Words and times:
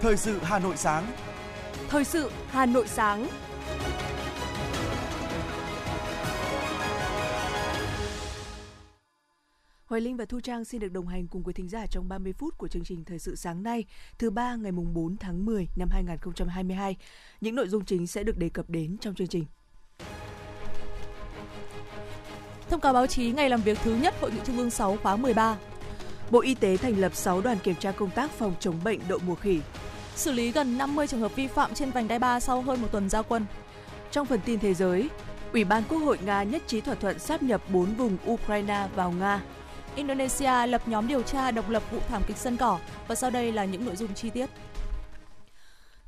Thời 0.00 0.16
sự 0.16 0.38
Hà 0.42 0.58
Nội 0.58 0.76
sáng. 0.76 1.06
Thời 1.88 2.04
sự 2.04 2.30
Hà 2.48 2.66
Nội 2.66 2.88
sáng. 2.88 3.28
Hoài 9.86 10.00
Linh 10.00 10.16
và 10.16 10.24
Thu 10.24 10.40
Trang 10.40 10.64
xin 10.64 10.80
được 10.80 10.92
đồng 10.92 11.06
hành 11.06 11.26
cùng 11.26 11.42
quý 11.44 11.52
thính 11.52 11.68
giả 11.68 11.86
trong 11.86 12.08
30 12.08 12.32
phút 12.32 12.58
của 12.58 12.68
chương 12.68 12.84
trình 12.84 13.04
Thời 13.04 13.18
sự 13.18 13.36
sáng 13.36 13.62
nay, 13.62 13.84
thứ 14.18 14.30
ba 14.30 14.56
ngày 14.56 14.72
mùng 14.72 14.94
4 14.94 15.16
tháng 15.16 15.44
10 15.46 15.66
năm 15.76 15.88
2022. 15.92 16.96
Những 17.40 17.54
nội 17.54 17.68
dung 17.68 17.84
chính 17.84 18.06
sẽ 18.06 18.22
được 18.22 18.38
đề 18.38 18.48
cập 18.48 18.70
đến 18.70 18.96
trong 19.00 19.14
chương 19.14 19.28
trình. 19.28 19.44
Thông 22.70 22.80
cáo 22.80 22.92
báo 22.92 23.06
chí 23.06 23.32
ngày 23.32 23.50
làm 23.50 23.62
việc 23.62 23.78
thứ 23.82 23.94
nhất 23.94 24.14
Hội 24.20 24.30
nghị 24.30 24.40
Trung 24.44 24.58
ương 24.58 24.70
6 24.70 24.96
khóa 25.02 25.16
13. 25.16 25.56
Bộ 26.30 26.40
Y 26.40 26.54
tế 26.54 26.76
thành 26.76 26.98
lập 26.98 27.14
6 27.14 27.40
đoàn 27.40 27.58
kiểm 27.62 27.74
tra 27.74 27.92
công 27.92 28.10
tác 28.10 28.30
phòng 28.30 28.54
chống 28.60 28.80
bệnh 28.84 29.00
đậu 29.08 29.18
mùa 29.26 29.34
khỉ. 29.34 29.60
Xử 30.18 30.32
lý 30.32 30.52
gần 30.52 30.78
50 30.78 31.06
trường 31.06 31.20
hợp 31.20 31.36
vi 31.36 31.46
phạm 31.46 31.74
trên 31.74 31.90
vành 31.90 32.08
đai 32.08 32.18
3 32.18 32.40
sau 32.40 32.62
hơn 32.62 32.82
một 32.82 32.88
tuần 32.92 33.08
giao 33.08 33.22
quân. 33.22 33.46
Trong 34.10 34.26
phần 34.26 34.40
tin 34.44 34.60
thế 34.60 34.74
giới, 34.74 35.08
Ủy 35.52 35.64
ban 35.64 35.82
Quốc 35.88 35.98
hội 35.98 36.18
Nga 36.24 36.42
nhất 36.42 36.62
trí 36.66 36.80
thỏa 36.80 36.94
thuận 36.94 37.18
sáp 37.18 37.42
nhập 37.42 37.62
4 37.68 37.94
vùng 37.94 38.16
Ukraine 38.26 38.88
vào 38.94 39.10
Nga. 39.10 39.40
Indonesia 39.96 40.66
lập 40.66 40.88
nhóm 40.88 41.08
điều 41.08 41.22
tra 41.22 41.50
độc 41.50 41.70
lập 41.70 41.82
vụ 41.90 41.98
thảm 42.08 42.22
kịch 42.26 42.36
sân 42.36 42.56
cỏ 42.56 42.78
và 43.08 43.14
sau 43.14 43.30
đây 43.30 43.52
là 43.52 43.64
những 43.64 43.86
nội 43.86 43.96
dung 43.96 44.14
chi 44.14 44.30
tiết. 44.30 44.50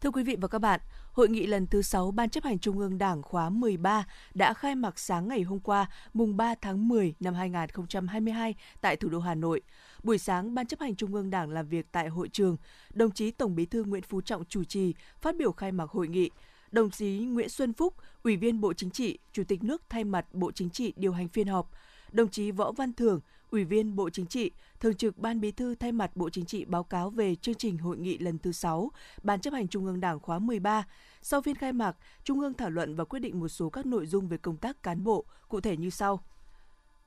Thưa 0.01 0.11
quý 0.11 0.23
vị 0.23 0.37
và 0.41 0.49
các 0.49 0.59
bạn, 0.59 0.81
Hội 1.13 1.29
nghị 1.29 1.47
lần 1.47 1.67
thứ 1.67 1.83
6 1.83 2.11
Ban 2.11 2.29
chấp 2.29 2.45
hành 2.45 2.59
Trung 2.59 2.79
ương 2.79 2.99
Đảng 2.99 3.23
khóa 3.23 3.51
13 3.51 4.07
đã 4.35 4.55
khai 4.55 4.75
mạc 4.75 4.99
sáng 4.99 5.29
ngày 5.29 5.43
hôm 5.43 5.61
qua, 5.61 5.87
mùng 6.13 6.37
3 6.37 6.55
tháng 6.63 6.89
10 6.89 7.15
năm 7.21 7.35
2022 7.35 8.55
tại 8.81 8.97
thủ 8.97 9.09
đô 9.09 9.19
Hà 9.21 9.35
Nội. 9.35 9.61
Buổi 10.03 10.19
sáng, 10.19 10.55
Ban 10.55 10.67
chấp 10.67 10.81
hành 10.81 10.97
Trung 10.97 11.15
ương 11.15 11.31
Đảng 11.31 11.51
làm 11.51 11.69
việc 11.69 11.87
tại 11.93 12.09
hội 12.09 12.29
trường, 12.29 12.57
đồng 12.95 13.11
chí 13.11 13.31
Tổng 13.31 13.55
Bí 13.55 13.67
thư 13.67 13.85
Nguyễn 13.85 14.03
Phú 14.03 14.21
Trọng 14.21 14.45
chủ 14.45 14.65
trì, 14.65 14.95
phát 15.21 15.37
biểu 15.37 15.53
khai 15.53 15.73
mạc 15.73 15.91
hội 15.91 16.09
nghị. 16.09 16.31
Đồng 16.71 16.91
chí 16.91 17.19
Nguyễn 17.19 17.49
Xuân 17.49 17.73
Phúc, 17.73 17.95
Ủy 18.23 18.37
viên 18.37 18.61
Bộ 18.61 18.73
Chính 18.73 18.91
trị, 18.91 19.19
Chủ 19.33 19.45
tịch 19.45 19.65
nước 19.65 19.83
thay 19.89 20.05
mặt 20.05 20.27
Bộ 20.33 20.53
Chính 20.53 20.71
trị 20.71 20.93
điều 20.97 21.13
hành 21.13 21.29
phiên 21.29 21.47
họp. 21.47 21.71
Đồng 22.13 22.29
chí 22.29 22.51
Võ 22.51 22.73
Văn 22.73 22.93
Thưởng, 22.93 23.21
Ủy 23.51 23.65
viên 23.65 23.97
Bộ 23.97 24.11
Chính 24.11 24.27
trị, 24.27 24.51
Thường 24.81 24.95
trực 24.95 25.19
Ban 25.19 25.41
Bí 25.41 25.53
thư 25.53 25.75
thay 25.75 25.93
mặt 25.93 26.17
Bộ 26.17 26.31
Chính 26.31 26.45
trị 26.45 26.65
báo 26.65 26.85
cáo 26.85 27.11
về 27.11 27.35
chương 27.35 27.55
trình 27.55 27.79
hội 27.79 27.99
nghị 27.99 28.19
lần 28.19 28.39
thứ 28.39 28.53
6, 28.53 28.91
Ban 29.23 29.41
chấp 29.41 29.53
hành 29.55 29.69
Trung 29.69 29.87
ương 29.87 30.01
Đảng 30.01 30.21
khóa 30.21 30.39
13. 30.39 30.87
Sau 31.23 31.43
phiên 31.43 31.57
khai 31.57 31.73
mạc, 31.73 31.97
Trung 32.25 32.41
ương 32.41 32.55
thảo 32.55 32.71
luận 32.71 32.97
và 32.97 33.05
quyết 33.05 33.19
định 33.19 33.41
một 33.41 33.49
số 33.49 33.71
các 33.71 33.87
nội 33.87 34.07
dung 34.07 34.29
về 34.29 34.37
công 34.37 34.57
tác 34.57 34.83
cán 34.83 35.05
bộ, 35.05 35.25
cụ 35.49 35.61
thể 35.61 35.77
như 35.77 35.91
sau. 35.91 36.25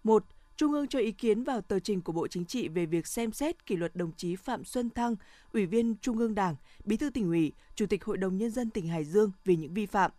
1. 0.04 0.26
Trung 0.56 0.72
ương 0.72 0.88
cho 0.88 1.00
ý 1.00 1.12
kiến 1.12 1.44
vào 1.44 1.62
tờ 1.62 1.80
trình 1.80 2.02
của 2.02 2.12
Bộ 2.12 2.28
Chính 2.28 2.46
trị 2.46 2.68
về 2.68 2.86
việc 2.86 3.08
xem 3.08 3.32
xét 3.32 3.66
kỷ 3.66 3.76
luật 3.76 3.96
đồng 3.96 4.12
chí 4.18 4.36
Phạm 4.36 4.64
Xuân 4.64 4.90
Thăng, 4.90 5.16
Ủy 5.54 5.66
viên 5.66 5.96
Trung 6.02 6.18
ương 6.18 6.36
Đảng, 6.36 6.56
Bí 6.86 6.98
thư 6.98 7.10
tỉnh 7.10 7.28
ủy, 7.28 7.52
Chủ 7.76 7.86
tịch 7.86 8.06
Hội 8.06 8.18
đồng 8.18 8.38
Nhân 8.38 8.52
dân 8.52 8.70
tỉnh 8.70 8.88
Hải 8.88 9.04
Dương 9.04 9.32
vì 9.46 9.56
những 9.56 9.74
vi 9.74 9.86
phạm. 9.86 10.12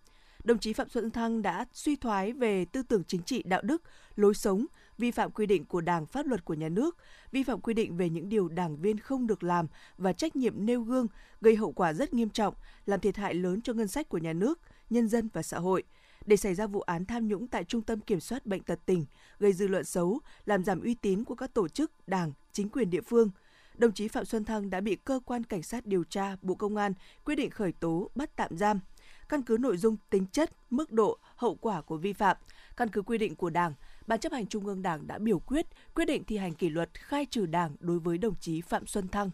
Đồng 0.45 0.59
chí 0.59 0.73
Phạm 0.73 0.89
Xuân 0.89 1.11
Thăng 1.11 1.43
đã 1.43 1.67
suy 1.73 1.97
thoái 1.97 2.33
về 2.33 2.65
tư 2.65 2.83
tưởng 2.83 3.05
chính 3.05 3.23
trị 3.23 3.43
đạo 3.43 3.63
đức, 3.63 3.83
lối 4.17 4.35
sống, 4.35 4.67
vi 4.99 5.11
phạm 5.11 5.31
quy 5.31 5.47
định 5.47 5.65
của 5.65 5.81
Đảng, 5.81 6.07
pháp 6.07 6.27
luật 6.27 6.45
của 6.45 6.55
nhà 6.55 6.69
nước, 6.69 6.97
vi 7.33 7.43
phạm 7.43 7.61
quy 7.61 7.75
định 7.75 7.97
về 7.97 8.09
những 8.09 8.29
điều 8.29 8.49
đảng 8.49 8.77
viên 8.77 8.99
không 8.99 9.27
được 9.27 9.43
làm 9.43 9.67
và 9.99 10.13
trách 10.13 10.37
nhiệm 10.37 10.67
nêu 10.67 10.83
gương, 10.83 11.07
gây 11.41 11.57
hậu 11.57 11.73
quả 11.73 11.93
rất 11.93 12.15
nghiêm 12.15 12.31
trọng, 12.31 12.55
làm 12.87 13.01
thiệt 13.01 13.17
hại 13.17 13.35
lớn 13.35 13.61
cho 13.63 13.73
ngân 13.73 13.89
sách 13.89 14.09
của 14.09 14.19
nhà 14.19 14.33
nước, 14.33 14.61
nhân 14.91 15.09
dân 15.09 15.29
và 15.33 15.43
xã 15.43 15.59
hội 15.59 15.83
để 16.27 16.37
xảy 16.37 16.55
ra 16.55 16.67
vụ 16.67 16.81
án 16.81 17.05
tham 17.05 17.29
nhũng 17.29 17.47
tại 17.47 17.65
Trung 17.65 17.83
tâm 17.83 18.01
Kiểm 18.01 18.21
soát 18.21 18.47
Bệnh 18.47 18.63
tật 18.63 18.79
tỉnh, 18.87 19.07
gây 19.39 19.53
dư 19.53 19.69
luận 19.69 19.85
xấu, 19.85 20.21
làm 20.45 20.65
giảm 20.65 20.81
uy 20.81 20.95
tín 20.95 21.25
của 21.25 21.35
các 21.35 21.55
tổ 21.55 21.69
chức, 21.69 22.09
đảng, 22.09 22.33
chính 22.53 22.69
quyền 22.69 22.91
địa 22.91 23.01
phương. 23.01 23.31
Đồng 23.75 23.93
chí 23.93 24.09
Phạm 24.09 24.25
Xuân 24.25 24.45
Thăng 24.45 24.71
đã 24.71 24.81
bị 24.81 24.97
cơ 24.97 25.21
quan 25.25 25.45
cảnh 25.45 25.63
sát 25.63 25.87
điều 25.87 26.05
tra 26.05 26.37
Bộ 26.43 26.55
Công 26.55 26.77
an 26.77 26.93
quyết 27.25 27.35
định 27.35 27.51
khởi 27.51 27.73
tố, 27.73 28.11
bắt 28.15 28.37
tạm 28.37 28.59
giam. 28.59 28.81
Căn 29.29 29.43
cứ 29.43 29.57
nội 29.61 29.77
dung, 29.77 29.97
tính 30.11 30.27
chất, 30.33 30.51
mức 30.71 30.93
độ, 30.93 31.19
hậu 31.37 31.55
quả 31.55 31.83
của 31.83 31.97
vi 31.97 32.13
phạm, 32.13 32.37
căn 32.77 32.89
cứ 32.89 33.03
quy 33.03 33.19
định 33.19 33.37
của 33.37 33.51
Đảng, 33.51 33.75
Ban 34.07 34.21
chấp 34.21 34.33
hành 34.33 34.47
Trung 34.47 34.67
ương 34.67 34.83
Đảng 34.83 35.07
đã 35.07 35.19
biểu 35.19 35.39
quyết 35.39 35.67
quyết 35.95 36.05
định 36.05 36.25
thi 36.25 36.37
hành 36.37 36.55
kỷ 36.55 36.69
luật 36.69 36.91
khai 36.95 37.27
trừ 37.31 37.47
Đảng 37.47 37.77
đối 37.81 37.99
với 37.99 38.19
đồng 38.19 38.35
chí 38.41 38.61
Phạm 38.61 38.87
Xuân 38.87 39.09
Thăng. 39.09 39.31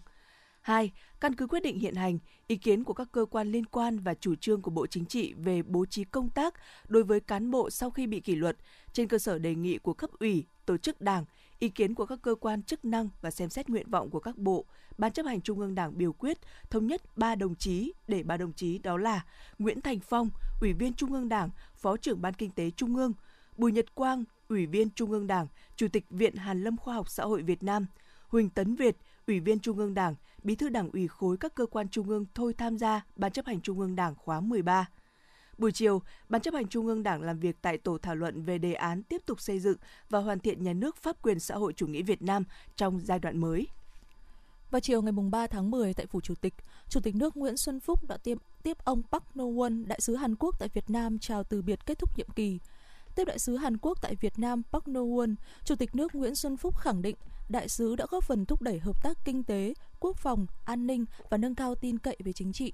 2. 0.61 0.93
Căn 1.21 1.35
cứ 1.35 1.47
quyết 1.47 1.63
định 1.63 1.79
hiện 1.79 1.95
hành, 1.95 2.19
ý 2.47 2.57
kiến 2.57 2.85
của 2.85 2.93
các 2.93 3.09
cơ 3.13 3.25
quan 3.25 3.53
liên 3.53 3.67
quan 3.67 3.99
và 3.99 4.15
chủ 4.15 4.35
trương 4.35 4.63
của 4.63 4.71
Bộ 4.71 4.87
Chính 4.87 5.07
trị 5.07 5.35
về 5.37 5.63
bố 5.63 5.87
trí 5.87 6.05
công 6.05 6.31
tác 6.31 6.55
đối 6.89 7.03
với 7.03 7.21
cán 7.21 7.51
bộ 7.51 7.71
sau 7.71 7.91
khi 7.91 8.07
bị 8.07 8.21
kỷ 8.21 8.35
luật 8.35 8.57
trên 8.93 9.09
cơ 9.09 9.19
sở 9.19 9.39
đề 9.39 9.55
nghị 9.55 9.79
của 9.79 9.95
cấp 9.95 10.11
ủy, 10.21 10.45
tổ 10.67 10.77
chức 10.77 11.01
đảng, 11.01 11.25
ý 11.59 11.69
kiến 11.69 11.95
của 11.95 12.07
các 12.07 12.19
cơ 12.23 12.35
quan 12.35 12.63
chức 12.63 12.85
năng 12.85 13.09
và 13.21 13.31
xem 13.31 13.51
xét 13.51 13.69
nguyện 13.69 13.91
vọng 13.91 14.11
của 14.11 14.21
các 14.21 14.37
bộ, 14.37 14.65
Ban 14.99 15.13
chấp 15.13 15.27
hành 15.27 15.41
Trung 15.41 15.61
ương 15.61 15.75
Đảng 15.75 15.99
biểu 15.99 16.13
quyết 16.13 16.39
thống 16.71 16.87
nhất 16.87 17.03
ba 17.17 17.35
đồng 17.35 17.55
chí 17.55 17.93
để 18.09 18.23
ba 18.23 18.37
đồng 18.37 18.53
chí 18.53 18.79
đó 18.79 18.97
là 18.97 19.25
Nguyễn 19.59 19.81
Thành 19.81 20.01
Phong, 20.01 20.31
Ủy 20.61 20.73
viên 20.73 20.95
Trung 20.95 21.13
ương 21.13 21.29
Đảng, 21.29 21.51
Phó 21.75 21.97
trưởng 21.97 22.23
Ban 22.23 22.35
Kinh 22.35 22.51
tế 22.51 22.71
Trung 22.71 22.97
ương, 22.97 23.13
Bùi 23.57 23.73
Nhật 23.73 23.95
Quang, 23.95 24.25
Ủy 24.51 24.67
viên 24.67 24.91
Trung 24.91 25.11
ương 25.11 25.27
Đảng, 25.27 25.47
Chủ 25.77 25.89
tịch 25.89 26.05
Viện 26.11 26.37
Hàn 26.37 26.63
Lâm 26.63 26.77
Khoa 26.77 26.95
học 26.95 27.11
Xã 27.11 27.25
hội 27.25 27.43
Việt 27.43 27.63
Nam, 27.63 27.87
Huỳnh 28.29 28.51
Tấn 28.51 28.75
Việt, 28.75 28.97
Ủy 29.27 29.41
viên 29.41 29.59
Trung 29.59 29.79
ương 29.79 29.95
Đảng, 29.95 30.15
Bí 30.43 30.55
thư 30.55 30.69
Đảng 30.69 30.91
ủy 30.91 31.09
khối 31.09 31.37
các 31.37 31.55
cơ 31.55 31.67
quan 31.67 31.89
trung 31.89 32.09
ương 32.09 32.27
thôi 32.35 32.55
tham 32.59 32.79
gia 32.79 33.05
Ban 33.17 33.33
chấp 33.33 33.47
hành 33.47 33.61
Trung 33.61 33.81
ương 33.81 33.97
Đảng 33.97 34.15
khóa 34.15 34.41
13. 34.41 34.89
Buổi 35.59 35.73
chiều, 35.73 36.03
Ban 36.29 36.41
chấp 36.41 36.55
hành 36.55 36.69
Trung 36.69 36.87
ương 36.87 37.03
Đảng 37.03 37.23
làm 37.23 37.41
việc 37.41 37.57
tại 37.63 37.79
tổ 37.79 37.99
thảo 37.99 38.15
luận 38.15 38.43
về 38.43 38.59
đề 38.59 38.73
án 38.73 39.03
tiếp 39.03 39.23
tục 39.27 39.41
xây 39.41 39.61
dựng 39.61 39.77
và 40.09 40.19
hoàn 40.19 40.39
thiện 40.39 40.63
nhà 40.63 40.73
nước 40.73 40.97
pháp 40.97 41.23
quyền 41.23 41.41
xã 41.41 41.55
hội 41.55 41.73
chủ 41.73 41.87
nghĩa 41.87 42.03
Việt 42.03 42.23
Nam 42.23 42.45
trong 42.77 43.01
giai 43.01 43.19
đoạn 43.19 43.39
mới. 43.39 43.67
Vào 44.71 44.81
chiều 44.81 45.03
ngày 45.03 45.13
3 45.31 45.47
tháng 45.47 45.71
10 45.71 45.95
tại 45.95 46.07
Phủ 46.07 46.21
Chủ 46.21 46.35
tịch, 46.35 46.55
Chủ 46.89 47.01
tịch 47.01 47.15
nước 47.15 47.37
Nguyễn 47.37 47.57
Xuân 47.57 47.81
Phúc 47.81 48.09
đã 48.09 48.17
tiếp, 48.17 48.39
tiếp 48.63 48.85
ông 48.85 49.03
Park 49.13 49.25
No-won, 49.35 49.87
đại 49.87 50.01
sứ 50.01 50.17
Hàn 50.17 50.35
Quốc 50.37 50.59
tại 50.59 50.69
Việt 50.75 50.91
Nam 50.91 51.19
chào 51.19 51.45
từ 51.45 51.63
biệt 51.63 51.87
kết 51.87 51.99
thúc 51.99 52.19
nhiệm 52.19 52.29
kỳ. 52.29 52.59
Tiếp 53.15 53.25
đại 53.25 53.39
sứ 53.39 53.57
Hàn 53.57 53.77
Quốc 53.79 53.99
tại 54.03 54.17
Việt 54.17 54.39
Nam 54.39 54.63
Park 54.73 54.85
No-won, 54.85 55.35
Chủ 55.65 55.77
tịch 55.77 55.95
nước 55.95 56.15
Nguyễn 56.15 56.35
Xuân 56.35 56.57
Phúc 56.57 56.77
khẳng 56.79 57.03
định 57.03 57.17
đại 57.49 57.69
sứ 57.69 57.97
đã 57.97 58.07
góp 58.11 58.25
phần 58.25 58.47
thúc 58.47 58.63
đẩy 58.63 58.79
hợp 58.79 59.03
tác 59.03 59.19
kinh 59.25 59.45
tế, 59.45 59.75
quốc 60.01 60.17
phòng, 60.17 60.47
an 60.65 60.87
ninh 60.87 61.05
và 61.31 61.37
nâng 61.37 61.55
cao 61.55 61.75
tin 61.75 61.99
cậy 61.99 62.17
về 62.25 62.33
chính 62.33 62.53
trị. 62.53 62.73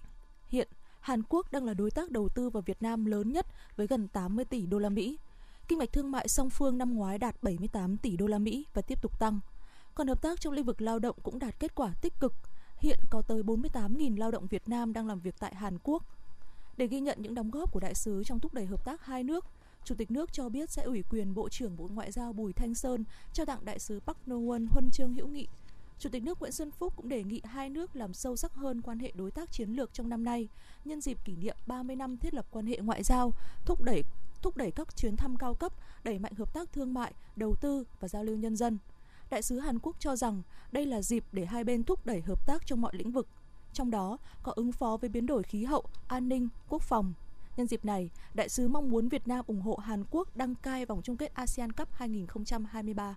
Hiện, 0.48 0.68
Hàn 1.00 1.22
Quốc 1.28 1.52
đang 1.52 1.64
là 1.64 1.74
đối 1.74 1.90
tác 1.90 2.10
đầu 2.10 2.28
tư 2.28 2.50
vào 2.50 2.62
Việt 2.66 2.82
Nam 2.82 3.04
lớn 3.04 3.32
nhất 3.32 3.46
với 3.76 3.86
gần 3.86 4.08
80 4.08 4.44
tỷ 4.44 4.66
đô 4.66 4.78
la 4.78 4.88
Mỹ. 4.88 5.18
Kinh 5.68 5.78
mạch 5.78 5.92
thương 5.92 6.10
mại 6.10 6.28
song 6.28 6.50
phương 6.50 6.78
năm 6.78 6.94
ngoái 6.94 7.18
đạt 7.18 7.42
78 7.42 7.96
tỷ 7.96 8.16
đô 8.16 8.26
la 8.26 8.38
Mỹ 8.38 8.66
và 8.74 8.82
tiếp 8.82 9.02
tục 9.02 9.18
tăng. 9.18 9.40
Còn 9.94 10.08
hợp 10.08 10.22
tác 10.22 10.40
trong 10.40 10.52
lĩnh 10.52 10.64
vực 10.64 10.80
lao 10.80 10.98
động 10.98 11.16
cũng 11.22 11.38
đạt 11.38 11.60
kết 11.60 11.74
quả 11.74 11.92
tích 12.02 12.12
cực. 12.20 12.32
Hiện 12.78 12.98
có 13.10 13.22
tới 13.22 13.42
48.000 13.42 14.18
lao 14.18 14.30
động 14.30 14.46
Việt 14.46 14.68
Nam 14.68 14.92
đang 14.92 15.06
làm 15.06 15.20
việc 15.20 15.34
tại 15.38 15.54
Hàn 15.54 15.78
Quốc. 15.82 16.02
Để 16.76 16.86
ghi 16.86 17.00
nhận 17.00 17.22
những 17.22 17.34
đóng 17.34 17.50
góp 17.50 17.72
của 17.72 17.80
đại 17.80 17.94
sứ 17.94 18.24
trong 18.24 18.40
thúc 18.40 18.54
đẩy 18.54 18.66
hợp 18.66 18.84
tác 18.84 19.04
hai 19.04 19.24
nước, 19.24 19.44
Chủ 19.86 19.94
tịch 19.94 20.10
nước 20.10 20.32
cho 20.32 20.48
biết 20.48 20.70
sẽ 20.70 20.82
ủy 20.82 21.02
quyền 21.10 21.34
Bộ 21.34 21.48
trưởng 21.48 21.76
Bộ 21.76 21.88
Ngoại 21.94 22.12
giao 22.12 22.32
Bùi 22.32 22.52
Thanh 22.52 22.74
Sơn 22.74 23.04
trao 23.32 23.46
tặng 23.46 23.64
đại 23.64 23.78
sứ 23.78 24.00
Park 24.00 24.18
No-won 24.26 24.66
huân 24.70 24.90
chương 24.90 25.14
hữu 25.14 25.28
nghị. 25.28 25.48
Chủ 25.98 26.08
tịch 26.12 26.22
nước 26.22 26.40
Nguyễn 26.40 26.52
Xuân 26.52 26.70
Phúc 26.70 26.92
cũng 26.96 27.08
đề 27.08 27.24
nghị 27.24 27.40
hai 27.44 27.70
nước 27.70 27.96
làm 27.96 28.14
sâu 28.14 28.36
sắc 28.36 28.54
hơn 28.54 28.82
quan 28.82 28.98
hệ 28.98 29.12
đối 29.14 29.30
tác 29.30 29.52
chiến 29.52 29.70
lược 29.70 29.92
trong 29.92 30.08
năm 30.08 30.24
nay, 30.24 30.48
nhân 30.84 31.00
dịp 31.00 31.24
kỷ 31.24 31.36
niệm 31.36 31.56
30 31.66 31.96
năm 31.96 32.16
thiết 32.16 32.34
lập 32.34 32.46
quan 32.50 32.66
hệ 32.66 32.78
ngoại 32.78 33.02
giao, 33.02 33.32
thúc 33.66 33.82
đẩy 33.82 34.02
thúc 34.42 34.56
đẩy 34.56 34.70
các 34.70 34.96
chuyến 34.96 35.16
thăm 35.16 35.36
cao 35.36 35.54
cấp, 35.54 35.72
đẩy 36.04 36.18
mạnh 36.18 36.34
hợp 36.34 36.54
tác 36.54 36.72
thương 36.72 36.94
mại, 36.94 37.14
đầu 37.36 37.54
tư 37.54 37.84
và 38.00 38.08
giao 38.08 38.24
lưu 38.24 38.36
nhân 38.36 38.56
dân. 38.56 38.78
Đại 39.30 39.42
sứ 39.42 39.58
Hàn 39.58 39.78
Quốc 39.78 39.96
cho 39.98 40.16
rằng 40.16 40.42
đây 40.72 40.86
là 40.86 41.02
dịp 41.02 41.24
để 41.32 41.44
hai 41.44 41.64
bên 41.64 41.82
thúc 41.82 42.06
đẩy 42.06 42.20
hợp 42.20 42.46
tác 42.46 42.66
trong 42.66 42.80
mọi 42.80 42.92
lĩnh 42.96 43.12
vực, 43.12 43.28
trong 43.72 43.90
đó 43.90 44.18
có 44.42 44.52
ứng 44.56 44.72
phó 44.72 44.96
với 44.96 45.10
biến 45.10 45.26
đổi 45.26 45.42
khí 45.42 45.64
hậu, 45.64 45.84
an 46.08 46.28
ninh, 46.28 46.48
quốc 46.68 46.82
phòng, 46.82 47.14
Nhân 47.56 47.66
dịp 47.66 47.84
này, 47.84 48.10
đại 48.34 48.48
sứ 48.48 48.68
mong 48.68 48.90
muốn 48.90 49.08
Việt 49.08 49.28
Nam 49.28 49.44
ủng 49.46 49.60
hộ 49.60 49.76
Hàn 49.76 50.04
Quốc 50.10 50.36
đăng 50.36 50.54
cai 50.54 50.86
vòng 50.86 51.00
chung 51.02 51.16
kết 51.16 51.34
ASEAN 51.34 51.72
Cup 51.72 51.88
2023. 51.92 53.14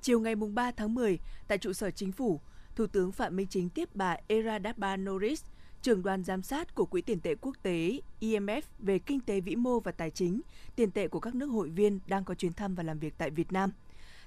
Chiều 0.00 0.20
ngày 0.20 0.34
3 0.36 0.70
tháng 0.70 0.94
10, 0.94 1.18
tại 1.48 1.58
trụ 1.58 1.72
sở 1.72 1.90
chính 1.90 2.12
phủ, 2.12 2.40
Thủ 2.76 2.86
tướng 2.86 3.12
Phạm 3.12 3.36
Minh 3.36 3.46
Chính 3.50 3.68
tiếp 3.68 3.88
bà 3.94 4.16
Eradaba 4.28 4.96
Norris, 4.96 5.44
trưởng 5.82 6.02
đoàn 6.02 6.24
giám 6.24 6.42
sát 6.42 6.74
của 6.74 6.84
Quỹ 6.84 7.02
tiền 7.02 7.20
tệ 7.20 7.34
quốc 7.40 7.56
tế 7.62 8.00
IMF 8.20 8.62
về 8.78 8.98
kinh 8.98 9.20
tế 9.20 9.40
vĩ 9.40 9.56
mô 9.56 9.80
và 9.80 9.92
tài 9.92 10.10
chính, 10.10 10.40
tiền 10.76 10.90
tệ 10.90 11.08
của 11.08 11.20
các 11.20 11.34
nước 11.34 11.46
hội 11.46 11.68
viên 11.68 11.98
đang 12.06 12.24
có 12.24 12.34
chuyến 12.34 12.52
thăm 12.52 12.74
và 12.74 12.82
làm 12.82 12.98
việc 12.98 13.14
tại 13.18 13.30
Việt 13.30 13.52
Nam. 13.52 13.70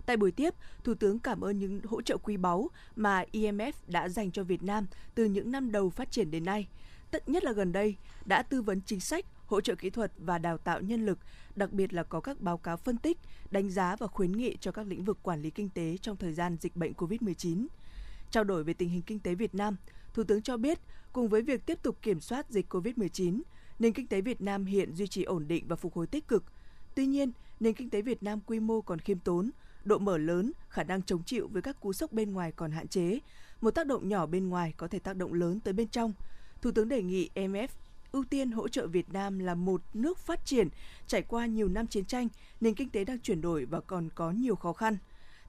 Tại 0.05 0.17
buổi 0.17 0.31
tiếp, 0.31 0.53
Thủ 0.83 0.93
tướng 0.93 1.19
cảm 1.19 1.41
ơn 1.41 1.59
những 1.59 1.81
hỗ 1.85 2.01
trợ 2.01 2.17
quý 2.17 2.37
báu 2.37 2.69
mà 2.95 3.25
IMF 3.31 3.73
đã 3.87 4.09
dành 4.09 4.31
cho 4.31 4.43
Việt 4.43 4.63
Nam 4.63 4.87
từ 5.15 5.25
những 5.25 5.51
năm 5.51 5.71
đầu 5.71 5.89
phát 5.89 6.11
triển 6.11 6.31
đến 6.31 6.45
nay– 6.45 6.67
tất 7.13 7.29
nhất 7.29 7.43
là 7.43 7.51
gần 7.51 7.71
đây 7.71 7.95
đã 8.25 8.43
tư 8.43 8.61
vấn 8.61 8.81
chính 8.85 8.99
sách, 8.99 9.25
hỗ 9.45 9.61
trợ 9.61 9.75
kỹ 9.75 9.89
thuật 9.89 10.11
và 10.17 10.37
đào 10.37 10.57
tạo 10.57 10.81
nhân 10.81 11.05
lực, 11.05 11.19
đặc 11.55 11.71
biệt 11.71 11.93
là 11.93 12.03
có 12.03 12.19
các 12.19 12.41
báo 12.41 12.57
cáo 12.57 12.77
phân 12.77 12.97
tích, 12.97 13.17
đánh 13.51 13.69
giá 13.69 13.95
và 13.95 14.07
khuyến 14.07 14.31
nghị 14.31 14.57
cho 14.61 14.71
các 14.71 14.87
lĩnh 14.87 15.03
vực 15.03 15.17
quản 15.23 15.41
lý 15.41 15.49
kinh 15.49 15.69
tế 15.69 15.97
trong 16.01 16.17
thời 16.17 16.33
gian 16.33 16.57
dịch 16.61 16.75
bệnh 16.75 16.93
COVID-19. 16.93 17.65
Trao 18.31 18.43
đổi 18.43 18.63
về 18.63 18.73
tình 18.73 18.89
hình 18.89 19.01
kinh 19.01 19.19
tế 19.19 19.35
Việt 19.35 19.55
Nam, 19.55 19.75
Thủ 20.13 20.23
tướng 20.23 20.41
cho 20.41 20.57
biết, 20.57 20.79
cùng 21.11 21.29
với 21.29 21.41
việc 21.41 21.65
tiếp 21.65 21.83
tục 21.83 21.97
kiểm 22.01 22.19
soát 22.19 22.49
dịch 22.49 22.73
COVID-19, 22.73 23.41
nền 23.79 23.93
kinh 23.93 24.07
tế 24.07 24.21
Việt 24.21 24.41
Nam 24.41 24.65
hiện 24.65 24.95
duy 24.95 25.07
trì 25.07 25.23
ổn 25.23 25.47
định 25.47 25.65
và 25.67 25.75
phục 25.75 25.93
hồi 25.93 26.07
tích 26.07 26.27
cực. 26.27 26.43
Tuy 26.95 27.05
nhiên, 27.05 27.31
nền 27.59 27.73
kinh 27.73 27.89
tế 27.89 28.01
Việt 28.01 28.23
Nam 28.23 28.39
quy 28.45 28.59
mô 28.59 28.81
còn 28.81 28.99
khiêm 28.99 29.19
tốn, 29.19 29.51
độ 29.85 29.97
mở 29.97 30.17
lớn, 30.17 30.51
khả 30.69 30.83
năng 30.83 31.03
chống 31.03 31.23
chịu 31.23 31.49
với 31.51 31.61
các 31.61 31.79
cú 31.79 31.93
sốc 31.93 32.11
bên 32.11 32.33
ngoài 32.33 32.51
còn 32.51 32.71
hạn 32.71 32.87
chế, 32.87 33.19
một 33.61 33.71
tác 33.71 33.87
động 33.87 34.09
nhỏ 34.09 34.25
bên 34.25 34.49
ngoài 34.49 34.73
có 34.77 34.87
thể 34.87 34.99
tác 34.99 35.15
động 35.15 35.33
lớn 35.33 35.59
tới 35.59 35.73
bên 35.73 35.87
trong. 35.87 36.13
Thủ 36.63 36.71
tướng 36.71 36.89
đề 36.89 37.01
nghị 37.03 37.29
IMF 37.35 37.67
ưu 38.11 38.23
tiên 38.23 38.51
hỗ 38.51 38.67
trợ 38.67 38.87
Việt 38.87 39.13
Nam 39.13 39.39
là 39.39 39.55
một 39.55 39.81
nước 39.93 40.17
phát 40.17 40.45
triển, 40.45 40.67
trải 41.07 41.21
qua 41.21 41.45
nhiều 41.45 41.67
năm 41.67 41.87
chiến 41.87 42.05
tranh, 42.05 42.27
nền 42.61 42.75
kinh 42.75 42.89
tế 42.89 43.03
đang 43.03 43.19
chuyển 43.19 43.41
đổi 43.41 43.65
và 43.65 43.79
còn 43.79 44.09
có 44.15 44.31
nhiều 44.31 44.55
khó 44.55 44.73
khăn. 44.73 44.97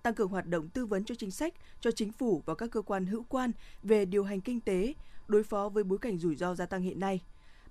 Tăng 0.03 0.15
cường 0.15 0.29
hoạt 0.29 0.47
động 0.47 0.69
tư 0.69 0.87
vấn 0.87 1.05
cho 1.05 1.15
chính 1.15 1.31
sách, 1.31 1.55
cho 1.81 1.91
chính 1.91 2.13
phủ 2.13 2.43
và 2.47 2.55
các 2.55 2.71
cơ 2.71 2.83
quan 2.83 3.07
hữu 3.07 3.25
quan 3.29 3.53
về 3.83 4.05
điều 4.05 4.25
hành 4.25 4.41
kinh 4.41 4.61
tế, 4.61 4.95
đối 5.29 5.43
phó 5.43 5.69
với 5.69 5.85
bối 5.85 5.99
cảnh 5.99 6.19
rủi 6.19 6.37
ro 6.37 6.55
gia 6.55 6.67
tăng 6.67 6.83
hiện 6.83 7.01
nay. 7.01 7.21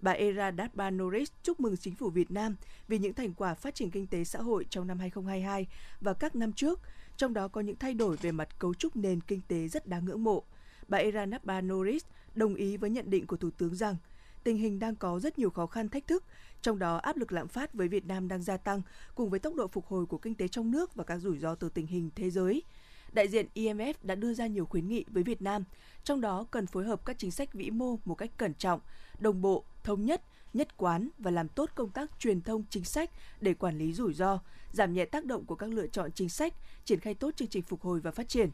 Bà 0.01 0.11
Era 0.11 0.51
Datba 0.57 0.89
Norris 0.91 1.31
chúc 1.43 1.59
mừng 1.59 1.77
chính 1.77 1.95
phủ 1.95 2.09
Việt 2.09 2.31
Nam 2.31 2.55
vì 2.87 2.97
những 2.97 3.13
thành 3.13 3.33
quả 3.33 3.53
phát 3.53 3.75
triển 3.75 3.91
kinh 3.91 4.07
tế 4.07 4.23
xã 4.23 4.39
hội 4.39 4.65
trong 4.69 4.87
năm 4.87 4.99
2022 4.99 5.67
và 6.01 6.13
các 6.13 6.35
năm 6.35 6.53
trước, 6.53 6.79
trong 7.17 7.33
đó 7.33 7.47
có 7.47 7.61
những 7.61 7.75
thay 7.75 7.93
đổi 7.93 8.17
về 8.17 8.31
mặt 8.31 8.59
cấu 8.59 8.73
trúc 8.73 8.95
nền 8.95 9.21
kinh 9.21 9.41
tế 9.47 9.67
rất 9.67 9.87
đáng 9.87 10.05
ngưỡng 10.05 10.23
mộ. 10.23 10.43
Bà 10.87 10.97
Era 10.97 11.27
Datba 11.27 11.61
Norris 11.61 12.03
đồng 12.35 12.55
ý 12.55 12.77
với 12.77 12.89
nhận 12.89 13.09
định 13.09 13.27
của 13.27 13.37
Thủ 13.37 13.49
tướng 13.57 13.75
rằng 13.75 13.95
tình 14.43 14.57
hình 14.57 14.79
đang 14.79 14.95
có 14.95 15.19
rất 15.19 15.39
nhiều 15.39 15.49
khó 15.49 15.65
khăn 15.65 15.89
thách 15.89 16.07
thức, 16.07 16.23
trong 16.61 16.79
đó 16.79 16.97
áp 16.97 17.17
lực 17.17 17.31
lạm 17.31 17.47
phát 17.47 17.73
với 17.73 17.87
Việt 17.87 18.05
Nam 18.05 18.27
đang 18.27 18.43
gia 18.43 18.57
tăng 18.57 18.81
cùng 19.15 19.29
với 19.29 19.39
tốc 19.39 19.55
độ 19.55 19.67
phục 19.67 19.87
hồi 19.87 20.05
của 20.05 20.17
kinh 20.17 20.35
tế 20.35 20.47
trong 20.47 20.71
nước 20.71 20.95
và 20.95 21.03
các 21.03 21.17
rủi 21.17 21.37
ro 21.39 21.55
từ 21.55 21.69
tình 21.69 21.87
hình 21.87 22.09
thế 22.15 22.29
giới. 22.29 22.63
Đại 23.11 23.27
diện 23.27 23.47
IMF 23.55 23.93
đã 24.03 24.15
đưa 24.15 24.33
ra 24.33 24.47
nhiều 24.47 24.65
khuyến 24.65 24.87
nghị 24.87 25.05
với 25.07 25.23
Việt 25.23 25.41
Nam, 25.41 25.63
trong 26.03 26.21
đó 26.21 26.45
cần 26.51 26.67
phối 26.67 26.85
hợp 26.85 27.05
các 27.05 27.19
chính 27.19 27.31
sách 27.31 27.53
vĩ 27.53 27.69
mô 27.69 27.99
một 28.05 28.15
cách 28.15 28.31
cẩn 28.37 28.53
trọng, 28.53 28.79
đồng 29.19 29.41
bộ, 29.41 29.63
thống 29.83 30.05
nhất, 30.05 30.21
nhất 30.53 30.77
quán 30.77 31.09
và 31.17 31.31
làm 31.31 31.47
tốt 31.47 31.69
công 31.75 31.89
tác 31.89 32.19
truyền 32.19 32.41
thông 32.41 32.63
chính 32.69 32.83
sách 32.83 33.09
để 33.41 33.53
quản 33.53 33.77
lý 33.77 33.93
rủi 33.93 34.13
ro, 34.13 34.39
giảm 34.71 34.93
nhẹ 34.93 35.05
tác 35.05 35.25
động 35.25 35.45
của 35.45 35.55
các 35.55 35.69
lựa 35.69 35.87
chọn 35.87 36.11
chính 36.11 36.29
sách, 36.29 36.53
triển 36.85 36.99
khai 36.99 37.13
tốt 37.13 37.31
chương 37.35 37.47
trình 37.47 37.63
phục 37.63 37.81
hồi 37.81 37.99
và 37.99 38.11
phát 38.11 38.29
triển. 38.29 38.49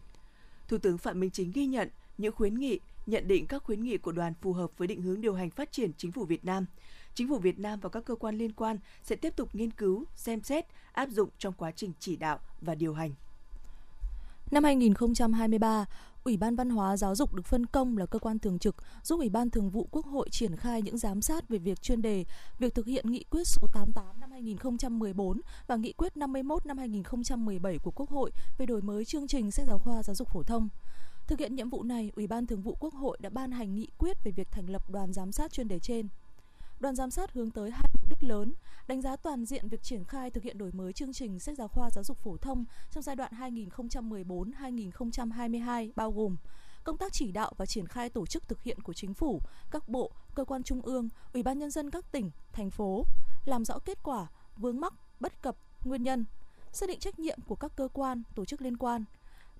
Thủ 0.67 0.77
tướng 0.77 0.97
Phạm 0.97 1.19
Minh 1.19 1.31
Chính 1.31 1.51
ghi 1.51 1.65
nhận 1.65 1.89
những 2.17 2.33
khuyến 2.35 2.59
nghị, 2.59 2.79
nhận 3.05 3.27
định 3.27 3.47
các 3.47 3.63
khuyến 3.63 3.83
nghị 3.83 3.97
của 3.97 4.11
đoàn 4.11 4.33
phù 4.41 4.53
hợp 4.53 4.71
với 4.77 4.87
định 4.87 5.01
hướng 5.01 5.21
điều 5.21 5.33
hành 5.33 5.49
phát 5.49 5.71
triển 5.71 5.91
chính 5.97 6.11
phủ 6.11 6.25
Việt 6.25 6.45
Nam. 6.45 6.65
Chính 7.13 7.29
phủ 7.29 7.37
Việt 7.37 7.59
Nam 7.59 7.79
và 7.79 7.89
các 7.89 8.05
cơ 8.05 8.15
quan 8.15 8.37
liên 8.37 8.51
quan 8.51 8.77
sẽ 9.03 9.15
tiếp 9.15 9.35
tục 9.35 9.55
nghiên 9.55 9.71
cứu, 9.71 10.05
xem 10.15 10.41
xét, 10.41 10.65
áp 10.91 11.09
dụng 11.09 11.29
trong 11.37 11.53
quá 11.53 11.71
trình 11.71 11.91
chỉ 11.99 12.15
đạo 12.15 12.39
và 12.61 12.75
điều 12.75 12.93
hành. 12.93 13.11
Năm 14.51 14.63
2023, 14.63 15.85
Ủy 16.23 16.37
ban 16.37 16.55
Văn 16.55 16.69
hóa 16.69 16.97
Giáo 16.97 17.15
dục 17.15 17.33
được 17.33 17.45
phân 17.45 17.65
công 17.65 17.97
là 17.97 18.05
cơ 18.05 18.19
quan 18.19 18.39
thường 18.39 18.59
trực 18.59 18.75
giúp 19.03 19.19
Ủy 19.19 19.29
ban 19.29 19.49
Thường 19.49 19.69
vụ 19.69 19.87
Quốc 19.91 20.05
hội 20.05 20.29
triển 20.29 20.55
khai 20.55 20.81
những 20.81 20.97
giám 20.97 21.21
sát 21.21 21.49
về 21.49 21.57
việc 21.57 21.81
chuyên 21.81 22.01
đề, 22.01 22.25
việc 22.59 22.75
thực 22.75 22.85
hiện 22.85 23.11
nghị 23.11 23.23
quyết 23.23 23.43
số 23.47 23.67
88 23.73 24.19
năm 24.19 24.31
2014 24.31 25.41
và 25.67 25.75
nghị 25.75 25.93
quyết 25.93 26.17
51 26.17 26.65
năm 26.65 26.77
2017 26.77 27.77
của 27.77 27.91
Quốc 27.91 28.09
hội 28.09 28.31
về 28.57 28.65
đổi 28.65 28.81
mới 28.81 29.05
chương 29.05 29.27
trình 29.27 29.51
sách 29.51 29.65
giáo 29.67 29.79
khoa 29.79 30.03
giáo 30.03 30.15
dục 30.15 30.27
phổ 30.29 30.43
thông. 30.43 30.69
Thực 31.29 31.39
hiện 31.39 31.55
nhiệm 31.55 31.69
vụ 31.69 31.83
này, 31.83 32.11
Ủy 32.15 32.27
ban 32.27 32.47
Thường 32.47 32.61
vụ 32.61 32.77
Quốc 32.79 32.93
hội 32.93 33.17
đã 33.21 33.29
ban 33.29 33.51
hành 33.51 33.75
nghị 33.75 33.87
quyết 33.97 34.23
về 34.23 34.31
việc 34.31 34.51
thành 34.51 34.69
lập 34.69 34.89
đoàn 34.89 35.13
giám 35.13 35.31
sát 35.31 35.51
chuyên 35.51 35.67
đề 35.67 35.79
trên. 35.79 36.07
Đoàn 36.79 36.95
giám 36.95 37.11
sát 37.11 37.33
hướng 37.33 37.51
tới 37.51 37.71
hai 37.71 37.83
mục 37.93 38.09
đích 38.09 38.23
lớn, 38.23 38.53
đánh 38.87 39.01
giá 39.01 39.15
toàn 39.15 39.45
diện 39.45 39.67
việc 39.67 39.83
triển 39.83 40.03
khai 40.03 40.29
thực 40.29 40.43
hiện 40.43 40.57
đổi 40.57 40.71
mới 40.71 40.93
chương 40.93 41.13
trình 41.13 41.39
sách 41.39 41.57
giáo 41.57 41.67
khoa 41.67 41.89
giáo 41.89 42.03
dục 42.03 42.17
phổ 42.17 42.37
thông 42.37 42.65
trong 42.91 43.03
giai 43.03 43.15
đoạn 43.15 43.31
2014-2022 43.39 45.91
bao 45.95 46.11
gồm 46.11 46.35
công 46.83 46.97
tác 46.97 47.13
chỉ 47.13 47.31
đạo 47.31 47.53
và 47.57 47.65
triển 47.65 47.87
khai 47.87 48.09
tổ 48.09 48.25
chức 48.25 48.47
thực 48.47 48.63
hiện 48.63 48.81
của 48.81 48.93
chính 48.93 49.13
phủ, 49.13 49.41
các 49.71 49.89
bộ, 49.89 50.11
cơ 50.35 50.45
quan 50.45 50.63
trung 50.63 50.81
ương, 50.81 51.09
ủy 51.33 51.43
ban 51.43 51.59
nhân 51.59 51.71
dân 51.71 51.91
các 51.91 52.11
tỉnh, 52.11 52.31
thành 52.53 52.69
phố, 52.69 53.05
làm 53.45 53.65
rõ 53.65 53.79
kết 53.85 54.03
quả, 54.03 54.27
vướng 54.57 54.79
mắc, 54.79 54.93
bất 55.19 55.41
cập, 55.41 55.55
nguyên 55.83 56.03
nhân, 56.03 56.25
xác 56.71 56.89
định 56.89 56.99
trách 56.99 57.19
nhiệm 57.19 57.39
của 57.47 57.55
các 57.55 57.71
cơ 57.75 57.87
quan, 57.93 58.23
tổ 58.35 58.45
chức 58.45 58.61
liên 58.61 58.77
quan, 58.77 59.05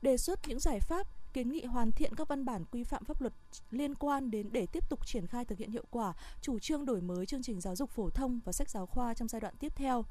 đề 0.01 0.17
xuất 0.17 0.39
những 0.47 0.59
giải 0.59 0.79
pháp 0.79 1.07
kiến 1.33 1.51
nghị 1.51 1.65
hoàn 1.65 1.91
thiện 1.91 2.15
các 2.15 2.27
văn 2.27 2.45
bản 2.45 2.65
quy 2.71 2.83
phạm 2.83 3.05
pháp 3.05 3.21
luật 3.21 3.33
liên 3.71 3.95
quan 3.95 4.31
đến 4.31 4.49
để 4.51 4.65
tiếp 4.65 4.89
tục 4.89 5.05
triển 5.05 5.27
khai 5.27 5.45
thực 5.45 5.57
hiện 5.57 5.71
hiệu 5.71 5.85
quả 5.89 6.13
chủ 6.41 6.59
trương 6.59 6.85
đổi 6.85 7.01
mới 7.01 7.25
chương 7.25 7.43
trình 7.43 7.61
giáo 7.61 7.75
dục 7.75 7.89
phổ 7.89 8.09
thông 8.09 8.39
và 8.45 8.51
sách 8.51 8.69
giáo 8.69 8.85
khoa 8.85 9.13
trong 9.13 9.27
giai 9.27 9.41
đoạn 9.41 9.53
tiếp 9.59 9.73
theo. 9.75 10.05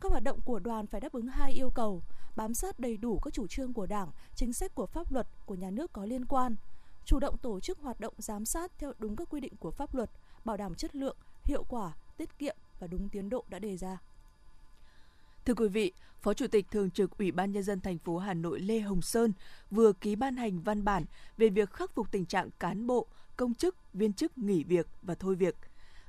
Các 0.00 0.10
hoạt 0.10 0.22
động 0.22 0.40
của 0.44 0.58
đoàn 0.58 0.86
phải 0.86 1.00
đáp 1.00 1.12
ứng 1.12 1.26
hai 1.26 1.52
yêu 1.52 1.70
cầu: 1.70 2.02
bám 2.36 2.54
sát 2.54 2.80
đầy 2.80 2.96
đủ 2.96 3.18
các 3.18 3.34
chủ 3.34 3.46
trương 3.46 3.72
của 3.72 3.86
Đảng, 3.86 4.10
chính 4.34 4.52
sách 4.52 4.74
của 4.74 4.86
pháp 4.86 5.12
luật 5.12 5.26
của 5.46 5.54
nhà 5.54 5.70
nước 5.70 5.92
có 5.92 6.04
liên 6.04 6.24
quan, 6.24 6.56
chủ 7.04 7.18
động 7.18 7.36
tổ 7.38 7.60
chức 7.60 7.78
hoạt 7.78 8.00
động 8.00 8.14
giám 8.18 8.44
sát 8.44 8.72
theo 8.78 8.92
đúng 8.98 9.16
các 9.16 9.28
quy 9.30 9.40
định 9.40 9.56
của 9.56 9.70
pháp 9.70 9.94
luật, 9.94 10.10
bảo 10.44 10.56
đảm 10.56 10.74
chất 10.74 10.96
lượng, 10.96 11.16
hiệu 11.44 11.64
quả, 11.68 11.96
tiết 12.16 12.38
kiệm 12.38 12.56
và 12.78 12.86
đúng 12.86 13.08
tiến 13.08 13.28
độ 13.28 13.44
đã 13.48 13.58
đề 13.58 13.76
ra. 13.76 13.98
Thưa 15.48 15.54
quý 15.54 15.68
vị, 15.68 15.92
Phó 16.20 16.34
Chủ 16.34 16.46
tịch 16.46 16.66
Thường 16.70 16.90
trực 16.90 17.18
Ủy 17.18 17.32
ban 17.32 17.52
Nhân 17.52 17.62
dân 17.62 17.80
thành 17.80 17.98
phố 17.98 18.18
Hà 18.18 18.34
Nội 18.34 18.60
Lê 18.60 18.80
Hồng 18.80 19.02
Sơn 19.02 19.32
vừa 19.70 19.92
ký 19.92 20.16
ban 20.16 20.36
hành 20.36 20.60
văn 20.60 20.84
bản 20.84 21.04
về 21.36 21.48
việc 21.48 21.70
khắc 21.72 21.94
phục 21.94 22.10
tình 22.10 22.26
trạng 22.26 22.50
cán 22.58 22.86
bộ, 22.86 23.06
công 23.36 23.54
chức, 23.54 23.76
viên 23.92 24.12
chức 24.12 24.38
nghỉ 24.38 24.64
việc 24.64 24.86
và 25.02 25.14
thôi 25.14 25.34
việc. 25.34 25.56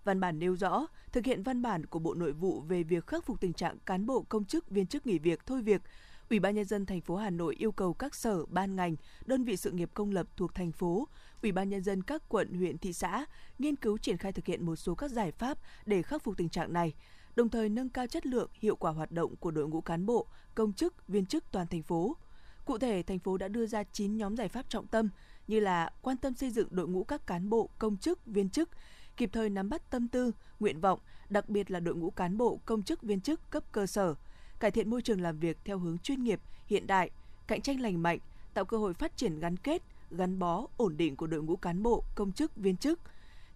Văn 0.03 0.19
bản 0.19 0.39
nêu 0.39 0.55
rõ, 0.55 0.87
thực 1.11 1.25
hiện 1.25 1.43
văn 1.43 1.61
bản 1.61 1.85
của 1.85 1.99
Bộ 1.99 2.13
Nội 2.13 2.31
vụ 2.31 2.61
về 2.61 2.83
việc 2.83 3.07
khắc 3.07 3.25
phục 3.25 3.41
tình 3.41 3.53
trạng 3.53 3.77
cán 3.85 4.05
bộ, 4.05 4.25
công 4.29 4.45
chức, 4.45 4.69
viên 4.69 4.87
chức 4.87 5.07
nghỉ 5.07 5.19
việc, 5.19 5.45
thôi 5.45 5.61
việc, 5.61 5.81
Ủy 6.29 6.39
ban 6.39 6.55
nhân 6.55 6.65
dân 6.65 6.85
thành 6.85 7.01
phố 7.01 7.15
Hà 7.15 7.29
Nội 7.29 7.55
yêu 7.57 7.71
cầu 7.71 7.93
các 7.93 8.15
sở, 8.15 8.45
ban 8.45 8.75
ngành, 8.75 8.95
đơn 9.25 9.43
vị 9.43 9.57
sự 9.57 9.71
nghiệp 9.71 9.89
công 9.93 10.11
lập 10.11 10.27
thuộc 10.37 10.55
thành 10.55 10.71
phố, 10.71 11.07
Ủy 11.41 11.51
ban 11.51 11.69
nhân 11.69 11.83
dân 11.83 12.03
các 12.03 12.23
quận, 12.29 12.53
huyện, 12.53 12.77
thị 12.77 12.93
xã 12.93 13.25
nghiên 13.59 13.75
cứu 13.75 13.97
triển 13.97 14.17
khai 14.17 14.31
thực 14.31 14.45
hiện 14.45 14.65
một 14.65 14.75
số 14.75 14.95
các 14.95 15.11
giải 15.11 15.31
pháp 15.31 15.57
để 15.85 16.01
khắc 16.01 16.23
phục 16.23 16.37
tình 16.37 16.49
trạng 16.49 16.73
này, 16.73 16.93
đồng 17.35 17.49
thời 17.49 17.69
nâng 17.69 17.89
cao 17.89 18.07
chất 18.07 18.25
lượng, 18.25 18.49
hiệu 18.53 18.75
quả 18.75 18.91
hoạt 18.91 19.11
động 19.11 19.35
của 19.35 19.51
đội 19.51 19.67
ngũ 19.67 19.81
cán 19.81 20.05
bộ, 20.05 20.27
công 20.55 20.73
chức, 20.73 21.07
viên 21.07 21.25
chức 21.25 21.43
toàn 21.51 21.67
thành 21.67 21.83
phố. 21.83 22.15
Cụ 22.65 22.77
thể, 22.77 23.03
thành 23.03 23.19
phố 23.19 23.37
đã 23.37 23.47
đưa 23.47 23.65
ra 23.65 23.83
9 23.83 24.17
nhóm 24.17 24.37
giải 24.37 24.47
pháp 24.47 24.69
trọng 24.69 24.87
tâm 24.87 25.09
như 25.47 25.59
là 25.59 25.89
quan 26.01 26.17
tâm 26.17 26.33
xây 26.33 26.49
dựng 26.49 26.67
đội 26.71 26.87
ngũ 26.87 27.03
các 27.03 27.27
cán 27.27 27.49
bộ, 27.49 27.69
công 27.79 27.97
chức, 27.97 28.25
viên 28.25 28.49
chức, 28.49 28.69
kịp 29.17 29.29
thời 29.33 29.49
nắm 29.49 29.69
bắt 29.69 29.89
tâm 29.89 30.07
tư, 30.07 30.31
nguyện 30.59 30.81
vọng, 30.81 30.99
đặc 31.29 31.49
biệt 31.49 31.71
là 31.71 31.79
đội 31.79 31.95
ngũ 31.95 32.11
cán 32.11 32.37
bộ, 32.37 32.59
công 32.65 32.83
chức, 32.83 33.01
viên 33.01 33.21
chức 33.21 33.49
cấp 33.49 33.63
cơ 33.71 33.87
sở, 33.87 34.15
cải 34.59 34.71
thiện 34.71 34.89
môi 34.89 35.01
trường 35.01 35.21
làm 35.21 35.39
việc 35.39 35.57
theo 35.65 35.79
hướng 35.79 35.97
chuyên 35.97 36.23
nghiệp, 36.23 36.41
hiện 36.65 36.87
đại, 36.87 37.11
cạnh 37.47 37.61
tranh 37.61 37.79
lành 37.79 38.03
mạnh, 38.03 38.19
tạo 38.53 38.65
cơ 38.65 38.77
hội 38.77 38.93
phát 38.93 39.17
triển 39.17 39.39
gắn 39.39 39.57
kết, 39.57 39.81
gắn 40.11 40.39
bó, 40.39 40.67
ổn 40.77 40.97
định 40.97 41.15
của 41.15 41.27
đội 41.27 41.43
ngũ 41.43 41.55
cán 41.55 41.83
bộ, 41.83 42.03
công 42.15 42.31
chức, 42.31 42.55
viên 42.55 42.77
chức. 42.77 42.99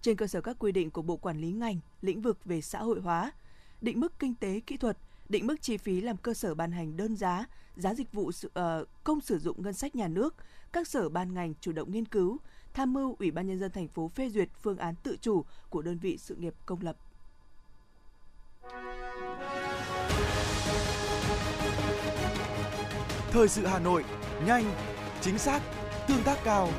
Trên 0.02 0.18
cơ 0.18 0.28
sở 0.28 0.42
các 0.42 0.56
quy 0.60 0.72
định 0.72 0.92
của 0.92 1.02
Bộ 1.02 1.18
Quản 1.18 1.42
lý 1.42 1.52
ngành, 1.52 1.80
lĩnh 2.02 2.22
vực 2.22 2.46
về 2.46 2.62
xã 2.62 2.80
hội 2.80 3.02
hóa, 3.02 3.31
định 3.83 4.00
mức 4.00 4.19
kinh 4.19 4.35
tế 4.35 4.59
kỹ 4.68 4.77
thuật, 4.77 4.97
định 5.30 5.47
mức 5.47 5.62
chi 5.62 5.77
phí 5.77 6.01
làm 6.01 6.18
cơ 6.18 6.33
sở 6.33 6.56
ban 6.56 6.71
hành 6.71 6.97
đơn 6.97 7.15
giá, 7.15 7.45
giá 7.75 7.94
dịch 7.94 8.12
vụ 8.13 8.31
sự, 8.31 8.51
uh, 8.59 8.88
công 9.03 9.21
sử 9.21 9.39
dụng 9.39 9.63
ngân 9.63 9.74
sách 9.74 9.95
nhà 9.95 10.07
nước, 10.07 10.35
các 10.71 10.87
sở 10.87 11.09
ban 11.09 11.33
ngành 11.33 11.54
chủ 11.61 11.71
động 11.71 11.92
nghiên 11.92 12.06
cứu, 12.06 12.37
tham 12.73 12.94
mưu 12.94 13.16
Ủy 13.19 13.31
ban 13.31 13.47
nhân 13.47 13.59
dân 13.59 13.71
thành 13.71 13.87
phố 13.87 14.07
phê 14.07 14.30
duyệt 14.30 14.49
phương 14.61 14.78
án 14.78 14.95
tự 15.04 15.18
chủ 15.21 15.45
của 15.69 15.81
đơn 15.81 15.97
vị 15.97 16.18
sự 16.18 16.35
nghiệp 16.35 16.54
công 16.66 16.81
lập. 16.81 16.97
Thời 23.31 23.47
sự 23.47 23.66
Hà 23.66 23.80
Nội, 23.80 24.04
nhanh, 24.45 24.71
chính 25.21 25.37
xác, 25.37 25.61
tương 26.07 26.23
tác 26.23 26.37
cao. 26.44 26.69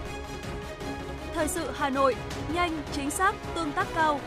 Thời 1.35 1.49
sự 1.49 1.71
Hà 1.75 1.91
Nội, 1.91 2.15
nhanh, 2.55 2.83
chính 2.93 3.11
xác, 3.11 3.35
tương 3.55 3.73
tác 3.73 3.87
cao. 3.95 4.21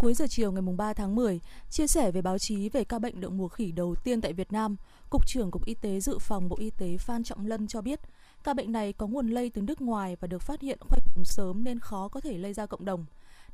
Cuối 0.00 0.14
giờ 0.14 0.26
chiều 0.28 0.52
ngày 0.52 0.62
3 0.76 0.92
tháng 0.92 1.14
10, 1.14 1.40
chia 1.70 1.86
sẻ 1.86 2.10
về 2.10 2.22
báo 2.22 2.38
chí 2.38 2.68
về 2.68 2.84
ca 2.84 2.98
bệnh 2.98 3.20
đậu 3.20 3.30
mùa 3.30 3.48
khỉ 3.48 3.72
đầu 3.72 3.94
tiên 4.04 4.20
tại 4.20 4.32
Việt 4.32 4.52
Nam, 4.52 4.76
Cục 5.10 5.26
trưởng 5.26 5.50
Cục 5.50 5.64
Y 5.64 5.74
tế 5.74 6.00
Dự 6.00 6.18
phòng 6.18 6.48
Bộ 6.48 6.56
Y 6.60 6.70
tế 6.70 6.96
Phan 6.96 7.24
Trọng 7.24 7.46
Lân 7.46 7.66
cho 7.66 7.80
biết, 7.80 8.00
ca 8.44 8.54
bệnh 8.54 8.72
này 8.72 8.92
có 8.92 9.06
nguồn 9.06 9.30
lây 9.30 9.50
từ 9.50 9.62
nước 9.62 9.80
ngoài 9.80 10.16
và 10.20 10.28
được 10.28 10.42
phát 10.42 10.60
hiện 10.60 10.78
khoanh 10.80 11.00
vùng 11.14 11.24
sớm 11.24 11.64
nên 11.64 11.80
khó 11.80 12.08
có 12.08 12.20
thể 12.20 12.38
lây 12.38 12.54
ra 12.54 12.66
cộng 12.66 12.84
đồng. 12.84 13.04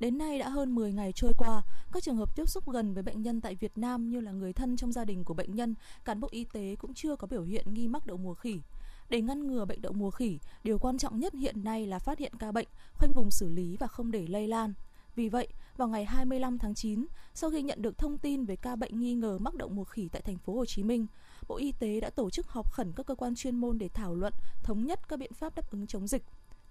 Đến 0.00 0.18
nay 0.18 0.38
đã 0.38 0.48
hơn 0.48 0.74
10 0.74 0.92
ngày 0.92 1.12
trôi 1.12 1.32
qua, 1.38 1.62
các 1.92 2.02
trường 2.02 2.16
hợp 2.16 2.36
tiếp 2.36 2.48
xúc 2.48 2.70
gần 2.70 2.94
với 2.94 3.02
bệnh 3.02 3.22
nhân 3.22 3.40
tại 3.40 3.54
Việt 3.54 3.78
Nam 3.78 4.10
như 4.10 4.20
là 4.20 4.32
người 4.32 4.52
thân 4.52 4.76
trong 4.76 4.92
gia 4.92 5.04
đình 5.04 5.24
của 5.24 5.34
bệnh 5.34 5.54
nhân, 5.54 5.74
cán 6.04 6.20
bộ 6.20 6.28
y 6.30 6.44
tế 6.52 6.76
cũng 6.78 6.94
chưa 6.94 7.16
có 7.16 7.26
biểu 7.26 7.42
hiện 7.42 7.74
nghi 7.74 7.88
mắc 7.88 8.06
đậu 8.06 8.16
mùa 8.16 8.34
khỉ. 8.34 8.60
Để 9.08 9.20
ngăn 9.20 9.46
ngừa 9.46 9.64
bệnh 9.64 9.82
đậu 9.82 9.92
mùa 9.92 10.10
khỉ, 10.10 10.38
điều 10.64 10.78
quan 10.78 10.98
trọng 10.98 11.20
nhất 11.20 11.34
hiện 11.34 11.64
nay 11.64 11.86
là 11.86 11.98
phát 11.98 12.18
hiện 12.18 12.32
ca 12.38 12.52
bệnh, 12.52 12.68
khoanh 12.94 13.12
vùng 13.12 13.30
xử 13.30 13.48
lý 13.48 13.76
và 13.76 13.86
không 13.86 14.10
để 14.10 14.26
lây 14.26 14.48
lan. 14.48 14.72
Vì 15.16 15.28
vậy, 15.28 15.48
vào 15.76 15.88
ngày 15.88 16.04
25 16.04 16.58
tháng 16.58 16.74
9, 16.74 17.06
sau 17.34 17.50
khi 17.50 17.62
nhận 17.62 17.82
được 17.82 17.98
thông 17.98 18.18
tin 18.18 18.44
về 18.44 18.56
ca 18.56 18.76
bệnh 18.76 19.00
nghi 19.00 19.14
ngờ 19.14 19.38
mắc 19.38 19.54
đậu 19.54 19.68
mùa 19.68 19.84
khỉ 19.84 20.08
tại 20.12 20.22
thành 20.22 20.38
phố 20.38 20.54
Hồ 20.54 20.64
Chí 20.64 20.82
Minh, 20.82 21.06
Bộ 21.48 21.56
Y 21.56 21.72
tế 21.72 22.00
đã 22.00 22.10
tổ 22.10 22.30
chức 22.30 22.48
họp 22.48 22.72
khẩn 22.72 22.92
các 22.96 23.06
cơ 23.06 23.14
quan 23.14 23.34
chuyên 23.34 23.56
môn 23.56 23.78
để 23.78 23.88
thảo 23.88 24.14
luận, 24.14 24.32
thống 24.62 24.86
nhất 24.86 25.08
các 25.08 25.18
biện 25.18 25.32
pháp 25.32 25.54
đáp 25.56 25.70
ứng 25.70 25.86
chống 25.86 26.06
dịch. 26.06 26.22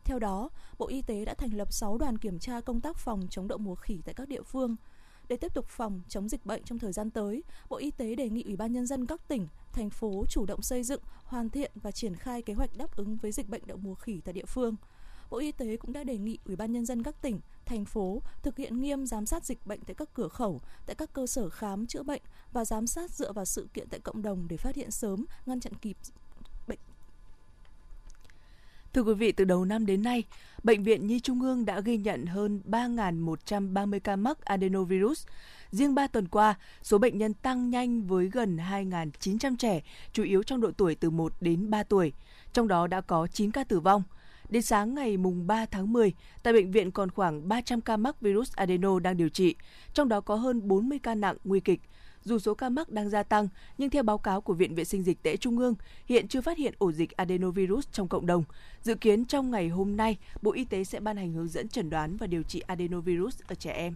Theo 0.03 0.19
đó, 0.19 0.49
Bộ 0.77 0.87
Y 0.87 1.01
tế 1.01 1.25
đã 1.25 1.33
thành 1.33 1.53
lập 1.53 1.73
6 1.73 1.97
đoàn 1.97 2.17
kiểm 2.17 2.39
tra 2.39 2.61
công 2.61 2.81
tác 2.81 2.97
phòng 2.97 3.27
chống 3.29 3.47
đậu 3.47 3.57
mùa 3.57 3.75
khỉ 3.75 4.01
tại 4.05 4.13
các 4.13 4.27
địa 4.27 4.41
phương. 4.41 4.75
Để 5.27 5.37
tiếp 5.37 5.53
tục 5.53 5.65
phòng 5.67 6.01
chống 6.07 6.29
dịch 6.29 6.45
bệnh 6.45 6.63
trong 6.63 6.79
thời 6.79 6.91
gian 6.93 7.09
tới, 7.09 7.43
Bộ 7.69 7.77
Y 7.77 7.91
tế 7.91 8.15
đề 8.15 8.29
nghị 8.29 8.43
Ủy 8.43 8.55
ban 8.55 8.71
nhân 8.71 8.85
dân 8.85 9.05
các 9.05 9.27
tỉnh, 9.27 9.47
thành 9.71 9.89
phố 9.89 10.23
chủ 10.29 10.45
động 10.45 10.61
xây 10.61 10.83
dựng, 10.83 11.01
hoàn 11.23 11.49
thiện 11.49 11.71
và 11.75 11.91
triển 11.91 12.15
khai 12.15 12.41
kế 12.41 12.53
hoạch 12.53 12.77
đáp 12.77 12.95
ứng 12.95 13.17
với 13.17 13.31
dịch 13.31 13.49
bệnh 13.49 13.61
đậu 13.65 13.77
mùa 13.77 13.95
khỉ 13.95 14.21
tại 14.25 14.33
địa 14.33 14.45
phương. 14.45 14.75
Bộ 15.29 15.37
Y 15.37 15.51
tế 15.51 15.77
cũng 15.77 15.93
đã 15.93 16.03
đề 16.03 16.17
nghị 16.17 16.37
Ủy 16.45 16.55
ban 16.55 16.71
nhân 16.71 16.85
dân 16.85 17.03
các 17.03 17.21
tỉnh, 17.21 17.39
thành 17.65 17.85
phố 17.85 18.21
thực 18.43 18.57
hiện 18.57 18.81
nghiêm 18.81 19.05
giám 19.05 19.25
sát 19.25 19.45
dịch 19.45 19.65
bệnh 19.65 19.79
tại 19.81 19.95
các 19.95 20.09
cửa 20.13 20.27
khẩu, 20.27 20.61
tại 20.85 20.95
các 20.95 21.13
cơ 21.13 21.27
sở 21.27 21.49
khám 21.49 21.87
chữa 21.87 22.03
bệnh 22.03 22.21
và 22.53 22.65
giám 22.65 22.87
sát 22.87 23.11
dựa 23.11 23.31
vào 23.31 23.45
sự 23.45 23.67
kiện 23.73 23.87
tại 23.89 23.99
cộng 23.99 24.21
đồng 24.21 24.47
để 24.47 24.57
phát 24.57 24.75
hiện 24.75 24.91
sớm, 24.91 25.25
ngăn 25.45 25.59
chặn 25.59 25.73
kịp 25.73 25.97
bệnh. 26.67 26.79
Thưa 28.93 29.01
quý 29.01 29.13
vị, 29.13 29.31
từ 29.31 29.45
đầu 29.45 29.65
năm 29.65 29.85
đến 29.85 30.03
nay, 30.03 30.23
Bệnh 30.65 30.83
viện 30.83 31.07
Nhi 31.07 31.19
Trung 31.19 31.41
ương 31.41 31.65
đã 31.65 31.79
ghi 31.79 31.97
nhận 31.97 32.25
hơn 32.25 32.61
3.130 32.65 33.99
ca 33.99 34.15
mắc 34.15 34.45
adenovirus. 34.45 35.25
Riêng 35.71 35.95
3 35.95 36.07
tuần 36.07 36.27
qua, 36.27 36.55
số 36.81 36.97
bệnh 36.97 37.17
nhân 37.17 37.33
tăng 37.33 37.69
nhanh 37.69 38.03
với 38.03 38.29
gần 38.29 38.57
2.900 38.57 39.55
trẻ, 39.57 39.81
chủ 40.13 40.23
yếu 40.23 40.43
trong 40.43 40.61
độ 40.61 40.71
tuổi 40.77 40.95
từ 40.95 41.09
1 41.09 41.33
đến 41.41 41.69
3 41.69 41.83
tuổi. 41.83 42.13
Trong 42.53 42.67
đó 42.67 42.87
đã 42.87 43.01
có 43.01 43.27
9 43.27 43.51
ca 43.51 43.63
tử 43.63 43.79
vong. 43.79 44.03
Đến 44.49 44.61
sáng 44.61 44.95
ngày 44.95 45.17
mùng 45.17 45.47
3 45.47 45.65
tháng 45.65 45.93
10, 45.93 46.13
tại 46.43 46.53
bệnh 46.53 46.71
viện 46.71 46.91
còn 46.91 47.11
khoảng 47.11 47.47
300 47.47 47.81
ca 47.81 47.97
mắc 47.97 48.21
virus 48.21 48.51
adeno 48.53 48.99
đang 48.99 49.17
điều 49.17 49.29
trị, 49.29 49.55
trong 49.93 50.09
đó 50.09 50.21
có 50.21 50.35
hơn 50.35 50.67
40 50.67 50.99
ca 51.03 51.15
nặng 51.15 51.37
nguy 51.43 51.59
kịch. 51.59 51.81
Dù 52.23 52.39
số 52.39 52.53
ca 52.53 52.69
mắc 52.69 52.89
đang 52.89 53.09
gia 53.09 53.23
tăng, 53.23 53.47
nhưng 53.77 53.89
theo 53.89 54.03
báo 54.03 54.17
cáo 54.17 54.41
của 54.41 54.53
Viện 54.53 54.75
Vệ 54.75 54.83
sinh 54.83 55.03
Dịch 55.03 55.23
tễ 55.23 55.37
Trung 55.37 55.59
ương, 55.59 55.75
hiện 56.05 56.27
chưa 56.27 56.41
phát 56.41 56.57
hiện 56.57 56.73
ổ 56.77 56.91
dịch 56.91 57.11
adenovirus 57.17 57.87
trong 57.91 58.07
cộng 58.07 58.25
đồng. 58.25 58.43
Dự 58.81 58.95
kiến 58.95 59.25
trong 59.25 59.51
ngày 59.51 59.69
hôm 59.69 59.97
nay, 59.97 60.17
Bộ 60.41 60.53
Y 60.53 60.65
tế 60.65 60.83
sẽ 60.83 60.99
ban 60.99 61.17
hành 61.17 61.33
hướng 61.33 61.47
dẫn 61.47 61.67
chẩn 61.67 61.89
đoán 61.89 62.17
và 62.17 62.27
điều 62.27 62.43
trị 62.43 62.59
adenovirus 62.59 63.41
ở 63.47 63.55
trẻ 63.55 63.71
em. 63.71 63.95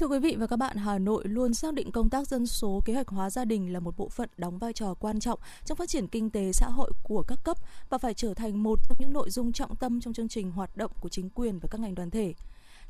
Thưa 0.00 0.06
quý 0.06 0.18
vị 0.18 0.36
và 0.38 0.46
các 0.46 0.56
bạn, 0.56 0.76
Hà 0.76 0.98
Nội 0.98 1.24
luôn 1.26 1.54
xác 1.54 1.74
định 1.74 1.92
công 1.92 2.10
tác 2.10 2.28
dân 2.28 2.46
số 2.46 2.82
kế 2.84 2.94
hoạch 2.94 3.08
hóa 3.08 3.30
gia 3.30 3.44
đình 3.44 3.72
là 3.72 3.80
một 3.80 3.96
bộ 3.96 4.08
phận 4.08 4.28
đóng 4.36 4.58
vai 4.58 4.72
trò 4.72 4.94
quan 4.94 5.20
trọng 5.20 5.38
trong 5.64 5.76
phát 5.76 5.88
triển 5.88 6.06
kinh 6.06 6.30
tế 6.30 6.52
xã 6.52 6.66
hội 6.66 6.90
của 7.02 7.22
các 7.22 7.38
cấp 7.44 7.56
và 7.88 7.98
phải 7.98 8.14
trở 8.14 8.34
thành 8.34 8.62
một 8.62 8.78
trong 8.88 8.98
những 9.00 9.12
nội 9.12 9.30
dung 9.30 9.52
trọng 9.52 9.76
tâm 9.76 10.00
trong 10.00 10.12
chương 10.12 10.28
trình 10.28 10.50
hoạt 10.50 10.76
động 10.76 10.90
của 11.00 11.08
chính 11.08 11.30
quyền 11.30 11.58
và 11.58 11.68
các 11.70 11.80
ngành 11.80 11.94
đoàn 11.94 12.10
thể 12.10 12.34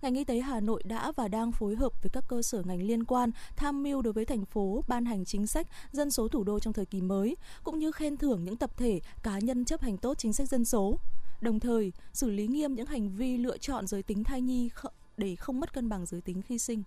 ngành 0.02 0.14
y 0.14 0.24
tế 0.24 0.40
Hà 0.40 0.60
Nội 0.60 0.82
đã 0.84 1.12
và 1.16 1.28
đang 1.28 1.52
phối 1.52 1.76
hợp 1.76 2.02
với 2.02 2.10
các 2.10 2.24
cơ 2.28 2.42
sở 2.42 2.62
ngành 2.64 2.82
liên 2.82 3.04
quan 3.04 3.30
tham 3.56 3.82
mưu 3.82 4.02
đối 4.02 4.12
với 4.12 4.24
thành 4.24 4.44
phố 4.44 4.84
ban 4.88 5.04
hành 5.04 5.24
chính 5.24 5.46
sách 5.46 5.66
dân 5.92 6.10
số 6.10 6.28
thủ 6.28 6.44
đô 6.44 6.60
trong 6.60 6.72
thời 6.72 6.86
kỳ 6.86 7.00
mới, 7.00 7.36
cũng 7.64 7.78
như 7.78 7.92
khen 7.92 8.16
thưởng 8.16 8.44
những 8.44 8.56
tập 8.56 8.70
thể, 8.76 9.00
cá 9.22 9.38
nhân 9.38 9.64
chấp 9.64 9.80
hành 9.80 9.96
tốt 9.96 10.18
chính 10.18 10.32
sách 10.32 10.48
dân 10.48 10.64
số. 10.64 10.98
Đồng 11.40 11.60
thời, 11.60 11.92
xử 12.12 12.30
lý 12.30 12.46
nghiêm 12.46 12.74
những 12.74 12.86
hành 12.86 13.08
vi 13.16 13.36
lựa 13.36 13.58
chọn 13.58 13.86
giới 13.86 14.02
tính 14.02 14.24
thai 14.24 14.40
nhi 14.40 14.70
để 15.16 15.36
không 15.36 15.60
mất 15.60 15.72
cân 15.72 15.88
bằng 15.88 16.06
giới 16.06 16.20
tính 16.20 16.42
khi 16.42 16.58
sinh. 16.58 16.82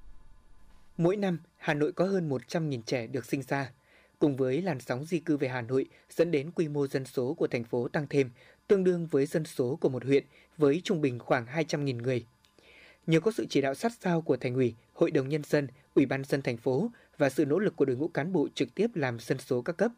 Mỗi 0.97 1.15
năm, 1.15 1.39
Hà 1.57 1.73
Nội 1.73 1.91
có 1.91 2.05
hơn 2.05 2.29
100.000 2.29 2.81
trẻ 2.85 3.07
được 3.07 3.25
sinh 3.25 3.41
ra. 3.41 3.71
Cùng 4.19 4.37
với 4.37 4.61
làn 4.61 4.79
sóng 4.79 5.05
di 5.05 5.19
cư 5.19 5.37
về 5.37 5.47
Hà 5.47 5.61
Nội 5.61 5.85
dẫn 6.09 6.31
đến 6.31 6.51
quy 6.51 6.67
mô 6.67 6.87
dân 6.87 7.05
số 7.05 7.33
của 7.33 7.47
thành 7.47 7.63
phố 7.63 7.87
tăng 7.87 8.07
thêm, 8.09 8.29
tương 8.67 8.83
đương 8.83 9.07
với 9.11 9.25
dân 9.25 9.45
số 9.45 9.77
của 9.81 9.89
một 9.89 10.05
huyện 10.05 10.23
với 10.57 10.81
trung 10.83 11.01
bình 11.01 11.19
khoảng 11.19 11.45
200.000 11.45 12.01
người. 12.01 12.25
Nhờ 13.07 13.19
có 13.19 13.31
sự 13.31 13.45
chỉ 13.49 13.61
đạo 13.61 13.75
sát 13.75 13.91
sao 14.01 14.21
của 14.21 14.37
Thành 14.37 14.55
ủy, 14.55 14.73
Hội 14.93 15.11
đồng 15.11 15.29
Nhân 15.29 15.43
dân, 15.43 15.67
Ủy 15.95 16.05
ban 16.05 16.23
dân 16.23 16.41
thành 16.41 16.57
phố 16.57 16.91
và 17.17 17.29
sự 17.29 17.45
nỗ 17.45 17.59
lực 17.59 17.75
của 17.75 17.85
đội 17.85 17.95
ngũ 17.95 18.07
cán 18.07 18.33
bộ 18.33 18.47
trực 18.55 18.75
tiếp 18.75 18.87
làm 18.95 19.19
dân 19.19 19.37
số 19.37 19.61
các 19.61 19.77
cấp, 19.77 19.91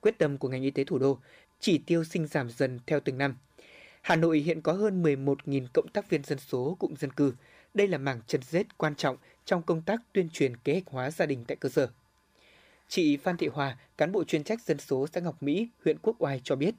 quyết 0.00 0.18
tâm 0.18 0.38
của 0.38 0.48
ngành 0.48 0.62
y 0.62 0.70
tế 0.70 0.84
thủ 0.84 0.98
đô, 0.98 1.18
chỉ 1.60 1.78
tiêu 1.78 2.04
sinh 2.04 2.26
giảm 2.26 2.50
dần 2.50 2.78
theo 2.86 3.00
từng 3.00 3.18
năm. 3.18 3.36
Hà 4.02 4.16
Nội 4.16 4.38
hiện 4.38 4.62
có 4.62 4.72
hơn 4.72 5.02
11.000 5.02 5.66
cộng 5.72 5.88
tác 5.88 6.10
viên 6.10 6.24
dân 6.24 6.38
số 6.38 6.76
cụm 6.78 6.94
dân 6.94 7.12
cư. 7.12 7.34
Đây 7.74 7.88
là 7.88 7.98
mảng 7.98 8.20
chân 8.26 8.40
rết 8.42 8.78
quan 8.78 8.94
trọng 8.94 9.16
trong 9.44 9.62
công 9.62 9.82
tác 9.82 10.02
tuyên 10.12 10.28
truyền 10.32 10.56
kế 10.56 10.72
hoạch 10.72 10.86
hóa 10.86 11.10
gia 11.10 11.26
đình 11.26 11.44
tại 11.44 11.56
cơ 11.56 11.68
sở. 11.68 11.88
Chị 12.88 13.16
Phan 13.16 13.36
Thị 13.36 13.46
Hòa, 13.46 13.78
cán 13.96 14.12
bộ 14.12 14.24
chuyên 14.24 14.44
trách 14.44 14.62
dân 14.62 14.78
số 14.78 15.06
xã 15.12 15.20
Ngọc 15.20 15.42
Mỹ, 15.42 15.68
huyện 15.84 15.98
Quốc 16.02 16.16
Oai 16.18 16.40
cho 16.44 16.56
biết, 16.56 16.74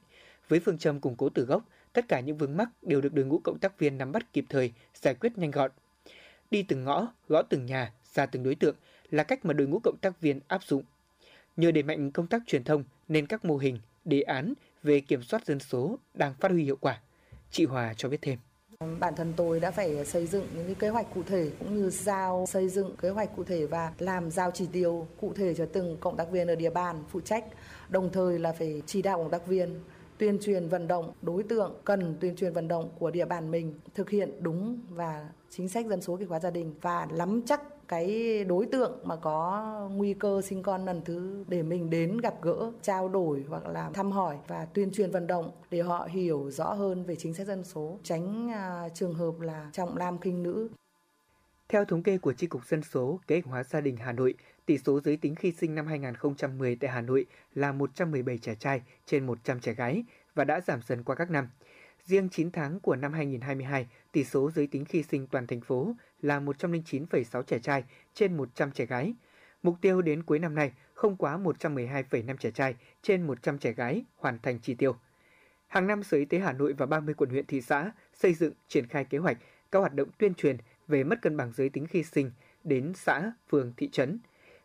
với 0.48 0.60
phương 0.60 0.78
châm 0.78 1.00
củng 1.00 1.16
cố 1.16 1.28
từ 1.28 1.44
gốc, 1.44 1.64
tất 1.92 2.08
cả 2.08 2.20
những 2.20 2.38
vướng 2.38 2.56
mắc 2.56 2.68
đều 2.82 3.00
được 3.00 3.14
đội 3.14 3.24
ngũ 3.24 3.40
cộng 3.44 3.58
tác 3.58 3.78
viên 3.78 3.98
nắm 3.98 4.12
bắt 4.12 4.32
kịp 4.32 4.44
thời, 4.48 4.72
giải 4.94 5.14
quyết 5.14 5.38
nhanh 5.38 5.50
gọn. 5.50 5.70
Đi 6.50 6.62
từng 6.62 6.84
ngõ, 6.84 7.08
gõ 7.28 7.42
từng 7.42 7.66
nhà, 7.66 7.92
ra 8.14 8.26
từng 8.26 8.42
đối 8.42 8.54
tượng 8.54 8.76
là 9.10 9.24
cách 9.24 9.44
mà 9.44 9.52
đội 9.52 9.66
ngũ 9.68 9.78
cộng 9.78 9.96
tác 10.00 10.20
viên 10.20 10.40
áp 10.48 10.64
dụng. 10.64 10.82
Nhờ 11.56 11.70
đẩy 11.70 11.82
mạnh 11.82 12.10
công 12.10 12.26
tác 12.26 12.42
truyền 12.46 12.64
thông 12.64 12.84
nên 13.08 13.26
các 13.26 13.44
mô 13.44 13.56
hình, 13.56 13.78
đề 14.04 14.22
án 14.22 14.54
về 14.82 15.00
kiểm 15.00 15.22
soát 15.22 15.46
dân 15.46 15.60
số 15.60 15.98
đang 16.14 16.34
phát 16.34 16.50
huy 16.50 16.64
hiệu 16.64 16.76
quả. 16.76 17.00
Chị 17.50 17.64
Hòa 17.64 17.94
cho 17.96 18.08
biết 18.08 18.18
thêm. 18.22 18.38
Bản 19.00 19.14
thân 19.16 19.32
tôi 19.36 19.60
đã 19.60 19.70
phải 19.70 20.04
xây 20.04 20.26
dựng 20.26 20.46
những 20.56 20.66
cái 20.66 20.74
kế 20.74 20.88
hoạch 20.88 21.14
cụ 21.14 21.22
thể 21.26 21.50
cũng 21.58 21.76
như 21.76 21.90
giao, 21.90 22.46
xây 22.48 22.68
dựng 22.68 22.96
kế 22.96 23.08
hoạch 23.08 23.36
cụ 23.36 23.44
thể 23.44 23.66
và 23.66 23.92
làm 23.98 24.30
giao 24.30 24.50
chỉ 24.50 24.66
tiêu 24.72 25.06
cụ 25.20 25.32
thể 25.34 25.54
cho 25.54 25.66
từng 25.72 25.96
cộng 26.00 26.16
tác 26.16 26.30
viên 26.30 26.48
ở 26.48 26.54
địa 26.54 26.70
bàn 26.70 27.04
phụ 27.08 27.20
trách. 27.20 27.44
Đồng 27.88 28.10
thời 28.12 28.38
là 28.38 28.52
phải 28.52 28.82
chỉ 28.86 29.02
đạo 29.02 29.18
cộng 29.18 29.30
tác 29.30 29.46
viên 29.46 29.80
tuyên 30.18 30.38
truyền 30.42 30.68
vận 30.68 30.88
động, 30.88 31.12
đối 31.22 31.42
tượng 31.42 31.74
cần 31.84 32.16
tuyên 32.20 32.36
truyền 32.36 32.52
vận 32.52 32.68
động 32.68 32.90
của 32.98 33.10
địa 33.10 33.24
bàn 33.24 33.50
mình 33.50 33.74
thực 33.94 34.10
hiện 34.10 34.32
đúng 34.40 34.80
và 34.88 35.28
chính 35.50 35.68
sách 35.68 35.86
dân 35.86 36.00
số 36.00 36.16
kế 36.16 36.24
hoạch 36.24 36.42
gia 36.42 36.50
đình 36.50 36.74
và 36.80 37.06
nắm 37.10 37.42
chắc 37.46 37.62
cái 37.92 38.44
đối 38.44 38.66
tượng 38.66 38.98
mà 39.04 39.16
có 39.16 39.62
nguy 39.92 40.14
cơ 40.14 40.42
sinh 40.44 40.62
con 40.62 40.84
lần 40.84 41.02
thứ 41.04 41.44
để 41.48 41.62
mình 41.62 41.90
đến 41.90 42.18
gặp 42.18 42.34
gỡ, 42.42 42.72
trao 42.82 43.08
đổi 43.08 43.44
hoặc 43.48 43.66
là 43.66 43.90
thăm 43.94 44.12
hỏi 44.12 44.36
và 44.48 44.64
tuyên 44.64 44.90
truyền 44.92 45.10
vận 45.10 45.26
động 45.26 45.50
để 45.70 45.82
họ 45.82 46.08
hiểu 46.10 46.50
rõ 46.50 46.72
hơn 46.72 47.04
về 47.04 47.16
chính 47.16 47.34
sách 47.34 47.46
dân 47.46 47.64
số, 47.64 47.98
tránh 48.02 48.50
à, 48.50 48.88
trường 48.94 49.14
hợp 49.14 49.40
là 49.40 49.70
trọng 49.72 49.98
nam 49.98 50.18
khinh 50.18 50.42
nữ. 50.42 50.68
Theo 51.68 51.84
thống 51.84 52.02
kê 52.02 52.18
của 52.18 52.32
tri 52.32 52.46
cục 52.46 52.66
Dân 52.66 52.82
số, 52.82 53.20
Kế 53.26 53.34
hoạch 53.34 53.46
hóa 53.46 53.64
gia 53.64 53.80
đình 53.80 53.96
Hà 53.96 54.12
Nội, 54.12 54.34
tỷ 54.66 54.78
số 54.78 55.00
giới 55.00 55.16
tính 55.16 55.34
khi 55.34 55.52
sinh 55.52 55.74
năm 55.74 55.86
2010 55.86 56.76
tại 56.76 56.90
Hà 56.90 57.00
Nội 57.00 57.26
là 57.54 57.72
117 57.72 58.38
trẻ 58.38 58.54
trai 58.54 58.82
trên 59.06 59.26
100 59.26 59.60
trẻ 59.60 59.74
gái 59.74 60.04
và 60.34 60.44
đã 60.44 60.60
giảm 60.60 60.80
dần 60.82 61.04
qua 61.04 61.14
các 61.14 61.30
năm. 61.30 61.48
Riêng 62.04 62.28
9 62.28 62.50
tháng 62.50 62.80
của 62.80 62.96
năm 62.96 63.12
2022, 63.12 63.86
tỷ 64.12 64.24
số 64.24 64.50
giới 64.50 64.66
tính 64.66 64.84
khi 64.84 65.02
sinh 65.02 65.26
toàn 65.26 65.46
thành 65.46 65.60
phố 65.60 65.94
là 66.22 66.40
109,6 66.40 67.42
trẻ 67.42 67.58
trai 67.58 67.84
trên 68.14 68.36
100 68.36 68.72
trẻ 68.72 68.86
gái. 68.86 69.14
Mục 69.62 69.76
tiêu 69.80 70.02
đến 70.02 70.22
cuối 70.22 70.38
năm 70.38 70.54
nay 70.54 70.72
không 70.94 71.16
quá 71.16 71.38
112,5 71.38 72.36
trẻ 72.36 72.50
trai 72.50 72.74
trên 73.02 73.26
100 73.26 73.58
trẻ 73.58 73.72
gái 73.72 74.04
hoàn 74.16 74.38
thành 74.38 74.58
chỉ 74.62 74.74
tiêu. 74.74 74.96
Hàng 75.68 75.86
năm 75.86 76.02
Sở 76.02 76.16
Y 76.16 76.24
tế 76.24 76.38
Hà 76.38 76.52
Nội 76.52 76.72
và 76.72 76.86
30 76.86 77.14
quận 77.14 77.30
huyện 77.30 77.46
thị 77.46 77.60
xã 77.60 77.92
xây 78.14 78.34
dựng 78.34 78.52
triển 78.68 78.86
khai 78.86 79.04
kế 79.04 79.18
hoạch 79.18 79.38
các 79.70 79.78
hoạt 79.78 79.94
động 79.94 80.08
tuyên 80.18 80.34
truyền 80.34 80.56
về 80.88 81.04
mất 81.04 81.22
cân 81.22 81.36
bằng 81.36 81.52
giới 81.52 81.68
tính 81.68 81.86
khi 81.86 82.02
sinh 82.02 82.30
đến 82.64 82.92
xã, 82.94 83.32
phường, 83.50 83.72
thị 83.76 83.88
trấn. 83.92 84.18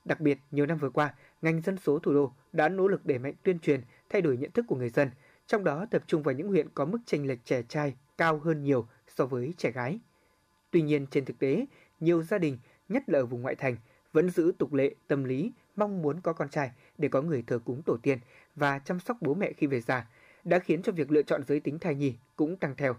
Đặc 0.06 0.20
biệt, 0.20 0.38
nhiều 0.52 0.66
năm 0.66 0.78
vừa 0.78 0.90
qua, 0.90 1.14
ngành 1.42 1.62
dân 1.62 1.78
số 1.78 2.00
thủ 2.00 2.14
đô 2.14 2.34
đã 2.54 2.70
nỗ 2.70 2.88
lực 2.88 3.06
đẩy 3.06 3.20
mạnh 3.20 3.34
tuyên 3.44 3.60
truyền, 3.60 3.82
thay 4.10 4.22
đổi 4.22 4.38
nhận 4.38 4.52
thức 4.52 4.66
của 4.68 4.76
người 4.76 4.90
dân, 4.90 5.10
trong 5.48 5.64
đó 5.64 5.86
tập 5.92 6.04
trung 6.08 6.24
vào 6.24 6.36
những 6.36 6.48
huyện 6.48 6.70
có 6.74 6.86
mức 6.86 7.00
chênh 7.06 7.28
lệch 7.28 7.46
trẻ 7.46 7.64
trai 7.70 7.96
cao 8.18 8.40
hơn 8.40 8.64
nhiều 8.64 8.88
so 9.08 9.26
với 9.26 9.54
trẻ 9.58 9.72
gái. 9.72 10.00
Tuy 10.72 10.82
nhiên, 10.82 11.08
trên 11.12 11.26
thực 11.26 11.40
tế, 11.40 11.66
nhiều 12.00 12.24
gia 12.24 12.38
đình, 12.38 12.58
nhất 12.90 13.04
là 13.10 13.20
ở 13.20 13.26
vùng 13.26 13.42
ngoại 13.42 13.56
thành, 13.56 13.76
vẫn 14.14 14.30
giữ 14.30 14.52
tục 14.58 14.74
lệ, 14.74 14.96
tâm 15.08 15.24
lý, 15.24 15.52
mong 15.76 16.02
muốn 16.02 16.22
có 16.22 16.34
con 16.34 16.50
trai 16.50 16.72
để 16.98 17.10
có 17.10 17.22
người 17.22 17.44
thờ 17.48 17.60
cúng 17.66 17.82
tổ 17.86 17.98
tiên 18.02 18.20
và 18.56 18.80
chăm 18.80 19.00
sóc 19.00 19.18
bố 19.22 19.34
mẹ 19.34 19.54
khi 19.54 19.68
về 19.68 19.82
già, 19.82 20.08
đã 20.44 20.60
khiến 20.60 20.82
cho 20.82 20.92
việc 20.92 21.12
lựa 21.12 21.22
chọn 21.22 21.44
giới 21.44 21.60
tính 21.60 21.80
thai 21.80 21.96
nhi 21.96 22.16
cũng 22.36 22.58
tăng 22.58 22.76
theo. 22.76 22.96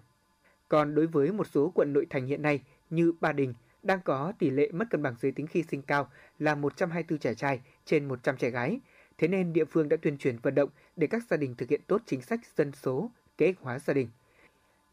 Còn 0.68 0.94
đối 0.94 1.06
với 1.06 1.32
một 1.32 1.46
số 1.46 1.72
quận 1.74 1.92
nội 1.92 2.06
thành 2.10 2.26
hiện 2.26 2.42
nay 2.42 2.62
như 2.90 3.12
Ba 3.20 3.32
Đình 3.32 3.54
đang 3.82 4.00
có 4.04 4.32
tỷ 4.38 4.50
lệ 4.50 4.70
mất 4.72 4.84
cân 4.90 5.02
bằng 5.02 5.14
giới 5.20 5.32
tính 5.32 5.46
khi 5.46 5.62
sinh 5.62 5.82
cao 5.82 6.10
là 6.38 6.54
124 6.54 7.18
trẻ 7.18 7.34
trai 7.34 7.60
trên 7.84 8.08
100 8.08 8.36
trẻ 8.36 8.50
gái. 8.50 8.80
Thế 9.18 9.28
nên 9.28 9.52
địa 9.52 9.64
phương 9.64 9.88
đã 9.88 9.96
tuyên 10.02 10.18
truyền 10.18 10.36
vận 10.42 10.54
động 10.54 10.70
để 10.96 11.06
các 11.06 11.22
gia 11.30 11.36
đình 11.36 11.54
thực 11.54 11.68
hiện 11.68 11.80
tốt 11.86 12.02
chính 12.06 12.22
sách 12.22 12.40
dân 12.56 12.72
số, 12.72 13.10
kế 13.38 13.46
hoạch 13.46 13.58
hóa 13.60 13.78
gia 13.78 13.94
đình. 13.94 14.08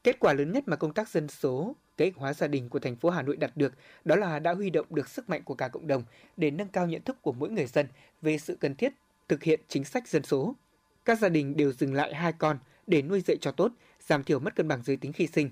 Kết 0.03 0.19
quả 0.19 0.33
lớn 0.33 0.51
nhất 0.51 0.67
mà 0.67 0.75
công 0.75 0.93
tác 0.93 1.09
dân 1.09 1.27
số, 1.27 1.75
kế 1.97 2.05
hoạch 2.05 2.17
hóa 2.17 2.33
gia 2.33 2.47
đình 2.47 2.69
của 2.69 2.79
thành 2.79 2.95
phố 2.95 3.09
Hà 3.09 3.21
Nội 3.21 3.35
đạt 3.35 3.57
được 3.57 3.73
đó 4.05 4.15
là 4.15 4.39
đã 4.39 4.53
huy 4.53 4.69
động 4.69 4.85
được 4.89 5.09
sức 5.09 5.29
mạnh 5.29 5.43
của 5.43 5.55
cả 5.55 5.67
cộng 5.67 5.87
đồng 5.87 6.03
để 6.37 6.51
nâng 6.51 6.67
cao 6.67 6.87
nhận 6.87 7.01
thức 7.01 7.21
của 7.21 7.31
mỗi 7.31 7.49
người 7.49 7.65
dân 7.65 7.87
về 8.21 8.37
sự 8.37 8.57
cần 8.59 8.75
thiết 8.75 8.93
thực 9.27 9.43
hiện 9.43 9.59
chính 9.67 9.83
sách 9.83 10.07
dân 10.07 10.23
số. 10.23 10.55
Các 11.05 11.19
gia 11.19 11.29
đình 11.29 11.57
đều 11.57 11.71
dừng 11.71 11.93
lại 11.93 12.15
hai 12.15 12.33
con 12.33 12.57
để 12.87 13.01
nuôi 13.01 13.21
dạy 13.21 13.37
cho 13.41 13.51
tốt, 13.51 13.71
giảm 13.99 14.23
thiểu 14.23 14.39
mất 14.39 14.55
cân 14.55 14.67
bằng 14.67 14.83
giới 14.83 14.97
tính 14.97 15.13
khi 15.13 15.27
sinh. 15.27 15.51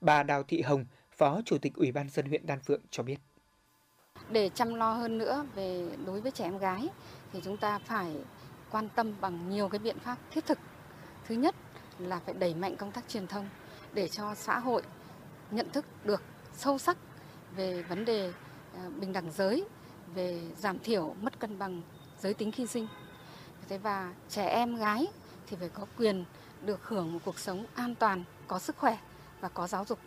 Bà 0.00 0.22
Đào 0.22 0.42
Thị 0.42 0.62
Hồng, 0.62 0.84
Phó 1.16 1.40
Chủ 1.44 1.58
tịch 1.58 1.74
Ủy 1.74 1.92
ban 1.92 2.08
dân 2.08 2.26
huyện 2.26 2.46
Đan 2.46 2.60
Phượng 2.60 2.80
cho 2.90 3.02
biết. 3.02 3.16
Để 4.30 4.50
chăm 4.54 4.74
lo 4.74 4.92
hơn 4.92 5.18
nữa 5.18 5.46
về 5.54 5.88
đối 6.06 6.20
với 6.20 6.32
trẻ 6.32 6.44
em 6.44 6.58
gái 6.58 6.88
thì 7.32 7.40
chúng 7.44 7.56
ta 7.56 7.78
phải 7.78 8.16
quan 8.70 8.88
tâm 8.96 9.14
bằng 9.20 9.50
nhiều 9.50 9.68
cái 9.68 9.78
biện 9.78 9.98
pháp 9.98 10.18
thiết 10.30 10.46
thực. 10.46 10.58
Thứ 11.28 11.34
nhất 11.34 11.54
là 11.98 12.18
phải 12.18 12.34
đẩy 12.34 12.54
mạnh 12.54 12.76
công 12.76 12.92
tác 12.92 13.08
truyền 13.08 13.26
thông 13.26 13.48
để 13.92 14.08
cho 14.08 14.34
xã 14.34 14.58
hội 14.58 14.82
nhận 15.50 15.70
thức 15.70 15.84
được 16.04 16.22
sâu 16.52 16.78
sắc 16.78 16.96
về 17.56 17.82
vấn 17.82 18.04
đề 18.04 18.32
ờ, 18.74 18.90
bình 19.00 19.12
đẳng 19.12 19.32
giới, 19.32 19.64
về 20.14 20.40
giảm 20.58 20.78
thiểu 20.78 21.14
mất 21.20 21.40
cân 21.40 21.58
bằng 21.58 21.82
giới 22.20 22.34
tính 22.34 22.52
khi 22.52 22.66
sinh. 22.66 22.86
Thế 23.68 23.78
và 23.78 24.14
trẻ 24.28 24.46
em 24.46 24.76
gái 24.76 25.06
thì 25.46 25.56
phải 25.60 25.68
có 25.68 25.86
quyền 25.98 26.24
được 26.64 26.84
hưởng 26.84 27.12
một 27.12 27.18
cuộc 27.24 27.38
sống 27.38 27.66
an 27.74 27.94
toàn, 27.94 28.24
có 28.46 28.58
sức 28.58 28.76
khỏe 28.76 28.98
và 29.40 29.48
có 29.48 29.66
giáo 29.66 29.84
dục. 29.84 29.98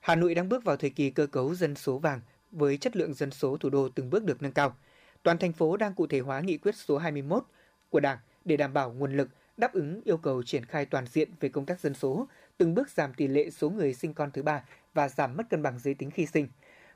Hà 0.00 0.14
Nội 0.14 0.34
đang 0.34 0.48
bước 0.48 0.64
vào 0.64 0.76
thời 0.76 0.90
kỳ 0.90 1.10
cơ 1.10 1.26
cấu 1.26 1.54
dân 1.54 1.74
số 1.74 1.98
vàng 1.98 2.20
với 2.50 2.76
chất 2.76 2.96
lượng 2.96 3.14
dân 3.14 3.30
số 3.30 3.56
thủ 3.56 3.70
đô 3.70 3.88
từng 3.88 4.10
bước 4.10 4.24
được 4.24 4.42
nâng 4.42 4.52
cao. 4.52 4.76
toàn 5.22 5.38
thành 5.38 5.52
phố 5.52 5.76
đang 5.76 5.94
cụ 5.94 6.06
thể 6.06 6.20
hóa 6.20 6.40
nghị 6.40 6.58
quyết 6.58 6.74
số 6.76 6.98
21 6.98 7.44
của 7.90 8.00
Đảng 8.00 8.18
để 8.44 8.56
đảm 8.56 8.72
bảo 8.72 8.92
nguồn 8.92 9.16
lực 9.16 9.28
đáp 9.56 9.72
ứng 9.72 10.00
yêu 10.04 10.16
cầu 10.16 10.42
triển 10.42 10.64
khai 10.64 10.86
toàn 10.86 11.06
diện 11.06 11.30
về 11.40 11.48
công 11.48 11.66
tác 11.66 11.80
dân 11.80 11.94
số, 11.94 12.26
từng 12.62 12.74
bước 12.74 12.90
giảm 12.90 13.14
tỷ 13.14 13.28
lệ 13.28 13.50
số 13.50 13.70
người 13.70 13.94
sinh 13.94 14.14
con 14.14 14.30
thứ 14.30 14.42
ba 14.42 14.64
và 14.94 15.08
giảm 15.08 15.36
mất 15.36 15.50
cân 15.50 15.62
bằng 15.62 15.78
giới 15.78 15.94
tính 15.94 16.10
khi 16.10 16.26
sinh. 16.26 16.48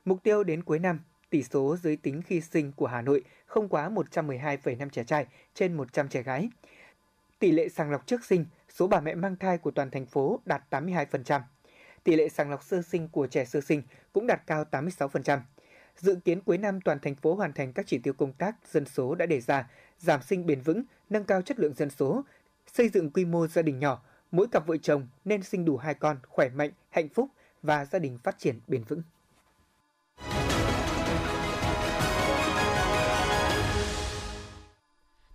Mục 0.05 0.23
tiêu 0.23 0.45
đến 0.45 0.63
cuối 0.63 0.79
năm, 0.79 1.01
tỷ 1.31 1.43
số 1.43 1.77
giới 1.83 1.97
tính 1.97 2.23
khi 2.23 2.41
sinh 2.41 2.73
của 2.73 2.87
Hà 2.87 3.03
Nội 3.03 3.25
không 3.47 3.69
quá 3.69 3.91
112,5 3.91 4.89
trẻ 4.89 5.05
trai 5.05 5.27
trên 5.55 5.77
100 5.77 6.09
trẻ 6.09 6.23
gái. 6.23 6.49
Tỷ 7.39 7.53
lệ 7.53 7.69
sàng 7.69 7.91
lọc 7.91 8.07
trước 8.07 8.25
sinh, 8.25 8.47
số 8.69 8.87
bà 8.87 9.01
mẹ 9.01 9.15
mang 9.15 9.37
thai 9.37 9.59
của 9.59 9.71
toàn 9.71 9.91
thành 9.91 10.07
phố 10.07 10.41
đạt 10.45 10.63
82%. 10.71 11.41
Tỷ 12.05 12.17
lệ 12.17 12.29
sàng 12.29 12.51
lọc 12.51 12.63
sơ 12.63 12.83
sinh 12.83 13.09
của 13.09 13.27
trẻ 13.27 13.45
sơ 13.45 13.61
sinh 13.61 13.83
cũng 14.13 14.27
đạt 14.27 14.43
cao 14.47 14.65
86%. 14.71 15.39
Dự 15.97 16.15
kiến 16.25 16.41
cuối 16.41 16.59
năm 16.59 16.81
toàn 16.81 16.99
thành 17.01 17.15
phố 17.15 17.35
hoàn 17.35 17.53
thành 17.53 17.73
các 17.73 17.87
chỉ 17.87 17.99
tiêu 17.99 18.13
công 18.13 18.33
tác 18.33 18.57
dân 18.73 18.85
số 18.85 19.15
đã 19.15 19.27
đề 19.27 19.41
ra, 19.41 19.71
giảm 19.99 20.23
sinh 20.23 20.47
bền 20.47 20.61
vững, 20.61 20.83
nâng 21.11 21.25
cao 21.25 21.43
chất 21.43 21.59
lượng 21.59 21.75
dân 21.75 21.91
số, 21.91 22.25
xây 22.73 22.89
dựng 22.89 23.11
quy 23.11 23.25
mô 23.25 23.47
gia 23.47 23.63
đình 23.63 23.79
nhỏ, 23.79 24.03
mỗi 24.31 24.49
cặp 24.49 24.67
vợ 24.67 24.77
chồng 24.77 25.07
nên 25.25 25.43
sinh 25.43 25.65
đủ 25.65 25.77
hai 25.77 25.95
con 25.95 26.17
khỏe 26.29 26.49
mạnh, 26.49 26.71
hạnh 26.91 27.09
phúc 27.09 27.31
và 27.63 27.85
gia 27.85 27.99
đình 27.99 28.19
phát 28.19 28.39
triển 28.39 28.61
bền 28.67 28.85
vững. 28.85 29.03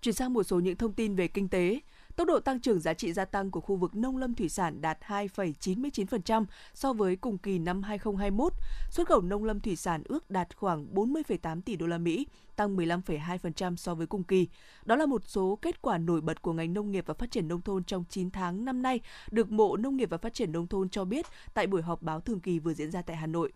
Chuyển 0.02 0.14
sang 0.14 0.34
một 0.34 0.44
số 0.44 0.60
những 0.60 0.76
thông 0.76 0.94
tin 0.94 1.16
về 1.16 1.28
kinh 1.28 1.50
tế. 1.50 1.80
Tốc 2.16 2.28
độ 2.28 2.40
tăng 2.40 2.60
trưởng 2.60 2.80
giá 2.80 2.94
trị 2.94 3.14
gia 3.14 3.26
tăng 3.26 3.52
của 3.52 3.62
khu 3.62 3.76
vực 3.76 3.96
nông 3.96 4.18
lâm 4.18 4.34
thủy 4.34 4.50
sản 4.50 4.82
đạt 4.82 4.98
2,99% 5.08 6.46
so 6.74 6.94
với 6.94 7.16
cùng 7.16 7.38
kỳ 7.38 7.60
năm 7.60 7.84
2021. 7.84 8.54
Xuất 8.90 9.08
khẩu 9.08 9.22
nông 9.22 9.44
lâm 9.44 9.60
thủy 9.60 9.76
sản 9.76 10.04
ước 10.06 10.30
đạt 10.30 10.58
khoảng 10.58 10.94
40,8 10.94 11.62
tỷ 11.62 11.76
đô 11.76 11.88
la 11.88 11.98
Mỹ, 11.98 12.28
tăng 12.56 12.78
15,2% 12.78 13.76
so 13.76 13.96
với 13.96 14.08
cùng 14.08 14.24
kỳ. 14.24 14.48
Đó 14.86 14.96
là 14.96 15.06
một 15.06 15.24
số 15.26 15.60
kết 15.62 15.82
quả 15.82 15.98
nổi 15.98 16.22
bật 16.22 16.42
của 16.42 16.54
ngành 16.54 16.74
nông 16.74 16.92
nghiệp 16.92 17.04
và 17.08 17.14
phát 17.14 17.32
triển 17.32 17.48
nông 17.48 17.62
thôn 17.62 17.84
trong 17.84 18.04
9 18.10 18.32
tháng 18.32 18.66
năm 18.66 18.82
nay, 18.82 19.00
được 19.32 19.50
Bộ 19.50 19.78
Nông 19.78 19.98
nghiệp 19.98 20.10
và 20.10 20.18
Phát 20.18 20.34
triển 20.34 20.52
nông 20.52 20.68
thôn 20.68 20.90
cho 20.90 21.06
biết 21.06 21.26
tại 21.54 21.68
buổi 21.68 21.82
họp 21.82 22.02
báo 22.02 22.20
thường 22.20 22.40
kỳ 22.40 22.60
vừa 22.60 22.74
diễn 22.74 22.92
ra 22.92 23.02
tại 23.02 23.16
Hà 23.16 23.28
Nội. 23.28 23.52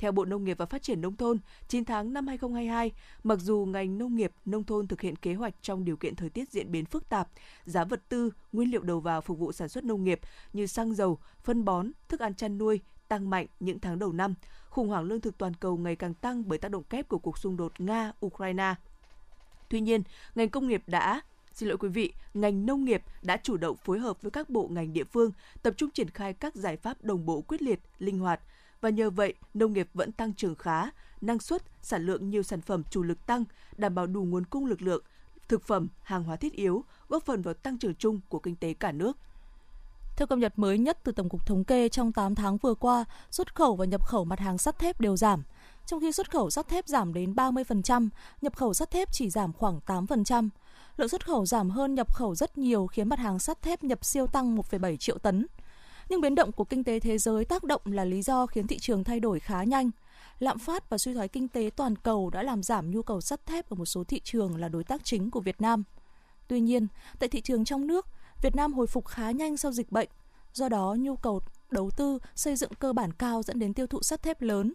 Theo 0.00 0.12
Bộ 0.12 0.24
Nông 0.24 0.44
nghiệp 0.44 0.58
và 0.58 0.66
Phát 0.66 0.82
triển 0.82 1.00
Nông 1.00 1.16
thôn, 1.16 1.38
9 1.68 1.84
tháng 1.84 2.12
năm 2.12 2.26
2022, 2.26 2.92
mặc 3.24 3.38
dù 3.38 3.66
ngành 3.70 3.98
nông 3.98 4.14
nghiệp, 4.14 4.32
nông 4.44 4.64
thôn 4.64 4.86
thực 4.86 5.00
hiện 5.00 5.16
kế 5.16 5.34
hoạch 5.34 5.54
trong 5.62 5.84
điều 5.84 5.96
kiện 5.96 6.14
thời 6.14 6.30
tiết 6.30 6.50
diễn 6.50 6.72
biến 6.72 6.84
phức 6.84 7.08
tạp, 7.08 7.28
giá 7.64 7.84
vật 7.84 8.02
tư, 8.08 8.30
nguyên 8.52 8.70
liệu 8.70 8.82
đầu 8.82 9.00
vào 9.00 9.20
phục 9.20 9.38
vụ 9.38 9.52
sản 9.52 9.68
xuất 9.68 9.84
nông 9.84 10.04
nghiệp 10.04 10.20
như 10.52 10.66
xăng 10.66 10.94
dầu, 10.94 11.18
phân 11.42 11.64
bón, 11.64 11.90
thức 12.08 12.20
ăn 12.20 12.34
chăn 12.34 12.58
nuôi 12.58 12.80
tăng 13.08 13.30
mạnh 13.30 13.46
những 13.60 13.78
tháng 13.78 13.98
đầu 13.98 14.12
năm, 14.12 14.34
khủng 14.68 14.88
hoảng 14.88 15.04
lương 15.04 15.20
thực 15.20 15.38
toàn 15.38 15.54
cầu 15.54 15.76
ngày 15.76 15.96
càng 15.96 16.14
tăng 16.14 16.48
bởi 16.48 16.58
tác 16.58 16.70
động 16.70 16.84
kép 16.84 17.08
của 17.08 17.18
cuộc 17.18 17.38
xung 17.38 17.56
đột 17.56 17.72
Nga-Ukraine. 17.78 18.74
Tuy 19.68 19.80
nhiên, 19.80 20.02
ngành 20.34 20.48
công 20.48 20.68
nghiệp 20.68 20.82
đã 20.86 21.20
Xin 21.52 21.68
lỗi 21.68 21.78
quý 21.78 21.88
vị, 21.88 22.12
ngành 22.34 22.66
nông 22.66 22.84
nghiệp 22.84 23.02
đã 23.22 23.36
chủ 23.36 23.56
động 23.56 23.76
phối 23.76 23.98
hợp 23.98 24.22
với 24.22 24.30
các 24.30 24.50
bộ 24.50 24.68
ngành 24.70 24.92
địa 24.92 25.04
phương, 25.04 25.32
tập 25.62 25.74
trung 25.76 25.90
triển 25.90 26.10
khai 26.10 26.32
các 26.32 26.54
giải 26.54 26.76
pháp 26.76 27.04
đồng 27.04 27.26
bộ 27.26 27.40
quyết 27.40 27.62
liệt, 27.62 27.80
linh 27.98 28.18
hoạt, 28.18 28.40
và 28.80 28.90
nhờ 28.90 29.10
vậy 29.10 29.34
nông 29.54 29.72
nghiệp 29.72 29.88
vẫn 29.94 30.12
tăng 30.12 30.34
trưởng 30.34 30.54
khá, 30.54 30.90
năng 31.20 31.38
suất, 31.38 31.62
sản 31.82 32.06
lượng 32.06 32.30
nhiều 32.30 32.42
sản 32.42 32.60
phẩm 32.60 32.82
chủ 32.90 33.02
lực 33.02 33.26
tăng, 33.26 33.44
đảm 33.76 33.94
bảo 33.94 34.06
đủ 34.06 34.22
nguồn 34.22 34.44
cung 34.44 34.66
lực 34.66 34.82
lượng, 34.82 35.04
thực 35.48 35.66
phẩm, 35.66 35.88
hàng 36.02 36.24
hóa 36.24 36.36
thiết 36.36 36.52
yếu, 36.52 36.84
góp 37.08 37.24
phần 37.24 37.42
vào 37.42 37.54
tăng 37.54 37.78
trưởng 37.78 37.94
chung 37.94 38.20
của 38.28 38.38
kinh 38.38 38.56
tế 38.56 38.74
cả 38.74 38.92
nước. 38.92 39.16
Theo 40.16 40.26
cập 40.26 40.38
nhật 40.38 40.58
mới 40.58 40.78
nhất 40.78 40.98
từ 41.04 41.12
Tổng 41.12 41.28
cục 41.28 41.46
Thống 41.46 41.64
kê, 41.64 41.88
trong 41.88 42.12
8 42.12 42.34
tháng 42.34 42.56
vừa 42.56 42.74
qua, 42.74 43.04
xuất 43.30 43.54
khẩu 43.54 43.76
và 43.76 43.84
nhập 43.84 44.06
khẩu 44.06 44.24
mặt 44.24 44.40
hàng 44.40 44.58
sắt 44.58 44.78
thép 44.78 45.00
đều 45.00 45.16
giảm. 45.16 45.42
Trong 45.86 46.00
khi 46.00 46.12
xuất 46.12 46.30
khẩu 46.30 46.50
sắt 46.50 46.68
thép 46.68 46.88
giảm 46.88 47.12
đến 47.14 47.34
30%, 47.34 48.08
nhập 48.42 48.56
khẩu 48.56 48.74
sắt 48.74 48.90
thép 48.90 49.12
chỉ 49.12 49.30
giảm 49.30 49.52
khoảng 49.52 49.80
8%. 49.86 50.48
Lượng 50.96 51.08
xuất 51.08 51.26
khẩu 51.26 51.46
giảm 51.46 51.70
hơn 51.70 51.94
nhập 51.94 52.14
khẩu 52.14 52.34
rất 52.34 52.58
nhiều 52.58 52.86
khiến 52.86 53.08
mặt 53.08 53.18
hàng 53.18 53.38
sắt 53.38 53.62
thép 53.62 53.84
nhập 53.84 54.04
siêu 54.04 54.26
tăng 54.26 54.56
1,7 54.56 54.96
triệu 54.96 55.18
tấn. 55.18 55.46
Nhưng 56.10 56.20
biến 56.20 56.34
động 56.34 56.52
của 56.52 56.64
kinh 56.64 56.84
tế 56.84 57.00
thế 57.00 57.18
giới 57.18 57.44
tác 57.44 57.64
động 57.64 57.80
là 57.84 58.04
lý 58.04 58.22
do 58.22 58.46
khiến 58.46 58.66
thị 58.66 58.78
trường 58.78 59.04
thay 59.04 59.20
đổi 59.20 59.40
khá 59.40 59.64
nhanh. 59.64 59.90
Lạm 60.38 60.58
phát 60.58 60.90
và 60.90 60.98
suy 60.98 61.14
thoái 61.14 61.28
kinh 61.28 61.48
tế 61.48 61.70
toàn 61.76 61.96
cầu 61.96 62.30
đã 62.30 62.42
làm 62.42 62.62
giảm 62.62 62.90
nhu 62.90 63.02
cầu 63.02 63.20
sắt 63.20 63.46
thép 63.46 63.70
ở 63.70 63.74
một 63.74 63.84
số 63.84 64.04
thị 64.04 64.20
trường 64.24 64.56
là 64.56 64.68
đối 64.68 64.84
tác 64.84 65.04
chính 65.04 65.30
của 65.30 65.40
Việt 65.40 65.60
Nam. 65.60 65.82
Tuy 66.48 66.60
nhiên, 66.60 66.86
tại 67.18 67.28
thị 67.28 67.40
trường 67.40 67.64
trong 67.64 67.86
nước, 67.86 68.06
Việt 68.42 68.56
Nam 68.56 68.72
hồi 68.72 68.86
phục 68.86 69.06
khá 69.06 69.30
nhanh 69.30 69.56
sau 69.56 69.72
dịch 69.72 69.92
bệnh. 69.92 70.08
Do 70.52 70.68
đó, 70.68 70.96
nhu 70.98 71.16
cầu 71.16 71.40
đầu 71.70 71.90
tư 71.90 72.18
xây 72.34 72.56
dựng 72.56 72.70
cơ 72.78 72.92
bản 72.92 73.12
cao 73.12 73.42
dẫn 73.42 73.58
đến 73.58 73.74
tiêu 73.74 73.86
thụ 73.86 74.02
sắt 74.02 74.22
thép 74.22 74.42
lớn. 74.42 74.72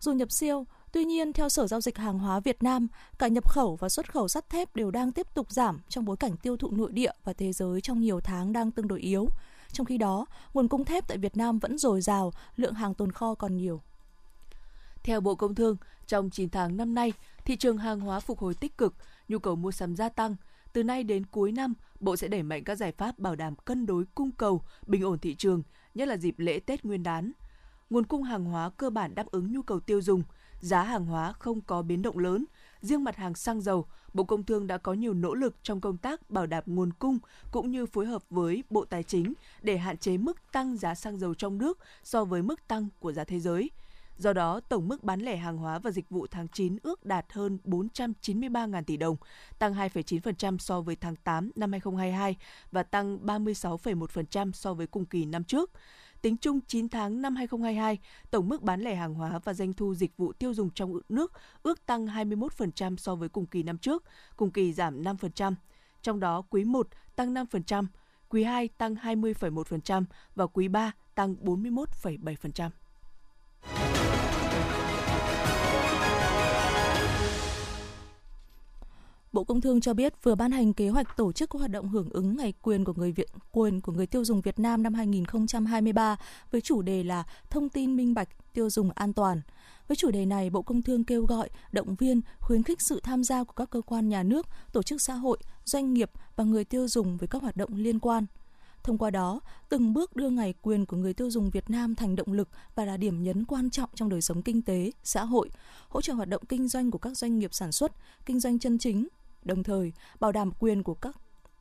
Dù 0.00 0.12
nhập 0.12 0.32
siêu, 0.32 0.64
Tuy 0.92 1.04
nhiên, 1.04 1.32
theo 1.32 1.48
Sở 1.48 1.66
Giao 1.66 1.80
dịch 1.80 1.98
Hàng 1.98 2.18
hóa 2.18 2.40
Việt 2.40 2.62
Nam, 2.62 2.88
cả 3.18 3.28
nhập 3.28 3.50
khẩu 3.50 3.76
và 3.76 3.88
xuất 3.88 4.12
khẩu 4.12 4.28
sắt 4.28 4.48
thép 4.48 4.76
đều 4.76 4.90
đang 4.90 5.12
tiếp 5.12 5.26
tục 5.34 5.50
giảm 5.50 5.80
trong 5.88 6.04
bối 6.04 6.16
cảnh 6.16 6.36
tiêu 6.36 6.56
thụ 6.56 6.70
nội 6.70 6.92
địa 6.92 7.12
và 7.24 7.32
thế 7.32 7.52
giới 7.52 7.80
trong 7.80 8.00
nhiều 8.00 8.20
tháng 8.20 8.52
đang 8.52 8.70
tương 8.70 8.88
đối 8.88 9.00
yếu, 9.00 9.28
trong 9.72 9.86
khi 9.86 9.98
đó, 9.98 10.26
nguồn 10.54 10.68
cung 10.68 10.84
thép 10.84 11.08
tại 11.08 11.18
Việt 11.18 11.36
Nam 11.36 11.58
vẫn 11.58 11.78
dồi 11.78 12.00
dào, 12.00 12.32
lượng 12.56 12.74
hàng 12.74 12.94
tồn 12.94 13.12
kho 13.12 13.34
còn 13.34 13.56
nhiều. 13.56 13.80
Theo 15.02 15.20
Bộ 15.20 15.34
Công 15.34 15.54
Thương, 15.54 15.76
trong 16.06 16.30
9 16.30 16.50
tháng 16.50 16.76
năm 16.76 16.94
nay, 16.94 17.12
thị 17.44 17.56
trường 17.56 17.78
hàng 17.78 18.00
hóa 18.00 18.20
phục 18.20 18.38
hồi 18.38 18.54
tích 18.54 18.78
cực, 18.78 18.94
nhu 19.28 19.38
cầu 19.38 19.56
mua 19.56 19.70
sắm 19.70 19.96
gia 19.96 20.08
tăng. 20.08 20.36
Từ 20.72 20.82
nay 20.82 21.04
đến 21.04 21.26
cuối 21.26 21.52
năm, 21.52 21.74
Bộ 22.00 22.16
sẽ 22.16 22.28
đẩy 22.28 22.42
mạnh 22.42 22.64
các 22.64 22.74
giải 22.74 22.92
pháp 22.92 23.18
bảo 23.18 23.36
đảm 23.36 23.54
cân 23.56 23.86
đối 23.86 24.04
cung 24.14 24.30
cầu, 24.32 24.62
bình 24.86 25.02
ổn 25.02 25.18
thị 25.18 25.34
trường, 25.34 25.62
nhất 25.94 26.08
là 26.08 26.16
dịp 26.16 26.34
lễ 26.38 26.60
Tết 26.60 26.84
Nguyên 26.84 27.02
đán. 27.02 27.32
Nguồn 27.90 28.06
cung 28.06 28.22
hàng 28.22 28.44
hóa 28.44 28.70
cơ 28.70 28.90
bản 28.90 29.14
đáp 29.14 29.26
ứng 29.26 29.52
nhu 29.52 29.62
cầu 29.62 29.80
tiêu 29.80 30.02
dùng, 30.02 30.22
giá 30.60 30.82
hàng 30.82 31.06
hóa 31.06 31.32
không 31.32 31.60
có 31.60 31.82
biến 31.82 32.02
động 32.02 32.18
lớn. 32.18 32.44
Riêng 32.82 33.04
mặt 33.04 33.16
hàng 33.16 33.34
xăng 33.34 33.60
dầu, 33.60 33.86
Bộ 34.14 34.24
Công 34.24 34.44
Thương 34.44 34.66
đã 34.66 34.78
có 34.78 34.92
nhiều 34.92 35.14
nỗ 35.14 35.34
lực 35.34 35.56
trong 35.62 35.80
công 35.80 35.96
tác 35.96 36.30
bảo 36.30 36.46
đảm 36.46 36.64
nguồn 36.66 36.92
cung 36.92 37.18
cũng 37.50 37.70
như 37.70 37.86
phối 37.86 38.06
hợp 38.06 38.22
với 38.30 38.64
Bộ 38.70 38.84
Tài 38.84 39.02
chính 39.02 39.32
để 39.62 39.78
hạn 39.78 39.98
chế 39.98 40.16
mức 40.16 40.52
tăng 40.52 40.76
giá 40.76 40.94
xăng 40.94 41.18
dầu 41.18 41.34
trong 41.34 41.58
nước 41.58 41.78
so 42.04 42.24
với 42.24 42.42
mức 42.42 42.68
tăng 42.68 42.88
của 42.98 43.12
giá 43.12 43.24
thế 43.24 43.40
giới. 43.40 43.70
Do 44.16 44.32
đó, 44.32 44.60
tổng 44.68 44.88
mức 44.88 45.04
bán 45.04 45.20
lẻ 45.20 45.36
hàng 45.36 45.56
hóa 45.56 45.78
và 45.78 45.90
dịch 45.90 46.10
vụ 46.10 46.26
tháng 46.30 46.48
9 46.48 46.76
ước 46.82 47.04
đạt 47.04 47.26
hơn 47.32 47.58
493.000 47.64 48.84
tỷ 48.84 48.96
đồng, 48.96 49.16
tăng 49.58 49.74
2,9% 49.74 50.58
so 50.58 50.80
với 50.80 50.96
tháng 50.96 51.16
8 51.16 51.50
năm 51.56 51.72
2022 51.72 52.36
và 52.72 52.82
tăng 52.82 53.18
36,1% 53.26 54.52
so 54.52 54.74
với 54.74 54.86
cùng 54.86 55.04
kỳ 55.04 55.24
năm 55.24 55.44
trước. 55.44 55.70
Tính 56.22 56.36
chung 56.36 56.60
9 56.66 56.88
tháng 56.88 57.22
năm 57.22 57.36
2022, 57.36 57.98
tổng 58.30 58.48
mức 58.48 58.62
bán 58.62 58.80
lẻ 58.80 58.94
hàng 58.94 59.14
hóa 59.14 59.40
và 59.44 59.54
doanh 59.54 59.72
thu 59.72 59.94
dịch 59.94 60.16
vụ 60.16 60.32
tiêu 60.32 60.54
dùng 60.54 60.70
trong 60.70 61.00
nước 61.08 61.32
ước 61.62 61.86
tăng 61.86 62.06
21% 62.06 62.96
so 62.96 63.14
với 63.14 63.28
cùng 63.28 63.46
kỳ 63.46 63.62
năm 63.62 63.78
trước, 63.78 64.04
cùng 64.36 64.50
kỳ 64.50 64.72
giảm 64.72 65.02
5%. 65.02 65.54
Trong 66.02 66.20
đó 66.20 66.42
quý 66.50 66.64
1 66.64 66.88
tăng 67.16 67.34
5%, 67.34 67.86
quý 68.28 68.44
2 68.44 68.68
tăng 68.68 68.94
20,1% 68.94 70.04
và 70.34 70.46
quý 70.46 70.68
3 70.68 70.92
tăng 71.14 71.36
41,7%. 71.42 74.19
Bộ 79.32 79.44
Công 79.44 79.60
Thương 79.60 79.80
cho 79.80 79.94
biết 79.94 80.14
vừa 80.22 80.34
ban 80.34 80.52
hành 80.52 80.72
kế 80.72 80.88
hoạch 80.88 81.16
tổ 81.16 81.32
chức 81.32 81.50
các 81.50 81.58
hoạt 81.58 81.70
động 81.70 81.88
hưởng 81.88 82.08
ứng 82.10 82.36
ngày 82.36 82.52
quyền 82.62 82.84
của 82.84 82.92
người 82.96 83.12
Việt 83.12 83.26
quyền 83.52 83.80
của 83.80 83.92
người 83.92 84.06
tiêu 84.06 84.24
dùng 84.24 84.40
Việt 84.40 84.58
Nam 84.58 84.82
năm 84.82 84.94
2023 84.94 86.16
với 86.50 86.60
chủ 86.60 86.82
đề 86.82 87.02
là 87.02 87.24
thông 87.50 87.68
tin 87.68 87.96
minh 87.96 88.14
bạch, 88.14 88.28
tiêu 88.54 88.70
dùng 88.70 88.90
an 88.94 89.12
toàn. 89.12 89.40
Với 89.88 89.96
chủ 89.96 90.10
đề 90.10 90.26
này, 90.26 90.50
Bộ 90.50 90.62
Công 90.62 90.82
Thương 90.82 91.04
kêu 91.04 91.26
gọi, 91.26 91.48
động 91.72 91.94
viên, 91.94 92.20
khuyến 92.40 92.62
khích 92.62 92.80
sự 92.80 93.00
tham 93.02 93.24
gia 93.24 93.44
của 93.44 93.52
các 93.52 93.70
cơ 93.70 93.80
quan 93.80 94.08
nhà 94.08 94.22
nước, 94.22 94.46
tổ 94.72 94.82
chức 94.82 95.02
xã 95.02 95.14
hội, 95.14 95.38
doanh 95.64 95.94
nghiệp 95.94 96.10
và 96.36 96.44
người 96.44 96.64
tiêu 96.64 96.88
dùng 96.88 97.16
với 97.16 97.28
các 97.28 97.42
hoạt 97.42 97.56
động 97.56 97.74
liên 97.74 97.98
quan. 97.98 98.26
Thông 98.82 98.98
qua 98.98 99.10
đó, 99.10 99.40
từng 99.68 99.92
bước 99.92 100.16
đưa 100.16 100.30
ngày 100.30 100.54
quyền 100.62 100.86
của 100.86 100.96
người 100.96 101.14
tiêu 101.14 101.30
dùng 101.30 101.50
Việt 101.50 101.70
Nam 101.70 101.94
thành 101.94 102.16
động 102.16 102.32
lực 102.32 102.48
và 102.74 102.84
là 102.84 102.96
điểm 102.96 103.22
nhấn 103.22 103.44
quan 103.44 103.70
trọng 103.70 103.90
trong 103.94 104.08
đời 104.08 104.22
sống 104.22 104.42
kinh 104.42 104.62
tế, 104.62 104.92
xã 105.02 105.24
hội, 105.24 105.50
hỗ 105.88 106.00
trợ 106.00 106.12
hoạt 106.12 106.28
động 106.28 106.42
kinh 106.48 106.68
doanh 106.68 106.90
của 106.90 106.98
các 106.98 107.16
doanh 107.16 107.38
nghiệp 107.38 107.54
sản 107.54 107.72
xuất, 107.72 107.92
kinh 108.26 108.40
doanh 108.40 108.58
chân 108.58 108.78
chính, 108.78 109.08
đồng 109.42 109.62
thời 109.62 109.92
bảo 110.20 110.32
đảm 110.32 110.50
quyền 110.58 110.82
của 110.82 110.94
các 110.94 111.16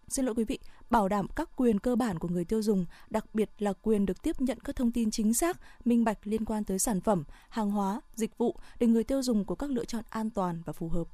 xin 0.09 0.25
lỗi 0.25 0.35
quý 0.35 0.43
vị, 0.43 0.59
bảo 0.89 1.09
đảm 1.09 1.27
các 1.35 1.49
quyền 1.55 1.79
cơ 1.79 1.95
bản 1.95 2.19
của 2.19 2.27
người 2.27 2.45
tiêu 2.45 2.61
dùng, 2.61 2.85
đặc 3.09 3.25
biệt 3.33 3.49
là 3.59 3.73
quyền 3.81 4.05
được 4.05 4.21
tiếp 4.21 4.41
nhận 4.41 4.59
các 4.59 4.75
thông 4.75 4.91
tin 4.91 5.11
chính 5.11 5.33
xác, 5.33 5.59
minh 5.85 6.03
bạch 6.03 6.17
liên 6.23 6.45
quan 6.45 6.63
tới 6.63 6.79
sản 6.79 7.01
phẩm, 7.01 7.23
hàng 7.49 7.71
hóa, 7.71 8.01
dịch 8.15 8.37
vụ 8.37 8.55
để 8.79 8.87
người 8.87 9.03
tiêu 9.03 9.21
dùng 9.21 9.45
có 9.45 9.55
các 9.55 9.69
lựa 9.69 9.85
chọn 9.85 10.03
an 10.09 10.29
toàn 10.29 10.61
và 10.65 10.73
phù 10.73 10.89
hợp. 10.89 11.07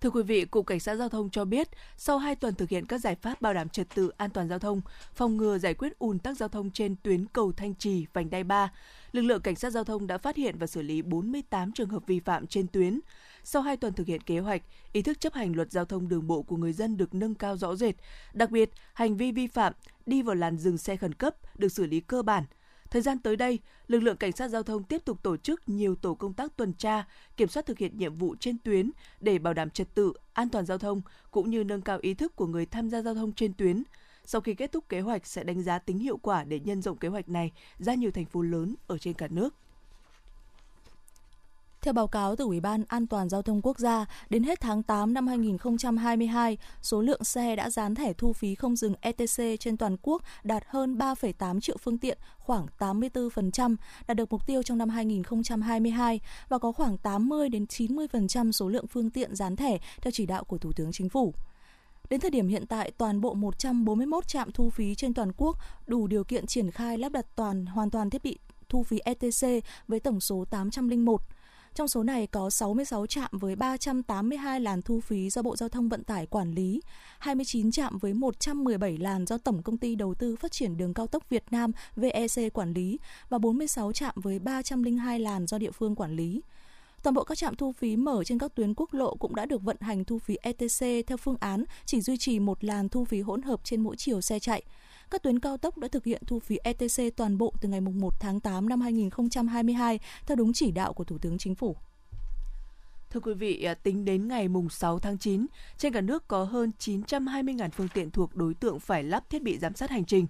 Thưa 0.00 0.10
quý 0.10 0.22
vị, 0.22 0.44
Cục 0.44 0.66
Cảnh 0.66 0.80
sát 0.80 0.94
Giao 0.94 1.08
thông 1.08 1.30
cho 1.30 1.44
biết, 1.44 1.68
sau 1.96 2.18
2 2.18 2.34
tuần 2.34 2.54
thực 2.54 2.68
hiện 2.68 2.86
các 2.86 2.98
giải 2.98 3.14
pháp 3.14 3.40
bảo 3.40 3.54
đảm 3.54 3.68
trật 3.68 3.94
tự 3.94 4.08
an 4.16 4.30
toàn 4.30 4.48
giao 4.48 4.58
thông, 4.58 4.80
phòng 5.14 5.36
ngừa 5.36 5.58
giải 5.58 5.74
quyết 5.74 5.98
ùn 5.98 6.18
tắc 6.18 6.36
giao 6.36 6.48
thông 6.48 6.70
trên 6.70 6.96
tuyến 7.02 7.26
cầu 7.26 7.52
Thanh 7.52 7.74
Trì, 7.74 8.06
vành 8.12 8.30
đai 8.30 8.44
3, 8.44 8.72
lực 9.12 9.22
lượng 9.22 9.42
Cảnh 9.42 9.56
sát 9.56 9.70
Giao 9.70 9.84
thông 9.84 10.06
đã 10.06 10.18
phát 10.18 10.36
hiện 10.36 10.58
và 10.58 10.66
xử 10.66 10.82
lý 10.82 11.02
48 11.02 11.72
trường 11.72 11.88
hợp 11.88 12.02
vi 12.06 12.20
phạm 12.20 12.46
trên 12.46 12.68
tuyến. 12.68 13.00
Sau 13.46 13.62
2 13.62 13.76
tuần 13.76 13.92
thực 13.92 14.06
hiện 14.06 14.20
kế 14.20 14.38
hoạch, 14.38 14.62
ý 14.92 15.02
thức 15.02 15.20
chấp 15.20 15.34
hành 15.34 15.56
luật 15.56 15.72
giao 15.72 15.84
thông 15.84 16.08
đường 16.08 16.26
bộ 16.26 16.42
của 16.42 16.56
người 16.56 16.72
dân 16.72 16.96
được 16.96 17.14
nâng 17.14 17.34
cao 17.34 17.56
rõ 17.56 17.76
rệt. 17.76 17.94
Đặc 18.32 18.50
biệt, 18.50 18.70
hành 18.94 19.16
vi 19.16 19.32
vi 19.32 19.46
phạm 19.46 19.72
đi 20.06 20.22
vào 20.22 20.34
làn 20.34 20.56
dừng 20.56 20.78
xe 20.78 20.96
khẩn 20.96 21.14
cấp 21.14 21.36
được 21.58 21.68
xử 21.68 21.86
lý 21.86 22.00
cơ 22.00 22.22
bản. 22.22 22.44
Thời 22.90 23.02
gian 23.02 23.18
tới 23.18 23.36
đây, 23.36 23.58
lực 23.86 24.00
lượng 24.00 24.16
cảnh 24.16 24.32
sát 24.32 24.48
giao 24.48 24.62
thông 24.62 24.84
tiếp 24.84 25.04
tục 25.04 25.22
tổ 25.22 25.36
chức 25.36 25.68
nhiều 25.68 25.94
tổ 25.94 26.14
công 26.14 26.32
tác 26.32 26.56
tuần 26.56 26.72
tra, 26.72 27.04
kiểm 27.36 27.48
soát 27.48 27.66
thực 27.66 27.78
hiện 27.78 27.98
nhiệm 27.98 28.14
vụ 28.14 28.34
trên 28.40 28.58
tuyến 28.58 28.90
để 29.20 29.38
bảo 29.38 29.54
đảm 29.54 29.70
trật 29.70 29.94
tự, 29.94 30.12
an 30.32 30.48
toàn 30.48 30.66
giao 30.66 30.78
thông 30.78 31.02
cũng 31.30 31.50
như 31.50 31.64
nâng 31.64 31.82
cao 31.82 31.98
ý 32.02 32.14
thức 32.14 32.36
của 32.36 32.46
người 32.46 32.66
tham 32.66 32.90
gia 32.90 33.02
giao 33.02 33.14
thông 33.14 33.32
trên 33.32 33.54
tuyến. 33.54 33.82
Sau 34.24 34.40
khi 34.40 34.54
kết 34.54 34.72
thúc 34.72 34.88
kế 34.88 35.00
hoạch 35.00 35.26
sẽ 35.26 35.44
đánh 35.44 35.62
giá 35.62 35.78
tính 35.78 35.98
hiệu 35.98 36.16
quả 36.16 36.44
để 36.44 36.60
nhân 36.60 36.82
rộng 36.82 36.96
kế 36.96 37.08
hoạch 37.08 37.28
này 37.28 37.52
ra 37.78 37.94
nhiều 37.94 38.10
thành 38.10 38.26
phố 38.26 38.42
lớn 38.42 38.74
ở 38.86 38.98
trên 38.98 39.14
cả 39.14 39.28
nước. 39.28 39.54
Theo 41.84 41.92
báo 41.92 42.08
cáo 42.08 42.36
từ 42.36 42.44
Ủy 42.44 42.60
ban 42.60 42.84
An 42.88 43.06
toàn 43.06 43.28
Giao 43.28 43.42
thông 43.42 43.62
Quốc 43.62 43.78
gia, 43.78 44.06
đến 44.30 44.42
hết 44.42 44.60
tháng 44.60 44.82
8 44.82 45.14
năm 45.14 45.26
2022, 45.26 46.58
số 46.82 47.00
lượng 47.02 47.24
xe 47.24 47.56
đã 47.56 47.70
dán 47.70 47.94
thẻ 47.94 48.12
thu 48.12 48.32
phí 48.32 48.54
không 48.54 48.76
dừng 48.76 48.94
ETC 49.00 49.60
trên 49.60 49.76
toàn 49.76 49.96
quốc 50.02 50.22
đạt 50.42 50.62
hơn 50.66 50.98
3,8 50.98 51.60
triệu 51.60 51.76
phương 51.76 51.98
tiện, 51.98 52.18
khoảng 52.38 52.66
84%, 52.78 53.76
đạt 54.06 54.16
được 54.16 54.32
mục 54.32 54.46
tiêu 54.46 54.62
trong 54.62 54.78
năm 54.78 54.88
2022 54.88 56.20
và 56.48 56.58
có 56.58 56.72
khoảng 56.72 56.98
80 56.98 57.48
đến 57.48 57.64
90% 57.64 58.52
số 58.52 58.68
lượng 58.68 58.86
phương 58.86 59.10
tiện 59.10 59.36
dán 59.36 59.56
thẻ 59.56 59.78
theo 60.02 60.10
chỉ 60.10 60.26
đạo 60.26 60.44
của 60.44 60.58
Thủ 60.58 60.72
tướng 60.72 60.92
Chính 60.92 61.08
phủ. 61.08 61.34
Đến 62.10 62.20
thời 62.20 62.30
điểm 62.30 62.48
hiện 62.48 62.66
tại, 62.66 62.90
toàn 62.90 63.20
bộ 63.20 63.34
141 63.34 64.28
trạm 64.28 64.52
thu 64.52 64.70
phí 64.70 64.94
trên 64.94 65.14
toàn 65.14 65.32
quốc 65.36 65.58
đủ 65.86 66.06
điều 66.06 66.24
kiện 66.24 66.46
triển 66.46 66.70
khai 66.70 66.98
lắp 66.98 67.12
đặt 67.12 67.26
toàn 67.36 67.66
hoàn 67.66 67.90
toàn 67.90 68.10
thiết 68.10 68.22
bị 68.22 68.38
thu 68.68 68.82
phí 68.82 68.98
ETC 68.98 69.64
với 69.88 70.00
tổng 70.00 70.20
số 70.20 70.44
801. 70.50 71.20
Trong 71.74 71.88
số 71.88 72.02
này 72.02 72.26
có 72.26 72.50
66 72.50 73.06
trạm 73.06 73.30
với 73.32 73.56
382 73.56 74.60
làn 74.60 74.82
thu 74.82 75.00
phí 75.00 75.30
do 75.30 75.42
Bộ 75.42 75.56
Giao 75.56 75.68
thông 75.68 75.88
Vận 75.88 76.04
tải 76.04 76.26
quản 76.26 76.52
lý, 76.52 76.80
29 77.18 77.70
trạm 77.70 77.98
với 77.98 78.14
117 78.14 78.96
làn 78.96 79.26
do 79.26 79.38
Tổng 79.38 79.62
Công 79.62 79.78
ty 79.78 79.94
Đầu 79.94 80.14
tư 80.14 80.36
Phát 80.36 80.52
triển 80.52 80.76
Đường 80.76 80.94
Cao 80.94 81.06
tốc 81.06 81.28
Việt 81.28 81.44
Nam 81.50 81.72
VEC 81.96 82.52
quản 82.52 82.72
lý 82.72 82.98
và 83.28 83.38
46 83.38 83.92
trạm 83.92 84.14
với 84.16 84.38
302 84.38 85.20
làn 85.20 85.46
do 85.46 85.58
địa 85.58 85.70
phương 85.70 85.94
quản 85.94 86.16
lý. 86.16 86.42
Toàn 87.02 87.14
bộ 87.14 87.24
các 87.24 87.38
trạm 87.38 87.54
thu 87.54 87.72
phí 87.72 87.96
mở 87.96 88.24
trên 88.24 88.38
các 88.38 88.54
tuyến 88.54 88.74
quốc 88.74 88.94
lộ 88.94 89.16
cũng 89.16 89.34
đã 89.34 89.46
được 89.46 89.62
vận 89.62 89.76
hành 89.80 90.04
thu 90.04 90.18
phí 90.18 90.36
ETC 90.42 91.06
theo 91.06 91.16
phương 91.16 91.36
án 91.40 91.64
chỉ 91.86 92.00
duy 92.00 92.16
trì 92.16 92.38
một 92.38 92.64
làn 92.64 92.88
thu 92.88 93.04
phí 93.04 93.20
hỗn 93.20 93.42
hợp 93.42 93.60
trên 93.64 93.80
mỗi 93.80 93.96
chiều 93.96 94.20
xe 94.20 94.38
chạy. 94.38 94.62
Các 95.10 95.22
tuyến 95.22 95.38
cao 95.38 95.56
tốc 95.56 95.78
đã 95.78 95.88
thực 95.88 96.04
hiện 96.04 96.22
thu 96.26 96.38
phí 96.38 96.58
ETC 96.64 97.16
toàn 97.16 97.38
bộ 97.38 97.52
từ 97.60 97.68
ngày 97.68 97.80
1 97.80 98.20
tháng 98.20 98.40
8 98.40 98.68
năm 98.68 98.80
2022 98.80 99.98
theo 100.26 100.36
đúng 100.36 100.52
chỉ 100.52 100.70
đạo 100.70 100.92
của 100.92 101.04
Thủ 101.04 101.18
tướng 101.18 101.38
Chính 101.38 101.54
phủ. 101.54 101.76
Thưa 103.10 103.20
quý 103.20 103.34
vị, 103.34 103.62
à, 103.62 103.74
tính 103.74 104.04
đến 104.04 104.28
ngày 104.28 104.48
mùng 104.48 104.68
6 104.68 104.98
tháng 104.98 105.18
9, 105.18 105.46
trên 105.78 105.92
cả 105.92 106.00
nước 106.00 106.28
có 106.28 106.44
hơn 106.44 106.72
920.000 106.78 107.70
phương 107.70 107.88
tiện 107.94 108.10
thuộc 108.10 108.36
đối 108.36 108.54
tượng 108.54 108.80
phải 108.80 109.02
lắp 109.02 109.30
thiết 109.30 109.42
bị 109.42 109.58
giám 109.58 109.74
sát 109.74 109.90
hành 109.90 110.04
trình 110.04 110.26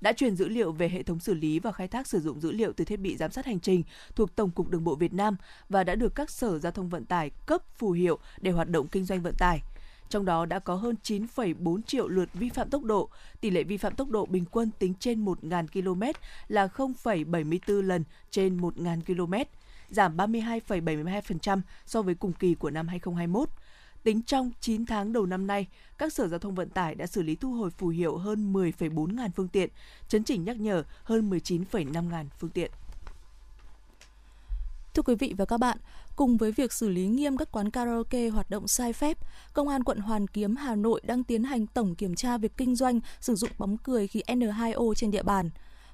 đã 0.00 0.12
truyền 0.12 0.36
dữ 0.36 0.48
liệu 0.48 0.72
về 0.72 0.88
hệ 0.88 1.02
thống 1.02 1.20
xử 1.20 1.34
lý 1.34 1.58
và 1.58 1.72
khai 1.72 1.88
thác 1.88 2.06
sử 2.06 2.20
dụng 2.20 2.40
dữ 2.40 2.52
liệu 2.52 2.72
từ 2.72 2.84
thiết 2.84 3.00
bị 3.00 3.16
giám 3.16 3.30
sát 3.30 3.46
hành 3.46 3.60
trình 3.60 3.82
thuộc 4.14 4.36
Tổng 4.36 4.50
cục 4.50 4.70
Đường 4.70 4.84
bộ 4.84 4.94
Việt 4.94 5.12
Nam 5.12 5.36
và 5.68 5.84
đã 5.84 5.94
được 5.94 6.14
các 6.14 6.30
sở 6.30 6.58
giao 6.58 6.72
thông 6.72 6.88
vận 6.88 7.04
tải 7.04 7.30
cấp 7.30 7.62
phù 7.76 7.90
hiệu 7.90 8.18
để 8.40 8.50
hoạt 8.50 8.68
động 8.68 8.88
kinh 8.88 9.04
doanh 9.04 9.22
vận 9.22 9.34
tải. 9.38 9.62
Trong 10.08 10.24
đó 10.24 10.46
đã 10.46 10.58
có 10.58 10.74
hơn 10.74 10.96
9,4 11.02 11.82
triệu 11.82 12.08
lượt 12.08 12.28
vi 12.34 12.48
phạm 12.48 12.70
tốc 12.70 12.82
độ, 12.82 13.08
tỷ 13.40 13.50
lệ 13.50 13.62
vi 13.62 13.76
phạm 13.76 13.94
tốc 13.94 14.08
độ 14.10 14.26
bình 14.26 14.44
quân 14.50 14.70
tính 14.78 14.94
trên 15.00 15.24
1.000 15.24 15.66
km 15.66 16.02
là 16.48 16.66
0,74 16.66 17.82
lần 17.82 18.04
trên 18.30 18.60
1.000 18.60 19.00
km, 19.00 19.34
giảm 19.90 20.16
32,72% 20.16 21.60
so 21.86 22.02
với 22.02 22.14
cùng 22.14 22.32
kỳ 22.32 22.54
của 22.54 22.70
năm 22.70 22.88
2021 22.88 23.48
Tính 24.06 24.22
trong 24.22 24.50
9 24.60 24.86
tháng 24.86 25.12
đầu 25.12 25.26
năm 25.26 25.46
nay, 25.46 25.66
các 25.98 26.12
sở 26.12 26.28
giao 26.28 26.38
thông 26.38 26.54
vận 26.54 26.70
tải 26.70 26.94
đã 26.94 27.06
xử 27.06 27.22
lý 27.22 27.34
thu 27.34 27.52
hồi 27.52 27.70
phù 27.70 27.88
hiệu 27.88 28.16
hơn 28.16 28.52
10,4 28.52 29.14
ngàn 29.14 29.30
phương 29.32 29.48
tiện, 29.48 29.70
chấn 30.08 30.24
chỉnh 30.24 30.44
nhắc 30.44 30.56
nhở 30.56 30.82
hơn 31.02 31.30
19,5 31.30 32.08
ngàn 32.08 32.28
phương 32.38 32.50
tiện. 32.50 32.70
Thưa 34.96 35.02
quý 35.02 35.14
vị 35.14 35.34
và 35.38 35.44
các 35.44 35.56
bạn, 35.56 35.78
cùng 36.16 36.36
với 36.36 36.52
việc 36.52 36.72
xử 36.72 36.88
lý 36.88 37.06
nghiêm 37.06 37.36
các 37.36 37.52
quán 37.52 37.70
karaoke 37.70 38.28
hoạt 38.28 38.50
động 38.50 38.68
sai 38.68 38.92
phép, 38.92 39.18
Công 39.52 39.68
an 39.68 39.84
quận 39.84 39.98
Hoàn 39.98 40.26
Kiếm, 40.26 40.56
Hà 40.56 40.74
Nội 40.74 41.00
đang 41.04 41.24
tiến 41.24 41.44
hành 41.44 41.66
tổng 41.66 41.94
kiểm 41.94 42.14
tra 42.14 42.38
việc 42.38 42.52
kinh 42.56 42.76
doanh 42.76 43.00
sử 43.20 43.34
dụng 43.34 43.50
bóng 43.58 43.76
cười 43.78 44.06
khí 44.06 44.22
N2O 44.26 44.94
trên 44.94 45.10
địa 45.10 45.22
bàn. 45.22 45.50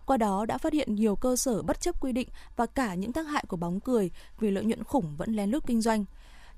Qua 0.07 0.17
đó 0.17 0.47
đã 0.47 0.59
phát 0.59 0.73
hiện 0.73 0.95
nhiều 0.95 1.17
cơ 1.17 1.37
sở 1.37 1.63
bất 1.63 1.81
chấp 1.81 2.01
quy 2.01 2.13
định 2.13 2.29
và 2.57 2.67
cả 2.67 2.95
những 2.95 3.13
tác 3.13 3.23
hại 3.23 3.45
của 3.49 3.57
bóng 3.57 3.81
cười 3.81 4.11
vì 4.41 4.51
lợi 4.51 4.65
nhuận 4.65 4.85
khủng 4.85 5.17
vẫn 5.17 5.37
lén 5.37 5.51
lút 5.51 5.67
kinh 5.67 5.81
doanh. 5.81 6.05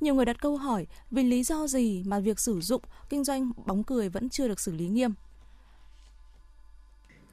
Nhiều 0.01 0.15
người 0.15 0.25
đặt 0.25 0.37
câu 0.41 0.57
hỏi 0.57 0.87
vì 1.11 1.23
lý 1.23 1.43
do 1.43 1.67
gì 1.67 2.03
mà 2.07 2.21
việc 2.21 2.41
sử 2.41 2.61
dụng, 2.61 2.83
kinh 3.09 3.25
doanh 3.25 3.53
bóng 3.67 3.85
cười 3.85 4.09
vẫn 4.09 4.29
chưa 4.29 4.49
được 4.49 4.61
xử 4.61 4.73
lý 4.73 4.89
nghiêm. 4.89 5.15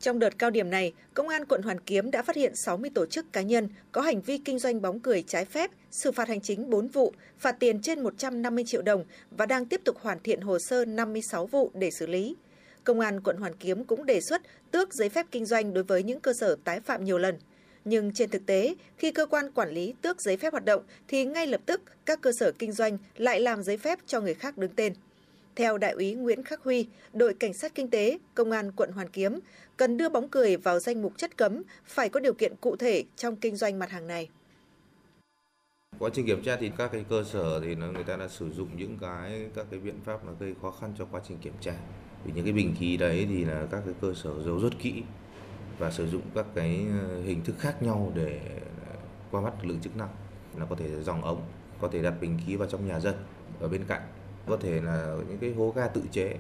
Trong 0.01 0.19
đợt 0.19 0.39
cao 0.39 0.49
điểm 0.49 0.69
này, 0.69 0.93
Công 1.13 1.27
an 1.27 1.45
quận 1.45 1.61
Hoàn 1.61 1.79
Kiếm 1.79 2.11
đã 2.11 2.21
phát 2.21 2.35
hiện 2.35 2.55
60 2.55 2.89
tổ 2.93 3.05
chức 3.05 3.33
cá 3.33 3.41
nhân 3.41 3.69
có 3.91 4.01
hành 4.01 4.21
vi 4.21 4.37
kinh 4.37 4.59
doanh 4.59 4.81
bóng 4.81 4.99
cười 4.99 5.23
trái 5.27 5.45
phép, 5.45 5.71
xử 5.91 6.11
phạt 6.11 6.27
hành 6.27 6.41
chính 6.41 6.69
4 6.69 6.87
vụ, 6.87 7.13
phạt 7.37 7.51
tiền 7.59 7.81
trên 7.81 8.03
150 8.03 8.63
triệu 8.67 8.81
đồng 8.81 9.05
và 9.31 9.45
đang 9.45 9.65
tiếp 9.65 9.81
tục 9.85 9.97
hoàn 10.01 10.19
thiện 10.19 10.41
hồ 10.41 10.59
sơ 10.59 10.85
56 10.85 11.45
vụ 11.45 11.71
để 11.73 11.91
xử 11.91 12.07
lý. 12.07 12.35
Công 12.83 12.99
an 12.99 13.21
quận 13.21 13.37
Hoàn 13.37 13.55
Kiếm 13.55 13.83
cũng 13.83 14.05
đề 14.05 14.21
xuất 14.21 14.41
tước 14.71 14.93
giấy 14.93 15.09
phép 15.09 15.25
kinh 15.31 15.45
doanh 15.45 15.73
đối 15.73 15.83
với 15.83 16.03
những 16.03 16.19
cơ 16.19 16.33
sở 16.33 16.55
tái 16.63 16.79
phạm 16.79 17.03
nhiều 17.03 17.17
lần. 17.17 17.35
Nhưng 17.85 18.13
trên 18.13 18.29
thực 18.29 18.45
tế, 18.45 18.75
khi 18.97 19.11
cơ 19.11 19.25
quan 19.25 19.51
quản 19.51 19.69
lý 19.69 19.93
tước 20.01 20.21
giấy 20.21 20.37
phép 20.37 20.51
hoạt 20.51 20.65
động 20.65 20.83
thì 21.07 21.25
ngay 21.25 21.47
lập 21.47 21.61
tức 21.65 21.81
các 22.05 22.21
cơ 22.21 22.31
sở 22.39 22.51
kinh 22.51 22.71
doanh 22.71 22.97
lại 23.17 23.39
làm 23.39 23.63
giấy 23.63 23.77
phép 23.77 23.99
cho 24.05 24.21
người 24.21 24.33
khác 24.33 24.57
đứng 24.57 24.75
tên. 24.75 24.93
Theo 25.55 25.77
đại 25.77 25.91
úy 25.91 26.13
Nguyễn 26.13 26.43
Khắc 26.43 26.63
Huy, 26.63 26.87
đội 27.13 27.33
cảnh 27.33 27.53
sát 27.53 27.75
kinh 27.75 27.89
tế, 27.89 28.17
công 28.33 28.51
an 28.51 28.71
quận 28.71 28.91
Hoàn 28.91 29.09
Kiếm 29.09 29.39
cần 29.77 29.97
đưa 29.97 30.09
bóng 30.09 30.29
cười 30.29 30.57
vào 30.57 30.79
danh 30.79 31.01
mục 31.01 31.13
chất 31.17 31.37
cấm, 31.37 31.63
phải 31.85 32.09
có 32.09 32.19
điều 32.19 32.33
kiện 32.33 32.55
cụ 32.61 32.75
thể 32.75 33.03
trong 33.15 33.35
kinh 33.35 33.55
doanh 33.55 33.79
mặt 33.79 33.89
hàng 33.89 34.07
này. 34.07 34.29
Quá 35.99 36.09
trình 36.13 36.25
kiểm 36.25 36.43
tra 36.43 36.55
thì 36.55 36.71
các 36.77 36.91
cái 36.91 37.05
cơ 37.09 37.23
sở 37.23 37.59
thì 37.59 37.75
nó 37.75 37.91
người 37.91 38.03
ta 38.03 38.17
đã 38.17 38.27
sử 38.27 38.51
dụng 38.51 38.69
những 38.77 38.97
cái 39.01 39.49
các 39.55 39.65
cái 39.71 39.79
biện 39.79 39.99
pháp 40.05 40.25
là 40.27 40.33
gây 40.39 40.55
khó 40.61 40.71
khăn 40.71 40.93
cho 40.97 41.05
quá 41.11 41.21
trình 41.27 41.37
kiểm 41.41 41.53
tra. 41.61 41.73
Vì 42.25 42.31
những 42.35 42.43
cái 42.43 42.53
bình 42.53 42.75
khí 42.79 42.97
đấy 42.97 43.27
thì 43.29 43.45
là 43.45 43.67
các 43.71 43.81
cái 43.85 43.93
cơ 44.01 44.13
sở 44.13 44.43
giấu 44.43 44.59
rất 44.59 44.79
kỹ 44.79 45.03
và 45.77 45.91
sử 45.91 46.07
dụng 46.07 46.21
các 46.35 46.45
cái 46.55 46.85
ờ, 47.01 47.21
hình 47.21 47.43
thức 47.43 47.55
khác 47.59 47.83
nhau 47.83 48.11
để 48.15 48.39
ờ, 48.87 48.95
qua 49.31 49.41
mắt 49.41 49.53
lực 49.61 49.69
lượng 49.69 49.79
chức 49.81 49.97
năng 49.97 50.09
là 50.57 50.65
có 50.69 50.75
thể 50.75 51.01
dòng 51.01 51.23
ống 51.23 51.41
có 51.81 51.87
thể 51.87 52.01
đặt 52.01 52.13
bình 52.21 52.39
khí 52.45 52.55
vào 52.55 52.67
trong 52.67 52.87
nhà 52.87 52.99
dân 52.99 53.15
ở 53.59 53.67
bên 53.67 53.81
cạnh 53.87 54.01
có 54.47 54.57
thể 54.57 54.81
là 54.81 55.15
những 55.29 55.37
cái 55.41 55.53
hố 55.53 55.73
ga 55.75 55.87
tự 55.87 56.01
chế 56.11 56.37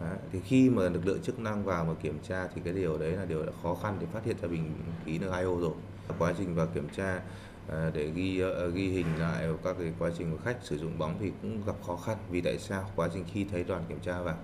Đấy. 0.00 0.18
thì 0.32 0.40
khi 0.40 0.70
mà 0.70 0.88
lực 0.88 1.06
lượng 1.06 1.22
chức 1.22 1.38
năng 1.38 1.64
vào 1.64 1.84
mà 1.84 1.94
kiểm 2.02 2.18
tra 2.28 2.46
thì 2.54 2.60
cái 2.64 2.74
điều 2.74 2.98
đấy 2.98 3.12
là 3.12 3.24
điều 3.24 3.46
đã 3.46 3.52
khó 3.62 3.74
khăn 3.74 3.96
để 4.00 4.06
phát 4.12 4.24
hiện 4.24 4.36
ra 4.42 4.48
bình 4.48 4.74
khí 5.04 5.18
N2O 5.18 5.60
rồi 5.60 5.72
quá 6.18 6.32
trình 6.38 6.54
vào 6.54 6.66
kiểm 6.74 6.88
tra 6.96 7.20
à, 7.68 7.90
để 7.94 8.10
ghi 8.14 8.40
ờ, 8.40 8.68
ghi 8.68 8.88
hình 8.88 9.06
lại 9.18 9.48
các 9.64 9.76
cái 9.78 9.92
quá 9.98 10.10
trình 10.18 10.30
của 10.32 10.38
khách 10.44 10.56
sử 10.62 10.78
dụng 10.78 10.98
bóng 10.98 11.16
thì 11.20 11.32
cũng 11.42 11.62
gặp 11.66 11.76
khó 11.86 11.96
khăn 11.96 12.16
vì 12.30 12.40
tại 12.40 12.58
sao 12.58 12.90
quá 12.96 13.08
trình 13.14 13.24
khi 13.32 13.44
thấy 13.44 13.64
đoàn 13.64 13.82
kiểm 13.88 13.98
tra 14.00 14.20
vào 14.20 14.36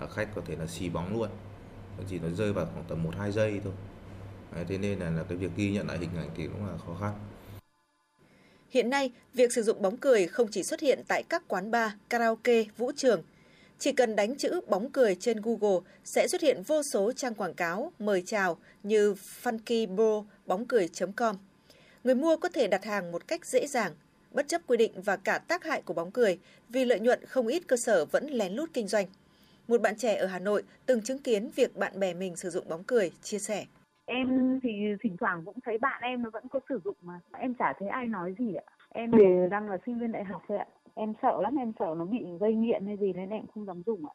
là 0.00 0.06
khách 0.06 0.34
có 0.34 0.42
thể 0.46 0.56
là 0.56 0.66
xì 0.66 0.88
bóng 0.88 1.12
luôn 1.12 1.28
chỉ 2.06 2.18
nó 2.18 2.28
rơi 2.28 2.52
vào 2.52 2.66
khoảng 2.66 2.84
tầm 2.88 3.02
1 3.02 3.10
2 3.18 3.32
giây 3.32 3.60
thôi. 3.64 3.72
Đấy, 4.54 4.64
thế 4.68 4.78
nên 4.78 4.98
là, 4.98 5.10
là 5.10 5.22
cái 5.22 5.38
việc 5.38 5.50
ghi 5.56 5.70
nhận 5.70 5.86
lại 5.86 5.98
hình 5.98 6.10
ảnh 6.16 6.30
thì 6.34 6.46
cũng 6.46 6.66
là 6.66 6.72
khó 6.86 6.94
khăn. 7.00 7.12
Hiện 8.70 8.90
nay, 8.90 9.12
việc 9.34 9.52
sử 9.52 9.62
dụng 9.62 9.82
bóng 9.82 9.96
cười 9.96 10.26
không 10.26 10.48
chỉ 10.50 10.62
xuất 10.62 10.80
hiện 10.80 11.02
tại 11.08 11.22
các 11.28 11.42
quán 11.48 11.70
bar, 11.70 11.92
karaoke, 12.08 12.64
vũ 12.76 12.92
trường. 12.96 13.22
Chỉ 13.78 13.92
cần 13.92 14.16
đánh 14.16 14.36
chữ 14.36 14.60
bóng 14.68 14.90
cười 14.90 15.14
trên 15.14 15.40
Google 15.42 15.80
sẽ 16.04 16.28
xuất 16.28 16.40
hiện 16.40 16.62
vô 16.62 16.82
số 16.82 17.12
trang 17.12 17.34
quảng 17.34 17.54
cáo 17.54 17.92
mời 17.98 18.22
chào 18.26 18.58
như 18.82 19.14
funkybro 19.42 20.24
bóng 20.46 20.66
cười.com. 20.66 21.36
Người 22.04 22.14
mua 22.14 22.36
có 22.36 22.48
thể 22.48 22.66
đặt 22.66 22.84
hàng 22.84 23.12
một 23.12 23.28
cách 23.28 23.46
dễ 23.46 23.66
dàng, 23.66 23.94
bất 24.30 24.48
chấp 24.48 24.62
quy 24.66 24.76
định 24.76 25.02
và 25.02 25.16
cả 25.16 25.38
tác 25.38 25.64
hại 25.64 25.82
của 25.82 25.94
bóng 25.94 26.10
cười, 26.10 26.38
vì 26.68 26.84
lợi 26.84 27.00
nhuận 27.00 27.24
không 27.26 27.46
ít 27.46 27.62
cơ 27.66 27.76
sở 27.76 28.04
vẫn 28.04 28.26
lén 28.26 28.52
lút 28.52 28.70
kinh 28.72 28.88
doanh. 28.88 29.06
Một 29.68 29.80
bạn 29.80 29.96
trẻ 29.96 30.14
ở 30.14 30.26
Hà 30.26 30.38
Nội 30.38 30.62
từng 30.86 31.02
chứng 31.02 31.18
kiến 31.18 31.50
việc 31.56 31.76
bạn 31.76 32.00
bè 32.00 32.14
mình 32.14 32.36
sử 32.36 32.50
dụng 32.50 32.68
bóng 32.68 32.84
cười, 32.84 33.10
chia 33.22 33.38
sẻ. 33.38 33.66
Em 34.10 34.60
thì 34.62 34.70
thỉnh 35.02 35.16
thoảng 35.20 35.42
cũng 35.44 35.56
thấy 35.64 35.78
bạn 35.78 36.02
em 36.02 36.22
nó 36.22 36.30
vẫn 36.30 36.44
có 36.50 36.60
sử 36.68 36.80
dụng 36.84 36.96
mà 37.02 37.20
em 37.38 37.54
chả 37.54 37.72
thấy 37.78 37.88
ai 37.88 38.06
nói 38.06 38.34
gì 38.38 38.54
ạ. 38.54 38.64
Em 38.88 39.12
thì 39.12 39.24
đang 39.50 39.70
là 39.70 39.78
sinh 39.86 40.00
viên 40.00 40.12
đại 40.12 40.24
học 40.24 40.42
thôi 40.48 40.58
ạ. 40.58 40.66
Em 40.94 41.12
sợ 41.22 41.42
lắm, 41.42 41.56
em 41.56 41.72
sợ 41.78 41.94
nó 41.98 42.04
bị 42.04 42.18
gây 42.40 42.54
nghiện 42.54 42.86
hay 42.86 42.96
gì 42.96 43.12
nên 43.12 43.30
em 43.30 43.44
không 43.54 43.66
dám 43.66 43.82
dùng 43.86 44.06
ạ. 44.06 44.12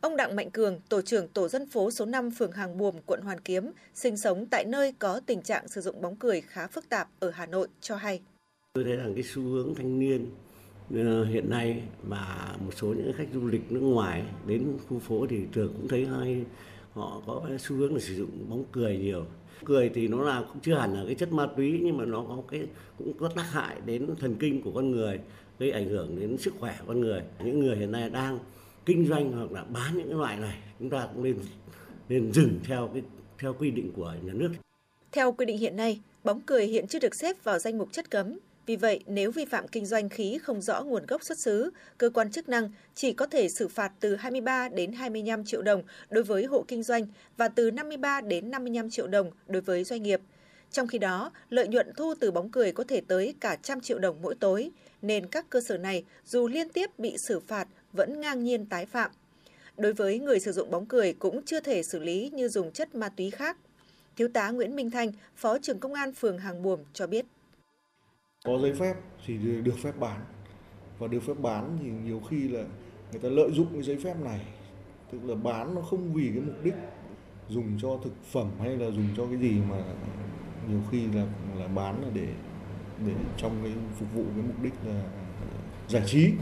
Ông 0.00 0.16
Đặng 0.16 0.36
Mạnh 0.36 0.50
Cường, 0.50 0.80
tổ 0.88 1.00
trưởng 1.02 1.28
tổ 1.28 1.48
dân 1.48 1.66
phố 1.66 1.90
số 1.90 2.06
5 2.06 2.30
phường 2.30 2.52
Hàng 2.52 2.78
Buồm, 2.78 2.94
quận 3.06 3.20
Hoàn 3.22 3.40
Kiếm, 3.40 3.70
sinh 3.94 4.16
sống 4.16 4.46
tại 4.46 4.64
nơi 4.64 4.92
có 4.98 5.20
tình 5.26 5.42
trạng 5.42 5.68
sử 5.68 5.80
dụng 5.80 6.00
bóng 6.00 6.16
cười 6.16 6.40
khá 6.40 6.66
phức 6.66 6.88
tạp 6.88 7.08
ở 7.20 7.30
Hà 7.30 7.46
Nội 7.46 7.68
cho 7.80 7.96
hay. 7.96 8.20
Tôi 8.72 8.84
thấy 8.84 8.96
rằng 8.96 9.14
cái 9.14 9.22
xu 9.22 9.42
hướng 9.42 9.74
thanh 9.74 9.98
niên 9.98 10.30
Ờ, 10.90 11.24
hiện 11.24 11.50
nay 11.50 11.82
mà 12.08 12.54
một 12.64 12.70
số 12.74 12.86
những 12.88 13.12
khách 13.16 13.28
du 13.34 13.46
lịch 13.46 13.72
nước 13.72 13.80
ngoài 13.80 14.22
đến 14.46 14.78
khu 14.88 14.98
phố 14.98 15.26
thì 15.26 15.40
thường 15.52 15.72
cũng 15.76 15.88
thấy 15.88 16.06
hay 16.06 16.44
họ 16.94 17.22
có 17.26 17.42
cái 17.48 17.58
xu 17.58 17.76
hướng 17.76 17.94
là 17.94 18.00
sử 18.00 18.14
dụng 18.14 18.30
bóng 18.48 18.64
cười 18.72 18.96
nhiều. 18.96 19.26
Cười 19.64 19.90
thì 19.94 20.08
nó 20.08 20.22
là 20.22 20.44
cũng 20.48 20.62
chưa 20.62 20.74
hẳn 20.74 20.94
là 20.94 21.02
cái 21.06 21.14
chất 21.14 21.32
ma 21.32 21.46
túy 21.56 21.80
nhưng 21.82 21.96
mà 21.96 22.04
nó 22.04 22.24
có 22.28 22.42
cái 22.50 22.66
cũng 22.98 23.12
có 23.18 23.28
tác 23.28 23.42
hại 23.42 23.76
đến 23.86 24.08
thần 24.20 24.36
kinh 24.40 24.62
của 24.62 24.72
con 24.74 24.90
người 24.90 25.20
gây 25.58 25.70
ảnh 25.70 25.88
hưởng 25.88 26.20
đến 26.20 26.38
sức 26.38 26.54
khỏe 26.58 26.76
của 26.80 26.84
con 26.86 27.00
người. 27.00 27.22
Những 27.44 27.60
người 27.60 27.76
hiện 27.76 27.92
nay 27.92 28.10
đang 28.10 28.38
kinh 28.86 29.06
doanh 29.06 29.32
hoặc 29.32 29.52
là 29.52 29.64
bán 29.64 29.96
những 29.96 30.08
cái 30.08 30.18
loại 30.18 30.36
này 30.36 30.58
chúng 30.78 30.90
ta 30.90 31.08
cũng 31.14 31.24
nên 31.24 31.36
nên 32.08 32.32
dừng 32.32 32.60
theo 32.64 32.90
cái 32.92 33.02
theo 33.38 33.54
quy 33.54 33.70
định 33.70 33.92
của 33.96 34.14
nhà 34.22 34.32
nước. 34.32 34.50
Theo 35.12 35.32
quy 35.32 35.46
định 35.46 35.58
hiện 35.58 35.76
nay, 35.76 36.00
bóng 36.24 36.40
cười 36.40 36.66
hiện 36.66 36.86
chưa 36.86 36.98
được 36.98 37.14
xếp 37.14 37.44
vào 37.44 37.58
danh 37.58 37.78
mục 37.78 37.88
chất 37.92 38.10
cấm. 38.10 38.38
Vì 38.66 38.76
vậy, 38.76 39.00
nếu 39.06 39.30
vi 39.30 39.44
phạm 39.44 39.68
kinh 39.68 39.86
doanh 39.86 40.08
khí 40.08 40.38
không 40.42 40.60
rõ 40.60 40.82
nguồn 40.82 41.06
gốc 41.06 41.24
xuất 41.24 41.38
xứ, 41.38 41.70
cơ 41.98 42.10
quan 42.10 42.30
chức 42.30 42.48
năng 42.48 42.70
chỉ 42.94 43.12
có 43.12 43.26
thể 43.26 43.48
xử 43.48 43.68
phạt 43.68 43.92
từ 44.00 44.16
23 44.16 44.68
đến 44.68 44.92
25 44.92 45.44
triệu 45.44 45.62
đồng 45.62 45.82
đối 46.10 46.24
với 46.24 46.44
hộ 46.44 46.64
kinh 46.68 46.82
doanh 46.82 47.06
và 47.36 47.48
từ 47.48 47.70
53 47.70 48.20
đến 48.20 48.50
55 48.50 48.90
triệu 48.90 49.06
đồng 49.06 49.30
đối 49.46 49.62
với 49.62 49.84
doanh 49.84 50.02
nghiệp. 50.02 50.20
Trong 50.70 50.88
khi 50.88 50.98
đó, 50.98 51.32
lợi 51.50 51.68
nhuận 51.68 51.92
thu 51.96 52.14
từ 52.20 52.30
bóng 52.30 52.50
cười 52.50 52.72
có 52.72 52.84
thể 52.84 53.00
tới 53.00 53.34
cả 53.40 53.56
trăm 53.62 53.80
triệu 53.80 53.98
đồng 53.98 54.22
mỗi 54.22 54.34
tối, 54.34 54.70
nên 55.02 55.26
các 55.26 55.50
cơ 55.50 55.60
sở 55.60 55.78
này 55.78 56.04
dù 56.26 56.48
liên 56.48 56.68
tiếp 56.68 56.98
bị 56.98 57.18
xử 57.18 57.40
phạt 57.40 57.68
vẫn 57.92 58.20
ngang 58.20 58.44
nhiên 58.44 58.66
tái 58.66 58.86
phạm. 58.86 59.10
Đối 59.76 59.92
với 59.92 60.18
người 60.18 60.40
sử 60.40 60.52
dụng 60.52 60.70
bóng 60.70 60.86
cười 60.86 61.12
cũng 61.12 61.42
chưa 61.42 61.60
thể 61.60 61.82
xử 61.82 61.98
lý 61.98 62.30
như 62.32 62.48
dùng 62.48 62.72
chất 62.72 62.94
ma 62.94 63.08
túy 63.08 63.30
khác. 63.30 63.56
Thiếu 64.16 64.28
tá 64.28 64.50
Nguyễn 64.50 64.76
Minh 64.76 64.90
Thanh, 64.90 65.12
Phó 65.36 65.58
trưởng 65.58 65.80
Công 65.80 65.94
an 65.94 66.12
phường 66.12 66.38
Hàng 66.38 66.62
Buồm 66.62 66.80
cho 66.92 67.06
biết. 67.06 67.26
Có 68.48 68.58
giấy 68.58 68.72
phép 68.72 68.94
thì 69.26 69.38
được 69.38 69.78
phép 69.82 69.92
bán. 70.00 70.20
Và 70.98 71.06
được 71.06 71.20
phép 71.20 71.34
bán 71.38 71.78
thì 71.82 71.90
nhiều 72.04 72.20
khi 72.30 72.48
là 72.48 72.64
người 73.12 73.20
ta 73.20 73.28
lợi 73.28 73.50
dụng 73.52 73.66
cái 73.72 73.82
giấy 73.82 73.96
phép 74.04 74.14
này. 74.20 74.40
Tức 75.12 75.18
là 75.24 75.34
bán 75.34 75.74
nó 75.74 75.80
không 75.80 76.14
vì 76.14 76.30
cái 76.34 76.40
mục 76.40 76.64
đích 76.64 76.74
dùng 77.48 77.78
cho 77.82 77.98
thực 78.04 78.12
phẩm 78.32 78.50
hay 78.60 78.76
là 78.76 78.90
dùng 78.90 79.08
cho 79.16 79.26
cái 79.26 79.36
gì 79.36 79.60
mà 79.70 79.76
nhiều 80.68 80.80
khi 80.90 81.06
là 81.06 81.26
là 81.58 81.68
bán 81.68 82.02
là 82.02 82.08
để 82.14 82.28
để 83.06 83.12
trong 83.36 83.60
cái 83.62 83.72
phục 83.98 84.14
vụ 84.14 84.24
cái 84.34 84.44
mục 84.46 84.62
đích 84.62 84.74
là 84.86 85.02
giải 85.88 86.02
trí 86.06 86.32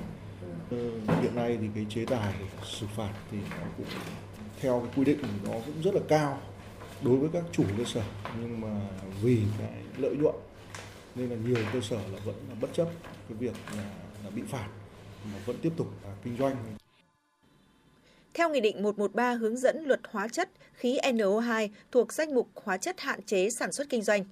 ờ, 0.71 0.91
hiện 1.23 1.35
nay 1.35 1.59
thì 1.61 1.67
cái 1.75 1.87
chế 1.89 2.05
tài 2.05 2.35
xử 2.65 2.87
phạt 2.97 3.13
thì 3.31 3.39
nó 3.51 3.67
cũng 3.77 3.87
theo 4.61 4.81
cái 4.81 4.91
quy 4.97 5.05
định 5.05 5.27
nó 5.45 5.53
cũng 5.67 5.83
rất 5.83 5.95
là 5.95 6.01
cao 6.09 6.39
đối 7.03 7.17
với 7.17 7.29
các 7.33 7.45
chủ 7.53 7.65
cơ 7.79 7.85
sở 7.85 8.03
nhưng 8.41 8.61
mà 8.61 8.81
vì 9.23 9.43
cái 9.59 9.83
lợi 9.97 10.17
nhuận 10.17 10.35
nên 11.15 11.31
là 11.31 11.37
nhiều 11.47 11.65
cơ 11.73 11.81
sở 11.81 11.97
là 11.97 12.19
vẫn 12.25 12.35
là 12.49 12.55
bất 12.61 12.69
chấp 12.73 12.89
cái 13.29 13.39
việc 13.39 13.55
là, 13.77 13.85
là 14.25 14.31
bị 14.31 14.43
phạt 14.49 14.69
mà 15.25 15.39
vẫn 15.47 15.57
tiếp 15.63 15.73
tục 15.77 15.87
là 16.05 16.15
kinh 16.25 16.37
doanh 16.37 16.77
theo 18.35 18.49
Nghị 18.49 18.61
định 18.61 18.83
113 18.83 19.33
hướng 19.33 19.57
dẫn 19.57 19.85
luật 19.85 20.01
hóa 20.11 20.29
chất 20.29 20.49
khí 20.75 20.99
NO2 21.03 21.69
thuộc 21.91 22.13
danh 22.13 22.35
mục 22.35 22.49
hóa 22.55 22.77
chất 22.77 23.01
hạn 23.01 23.23
chế 23.23 23.51
sản 23.51 23.73
xuất 23.73 23.89
kinh 23.89 24.03
doanh. 24.03 24.25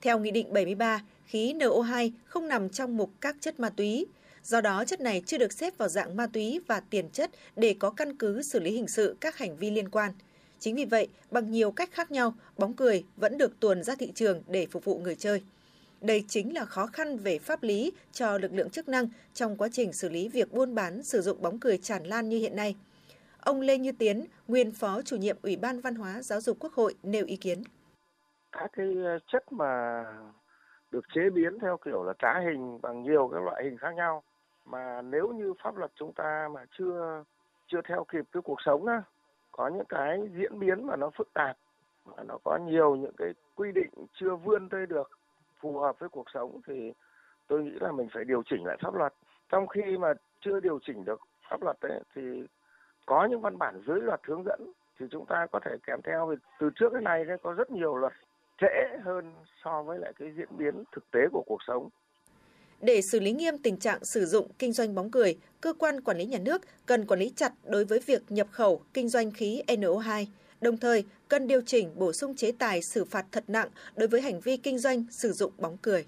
Theo 0.00 0.18
Nghị 0.18 0.30
định 0.30 0.52
73, 0.52 1.02
khí 1.26 1.54
NO2 1.54 2.10
không 2.24 2.48
nằm 2.48 2.68
trong 2.68 2.96
mục 2.96 3.10
các 3.20 3.36
chất 3.40 3.60
ma 3.60 3.70
túy. 3.70 4.06
Do 4.44 4.60
đó, 4.60 4.84
chất 4.84 5.00
này 5.00 5.22
chưa 5.26 5.38
được 5.38 5.52
xếp 5.52 5.78
vào 5.78 5.88
dạng 5.88 6.16
ma 6.16 6.26
túy 6.26 6.60
và 6.66 6.80
tiền 6.80 7.10
chất 7.12 7.30
để 7.56 7.74
có 7.78 7.90
căn 7.90 8.16
cứ 8.16 8.42
xử 8.42 8.60
lý 8.60 8.70
hình 8.70 8.88
sự 8.88 9.16
các 9.20 9.38
hành 9.38 9.56
vi 9.56 9.70
liên 9.70 9.88
quan. 9.88 10.12
Chính 10.58 10.76
vì 10.76 10.84
vậy, 10.84 11.08
bằng 11.30 11.50
nhiều 11.50 11.70
cách 11.70 11.90
khác 11.92 12.10
nhau, 12.10 12.34
bóng 12.58 12.74
cười 12.74 13.04
vẫn 13.16 13.38
được 13.38 13.60
tuồn 13.60 13.82
ra 13.82 13.94
thị 13.94 14.12
trường 14.14 14.42
để 14.48 14.66
phục 14.70 14.84
vụ 14.84 14.98
người 14.98 15.14
chơi. 15.14 15.42
Đây 16.00 16.24
chính 16.28 16.54
là 16.54 16.64
khó 16.64 16.86
khăn 16.86 17.16
về 17.16 17.38
pháp 17.38 17.62
lý 17.62 17.92
cho 18.12 18.38
lực 18.38 18.52
lượng 18.52 18.70
chức 18.70 18.88
năng 18.88 19.06
trong 19.32 19.56
quá 19.56 19.68
trình 19.72 19.92
xử 19.92 20.08
lý 20.08 20.28
việc 20.28 20.52
buôn 20.52 20.74
bán 20.74 21.02
sử 21.02 21.20
dụng 21.20 21.42
bóng 21.42 21.58
cười 21.60 21.78
tràn 21.78 22.04
lan 22.04 22.28
như 22.28 22.38
hiện 22.38 22.56
nay. 22.56 22.76
Ông 23.40 23.60
Lê 23.60 23.78
Như 23.78 23.92
Tiến, 23.92 24.24
nguyên 24.48 24.72
phó 24.72 25.02
chủ 25.02 25.16
nhiệm 25.16 25.36
Ủy 25.42 25.56
ban 25.56 25.80
Văn 25.80 25.94
hóa 25.94 26.22
Giáo 26.22 26.40
dục 26.40 26.56
Quốc 26.60 26.72
hội 26.72 26.94
nêu 27.02 27.24
ý 27.26 27.36
kiến. 27.36 27.62
Các 28.52 28.70
cái 28.72 28.86
ờ, 29.04 29.18
chất 29.32 29.52
mà 29.52 30.04
được 30.90 31.04
chế 31.14 31.30
biến 31.30 31.58
theo 31.58 31.76
kiểu 31.84 32.04
là 32.04 32.12
trá 32.18 32.40
hình 32.40 32.78
bằng 32.82 33.02
nhiều 33.02 33.30
các 33.32 33.42
loại 33.42 33.64
hình 33.64 33.76
khác 33.78 33.94
nhau 33.96 34.22
mà 34.64 35.02
nếu 35.02 35.28
như 35.28 35.54
pháp 35.64 35.76
luật 35.76 35.90
chúng 35.94 36.12
ta 36.12 36.48
mà 36.54 36.64
chưa 36.78 37.24
chưa 37.66 37.80
theo 37.88 38.04
kịp 38.12 38.24
cái 38.32 38.42
cuộc 38.42 38.60
sống 38.64 38.86
á 38.86 39.02
có 39.52 39.68
những 39.68 39.86
cái 39.88 40.18
diễn 40.36 40.58
biến 40.58 40.86
mà 40.86 40.96
nó 40.96 41.10
phức 41.16 41.28
tạp 41.34 41.56
mà 42.04 42.22
nó 42.28 42.38
có 42.44 42.58
nhiều 42.66 42.96
những 42.96 43.14
cái 43.16 43.28
quy 43.54 43.72
định 43.72 43.90
chưa 44.12 44.36
vươn 44.36 44.68
tới 44.68 44.86
được 44.86 45.19
phù 45.60 45.78
hợp 45.78 45.98
với 45.98 46.08
cuộc 46.08 46.26
sống 46.34 46.60
thì 46.66 46.92
tôi 47.48 47.62
nghĩ 47.62 47.78
là 47.80 47.92
mình 47.92 48.08
phải 48.14 48.24
điều 48.24 48.42
chỉnh 48.50 48.64
lại 48.64 48.76
pháp 48.82 48.94
luật. 48.94 49.14
Trong 49.48 49.68
khi 49.68 49.82
mà 49.98 50.12
chưa 50.40 50.60
điều 50.60 50.78
chỉnh 50.86 51.04
được 51.04 51.20
pháp 51.50 51.62
luật 51.62 51.76
ấy 51.80 52.00
thì 52.14 52.22
có 53.06 53.26
những 53.30 53.40
văn 53.40 53.58
bản 53.58 53.82
dưới 53.86 54.00
luật 54.00 54.20
hướng 54.24 54.44
dẫn 54.46 54.72
thì 54.98 55.06
chúng 55.10 55.26
ta 55.26 55.46
có 55.52 55.60
thể 55.64 55.76
kèm 55.86 56.00
theo. 56.04 56.26
Vì 56.26 56.36
từ 56.60 56.70
trước 56.74 56.92
đến 56.92 57.04
nay 57.04 57.24
có 57.42 57.52
rất 57.52 57.70
nhiều 57.70 57.96
luật 57.96 58.12
trễ 58.60 58.98
hơn 59.04 59.32
so 59.64 59.82
với 59.82 59.98
lại 59.98 60.12
cái 60.18 60.32
diễn 60.36 60.48
biến 60.58 60.84
thực 60.92 61.10
tế 61.10 61.20
của 61.32 61.42
cuộc 61.46 61.62
sống. 61.66 61.88
Để 62.80 63.02
xử 63.02 63.20
lý 63.20 63.32
nghiêm 63.32 63.58
tình 63.58 63.76
trạng 63.76 64.04
sử 64.04 64.26
dụng 64.26 64.48
kinh 64.58 64.72
doanh 64.72 64.94
bóng 64.94 65.10
cười, 65.10 65.38
cơ 65.60 65.72
quan 65.78 66.00
quản 66.00 66.18
lý 66.18 66.24
nhà 66.24 66.38
nước 66.38 66.62
cần 66.86 67.06
quản 67.06 67.20
lý 67.20 67.32
chặt 67.36 67.52
đối 67.64 67.84
với 67.84 68.00
việc 68.06 68.22
nhập 68.28 68.46
khẩu 68.50 68.82
kinh 68.94 69.08
doanh 69.08 69.30
khí 69.30 69.62
NO2, 69.66 70.24
đồng 70.60 70.76
thời 70.76 71.04
cần 71.28 71.46
điều 71.46 71.60
chỉnh 71.66 71.98
bổ 71.98 72.12
sung 72.12 72.36
chế 72.36 72.52
tài 72.52 72.82
xử 72.82 73.04
phạt 73.04 73.26
thật 73.32 73.44
nặng 73.48 73.68
đối 73.96 74.08
với 74.08 74.20
hành 74.20 74.40
vi 74.40 74.56
kinh 74.56 74.78
doanh 74.78 75.04
sử 75.10 75.32
dụng 75.32 75.52
bóng 75.58 75.76
cười. 75.76 76.06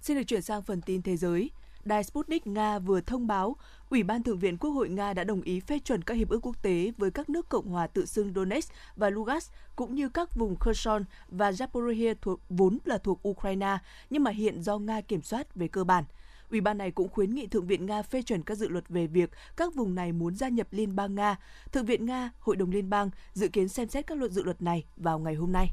Xin 0.00 0.16
được 0.16 0.24
chuyển 0.26 0.42
sang 0.42 0.62
phần 0.62 0.80
tin 0.80 1.02
thế 1.02 1.16
giới. 1.16 1.50
Đài 1.84 2.04
Sputnik 2.04 2.46
Nga 2.46 2.78
vừa 2.78 3.00
thông 3.00 3.26
báo, 3.26 3.56
Ủy 3.90 4.02
ban 4.02 4.22
Thượng 4.22 4.38
viện 4.38 4.58
Quốc 4.58 4.70
hội 4.70 4.88
Nga 4.88 5.14
đã 5.14 5.24
đồng 5.24 5.42
ý 5.42 5.60
phê 5.60 5.78
chuẩn 5.78 6.02
các 6.02 6.14
hiệp 6.14 6.28
ước 6.28 6.38
quốc 6.42 6.62
tế 6.62 6.92
với 6.98 7.10
các 7.10 7.30
nước 7.30 7.48
Cộng 7.48 7.68
hòa 7.68 7.86
tự 7.86 8.06
xưng 8.06 8.32
Donetsk 8.34 8.72
và 8.96 9.10
Lugansk, 9.10 9.52
cũng 9.76 9.94
như 9.94 10.08
các 10.08 10.36
vùng 10.36 10.56
Kherson 10.60 11.04
và 11.28 11.50
Zaporizhia 11.50 12.14
thuộc 12.20 12.40
vốn 12.48 12.78
là 12.84 12.98
thuộc 12.98 13.28
Ukraine, 13.28 13.78
nhưng 14.10 14.22
mà 14.22 14.30
hiện 14.30 14.62
do 14.62 14.78
Nga 14.78 15.00
kiểm 15.00 15.22
soát 15.22 15.54
về 15.54 15.68
cơ 15.68 15.84
bản. 15.84 16.04
Ủy 16.52 16.60
ban 16.60 16.78
này 16.78 16.90
cũng 16.90 17.08
khuyến 17.08 17.34
nghị 17.34 17.46
Thượng 17.46 17.66
viện 17.66 17.86
Nga 17.86 18.02
phê 18.02 18.22
chuẩn 18.22 18.42
các 18.42 18.54
dự 18.54 18.68
luật 18.68 18.88
về 18.88 19.06
việc 19.06 19.30
các 19.56 19.74
vùng 19.74 19.94
này 19.94 20.12
muốn 20.12 20.36
gia 20.36 20.48
nhập 20.48 20.66
Liên 20.70 20.96
bang 20.96 21.14
Nga. 21.14 21.36
Thượng 21.72 21.86
viện 21.86 22.06
Nga, 22.06 22.30
Hội 22.38 22.56
đồng 22.56 22.70
Liên 22.70 22.90
bang 22.90 23.10
dự 23.32 23.48
kiến 23.48 23.68
xem 23.68 23.88
xét 23.88 24.06
các 24.06 24.18
luật 24.18 24.32
dự 24.32 24.42
luật 24.42 24.62
này 24.62 24.84
vào 24.96 25.18
ngày 25.18 25.34
hôm 25.34 25.52
nay 25.52 25.68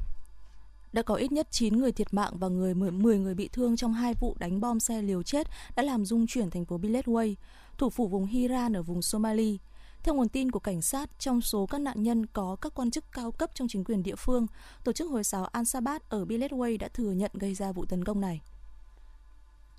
đã 0.92 1.02
có 1.02 1.14
ít 1.14 1.32
nhất 1.32 1.46
9 1.50 1.76
người 1.76 1.92
thiệt 1.92 2.14
mạng 2.14 2.32
và 2.38 2.48
người 2.48 2.74
10 2.74 3.18
người 3.18 3.34
bị 3.34 3.48
thương 3.48 3.76
trong 3.76 3.92
hai 3.92 4.14
vụ 4.20 4.36
đánh 4.38 4.60
bom 4.60 4.80
xe 4.80 5.02
liều 5.02 5.22
chết 5.22 5.46
đã 5.76 5.82
làm 5.82 6.04
rung 6.04 6.26
chuyển 6.26 6.50
thành 6.50 6.64
phố 6.64 6.78
Biletway, 6.78 7.34
thủ 7.78 7.90
phủ 7.90 8.08
vùng 8.08 8.26
Hiran 8.26 8.76
ở 8.76 8.82
vùng 8.82 9.02
Somali. 9.02 9.58
Theo 10.02 10.14
nguồn 10.14 10.28
tin 10.28 10.50
của 10.50 10.60
cảnh 10.60 10.82
sát, 10.82 11.10
trong 11.18 11.40
số 11.40 11.66
các 11.66 11.80
nạn 11.80 12.02
nhân 12.02 12.26
có 12.26 12.56
các 12.60 12.74
quan 12.74 12.90
chức 12.90 13.04
cao 13.12 13.32
cấp 13.32 13.50
trong 13.54 13.68
chính 13.68 13.84
quyền 13.84 14.02
địa 14.02 14.16
phương, 14.16 14.46
tổ 14.84 14.92
chức 14.92 15.10
hồi 15.10 15.22
giáo 15.22 15.48
Al-Shabaab 15.52 16.00
ở 16.08 16.24
Biletway 16.24 16.78
đã 16.78 16.88
thừa 16.88 17.12
nhận 17.12 17.30
gây 17.34 17.54
ra 17.54 17.72
vụ 17.72 17.84
tấn 17.84 18.04
công 18.04 18.20
này. 18.20 18.40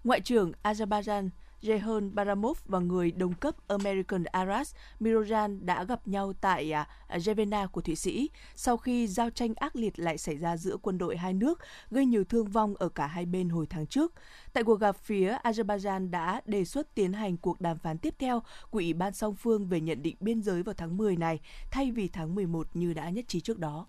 Ngoại 0.04 0.22
trưởng 0.22 0.52
Azerbaijan 0.64 1.30
Jehon 1.62 2.14
Baramov 2.14 2.58
và 2.66 2.80
người 2.80 3.12
đồng 3.12 3.34
cấp 3.34 3.56
American 3.68 4.24
Aras 4.24 4.76
Mirojan 5.00 5.66
đã 5.66 5.84
gặp 5.84 6.08
nhau 6.08 6.34
tại 6.42 6.72
à, 6.72 6.88
Jevena 7.10 7.68
của 7.68 7.82
Thụy 7.82 7.96
Sĩ 7.96 8.30
sau 8.56 8.78
khi 8.78 9.08
giao 9.08 9.30
tranh 9.30 9.54
ác 9.56 9.76
liệt 9.76 10.00
lại 10.00 10.18
xảy 10.18 10.38
ra 10.38 10.58
giữa 10.58 10.78
quân 10.82 10.98
đội 10.98 11.18
hai 11.18 11.34
nước, 11.34 11.60
gây 11.92 12.06
nhiều 12.06 12.24
thương 12.24 12.48
vong 12.48 12.76
ở 12.76 12.90
cả 12.90 13.08
hai 13.08 13.26
bên 13.26 13.50
hồi 13.50 13.66
tháng 13.70 13.88
trước. 13.88 14.14
Tại 14.54 14.64
cuộc 14.64 14.80
gặp, 14.80 14.98
phía 14.98 15.38
Azerbaijan 15.44 16.10
đã 16.10 16.42
đề 16.46 16.66
xuất 16.66 16.96
tiến 16.96 17.14
hành 17.14 17.38
cuộc 17.38 17.62
đàm 17.62 17.78
phán 17.78 17.98
tiếp 17.98 18.16
theo 18.20 18.40
của 18.70 18.80
Ủy 18.80 18.94
ban 18.94 19.14
song 19.14 19.36
phương 19.36 19.68
về 19.68 19.82
nhận 19.82 20.02
định 20.02 20.16
biên 20.20 20.42
giới 20.42 20.64
vào 20.64 20.76
tháng 20.78 20.98
10 20.98 21.18
này, 21.18 21.40
thay 21.72 21.92
vì 21.92 22.08
tháng 22.08 22.36
11 22.36 22.68
như 22.74 22.94
đã 22.94 23.10
nhất 23.10 23.26
trí 23.28 23.40
trước 23.40 23.60
đó. 23.60 23.88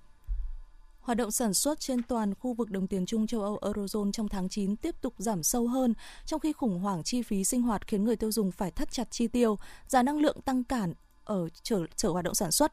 Hoạt 1.02 1.18
động 1.18 1.30
sản 1.30 1.54
xuất 1.54 1.80
trên 1.80 2.02
toàn 2.02 2.34
khu 2.34 2.54
vực 2.54 2.70
đồng 2.70 2.86
tiền 2.86 3.06
chung 3.06 3.26
châu 3.26 3.42
Âu 3.42 3.58
Eurozone 3.62 4.12
trong 4.12 4.28
tháng 4.28 4.48
9 4.48 4.76
tiếp 4.76 4.94
tục 5.00 5.14
giảm 5.18 5.42
sâu 5.42 5.68
hơn, 5.68 5.94
trong 6.26 6.40
khi 6.40 6.52
khủng 6.52 6.78
hoảng 6.78 7.02
chi 7.02 7.22
phí 7.22 7.44
sinh 7.44 7.62
hoạt 7.62 7.86
khiến 7.86 8.04
người 8.04 8.16
tiêu 8.16 8.32
dùng 8.32 8.52
phải 8.52 8.70
thắt 8.70 8.92
chặt 8.92 9.10
chi 9.10 9.26
tiêu, 9.26 9.56
giá 9.86 10.02
năng 10.02 10.18
lượng 10.18 10.40
tăng 10.44 10.64
cản 10.64 10.94
ở 11.24 11.48
trở, 11.62 11.86
trở 11.96 12.08
hoạt 12.08 12.24
động 12.24 12.34
sản 12.34 12.50
xuất. 12.50 12.72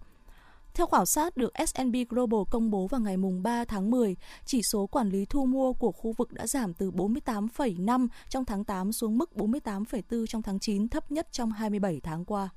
Theo 0.74 0.88
khảo 0.88 1.06
sát 1.06 1.38
được 1.38 1.54
S&P 1.68 2.10
Global 2.10 2.40
công 2.52 2.72
bố 2.72 2.88
vào 2.88 3.02
ngày 3.02 3.18
3 3.44 3.66
tháng 3.66 3.92
10, 3.92 4.16
chỉ 4.46 4.62
số 4.64 4.88
quản 4.88 5.10
lý 5.10 5.26
thu 5.26 5.46
mua 5.46 5.74
của 5.74 5.92
khu 5.92 6.14
vực 6.18 6.34
đã 6.34 6.48
giảm 6.48 6.74
từ 6.74 6.92
48,5 6.92 8.08
trong 8.30 8.46
tháng 8.46 8.64
8 8.64 8.92
xuống 8.92 9.18
mức 9.18 9.30
48,4 9.36 10.26
trong 10.26 10.42
tháng 10.42 10.60
9, 10.60 10.88
thấp 10.88 11.12
nhất 11.12 11.28
trong 11.32 11.52
27 11.52 12.00
tháng 12.04 12.26
qua. 12.26 12.50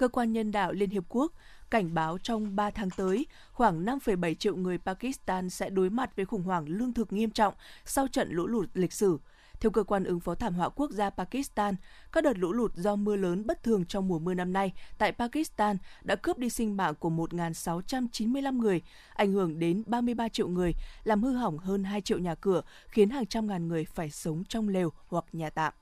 Cơ 0.00 0.08
quan 0.08 0.32
nhân 0.32 0.52
đạo 0.52 0.72
Liên 0.72 0.90
Hiệp 0.90 1.04
Quốc 1.08 1.32
cảnh 1.70 1.94
báo 1.94 2.18
trong 2.18 2.56
3 2.56 2.70
tháng 2.70 2.90
tới, 2.90 3.26
khoảng 3.52 3.84
5,7 3.84 4.34
triệu 4.34 4.56
người 4.56 4.78
Pakistan 4.78 5.50
sẽ 5.50 5.70
đối 5.70 5.90
mặt 5.90 6.16
với 6.16 6.24
khủng 6.24 6.42
hoảng 6.42 6.64
lương 6.68 6.94
thực 6.94 7.12
nghiêm 7.12 7.30
trọng 7.30 7.54
sau 7.84 8.08
trận 8.08 8.28
lũ 8.30 8.46
lụt 8.46 8.68
lịch 8.74 8.92
sử. 8.92 9.18
Theo 9.60 9.70
cơ 9.70 9.82
quan 9.82 10.04
ứng 10.04 10.20
phó 10.20 10.34
thảm 10.34 10.54
họa 10.54 10.68
quốc 10.68 10.90
gia 10.90 11.10
Pakistan, 11.10 11.74
các 12.12 12.24
đợt 12.24 12.38
lũ 12.38 12.52
lụt 12.52 12.74
do 12.74 12.96
mưa 12.96 13.16
lớn 13.16 13.46
bất 13.46 13.62
thường 13.62 13.84
trong 13.84 14.08
mùa 14.08 14.18
mưa 14.18 14.34
năm 14.34 14.52
nay 14.52 14.72
tại 14.98 15.12
Pakistan 15.12 15.76
đã 16.02 16.16
cướp 16.16 16.38
đi 16.38 16.50
sinh 16.50 16.76
mạng 16.76 16.94
của 16.94 17.10
1.695 17.10 18.58
người, 18.58 18.82
ảnh 19.14 19.32
hưởng 19.32 19.58
đến 19.58 19.82
33 19.86 20.28
triệu 20.28 20.48
người, 20.48 20.72
làm 21.04 21.22
hư 21.22 21.32
hỏng 21.32 21.58
hơn 21.58 21.84
2 21.84 22.00
triệu 22.00 22.18
nhà 22.18 22.34
cửa, 22.34 22.62
khiến 22.88 23.10
hàng 23.10 23.26
trăm 23.26 23.46
ngàn 23.46 23.68
người 23.68 23.84
phải 23.84 24.10
sống 24.10 24.44
trong 24.48 24.68
lều 24.68 24.92
hoặc 25.08 25.24
nhà 25.32 25.50
tạm. 25.50 25.72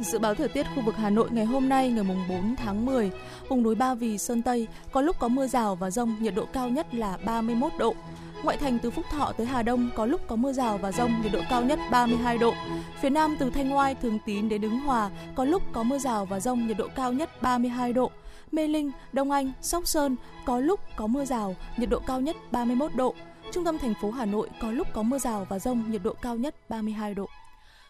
Dự 0.00 0.18
báo 0.18 0.34
thời 0.34 0.48
tiết 0.48 0.66
khu 0.74 0.82
vực 0.82 0.96
Hà 0.96 1.10
Nội 1.10 1.28
ngày 1.30 1.44
hôm 1.44 1.68
nay 1.68 1.90
ngày 1.90 2.04
4 2.28 2.56
tháng 2.56 2.86
10, 2.86 3.10
vùng 3.48 3.62
núi 3.62 3.74
Ba 3.74 3.94
Vì, 3.94 4.18
Sơn 4.18 4.42
Tây 4.42 4.66
có 4.92 5.00
lúc 5.00 5.16
có 5.18 5.28
mưa 5.28 5.46
rào 5.46 5.74
và 5.74 5.90
rông, 5.90 6.16
nhiệt 6.20 6.34
độ 6.34 6.44
cao 6.52 6.68
nhất 6.68 6.94
là 6.94 7.18
31 7.24 7.72
độ. 7.78 7.94
Ngoại 8.42 8.56
thành 8.56 8.78
từ 8.78 8.90
Phúc 8.90 9.04
Thọ 9.10 9.32
tới 9.32 9.46
Hà 9.46 9.62
Đông 9.62 9.90
có 9.96 10.06
lúc 10.06 10.20
có 10.26 10.36
mưa 10.36 10.52
rào 10.52 10.78
và 10.78 10.92
rông, 10.92 11.22
nhiệt 11.22 11.32
độ 11.32 11.40
cao 11.50 11.62
nhất 11.62 11.78
32 11.90 12.38
độ. 12.38 12.54
Phía 13.00 13.10
Nam 13.10 13.36
từ 13.38 13.50
Thanh 13.50 13.74
Oai, 13.76 13.94
Thường 13.94 14.18
Tín 14.26 14.48
đến 14.48 14.60
Đứng 14.60 14.80
Hòa 14.80 15.10
có 15.34 15.44
lúc 15.44 15.62
có 15.72 15.82
mưa 15.82 15.98
rào 15.98 16.24
và 16.24 16.40
rông, 16.40 16.66
nhiệt 16.66 16.76
độ 16.76 16.88
cao 16.96 17.12
nhất 17.12 17.42
32 17.42 17.92
độ. 17.92 18.10
Mê 18.52 18.68
Linh, 18.68 18.90
Đông 19.12 19.30
Anh, 19.30 19.52
Sóc 19.62 19.86
Sơn 19.86 20.16
có 20.44 20.60
lúc 20.60 20.80
có 20.96 21.06
mưa 21.06 21.24
rào, 21.24 21.56
nhiệt 21.76 21.88
độ 21.88 22.00
cao 22.06 22.20
nhất 22.20 22.36
31 22.50 22.94
độ. 22.94 23.14
Trung 23.52 23.64
tâm 23.64 23.78
thành 23.78 23.94
phố 24.02 24.10
Hà 24.10 24.24
Nội 24.24 24.48
có 24.60 24.70
lúc 24.70 24.86
có 24.94 25.02
mưa 25.02 25.18
rào 25.18 25.46
và 25.48 25.58
rông, 25.58 25.90
nhiệt 25.90 26.02
độ 26.02 26.12
cao 26.22 26.36
nhất 26.36 26.54
32 26.68 27.14
độ. 27.14 27.28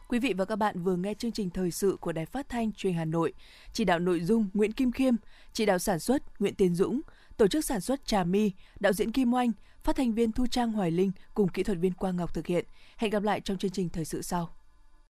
Quý 0.08 0.18
vị 0.18 0.32
và 0.32 0.44
các 0.44 0.56
bạn 0.56 0.82
vừa 0.82 0.96
nghe 0.96 1.14
chương 1.14 1.32
trình 1.32 1.50
thời 1.50 1.70
sự 1.70 1.96
của 2.00 2.12
Đài 2.12 2.26
Phát 2.26 2.48
thanh 2.48 2.72
Truyền 2.72 2.94
Hà 2.94 3.04
Nội. 3.04 3.32
Chỉ 3.72 3.84
đạo 3.84 3.98
nội 3.98 4.20
dung 4.20 4.48
Nguyễn 4.54 4.72
Kim 4.72 4.92
Khiêm, 4.92 5.14
chỉ 5.52 5.66
đạo 5.66 5.78
sản 5.78 5.98
xuất 5.98 6.40
Nguyễn 6.40 6.54
Tiến 6.54 6.74
Dũng, 6.74 7.00
tổ 7.36 7.48
chức 7.48 7.64
sản 7.64 7.80
xuất 7.80 8.06
Trà 8.06 8.24
My, 8.24 8.52
đạo 8.80 8.92
diễn 8.92 9.12
Kim 9.12 9.34
Oanh, 9.34 9.52
phát 9.82 9.96
thanh 9.96 10.14
viên 10.14 10.32
Thu 10.32 10.46
Trang 10.46 10.72
Hoài 10.72 10.90
Linh 10.90 11.12
cùng 11.34 11.48
kỹ 11.48 11.62
thuật 11.62 11.78
viên 11.78 11.92
Quang 11.92 12.16
Ngọc 12.16 12.34
thực 12.34 12.46
hiện. 12.46 12.64
Hẹn 12.96 13.10
gặp 13.10 13.22
lại 13.22 13.40
trong 13.40 13.58
chương 13.58 13.70
trình 13.70 13.88
thời 13.88 14.04
sự 14.04 14.22
sau. 14.22 14.55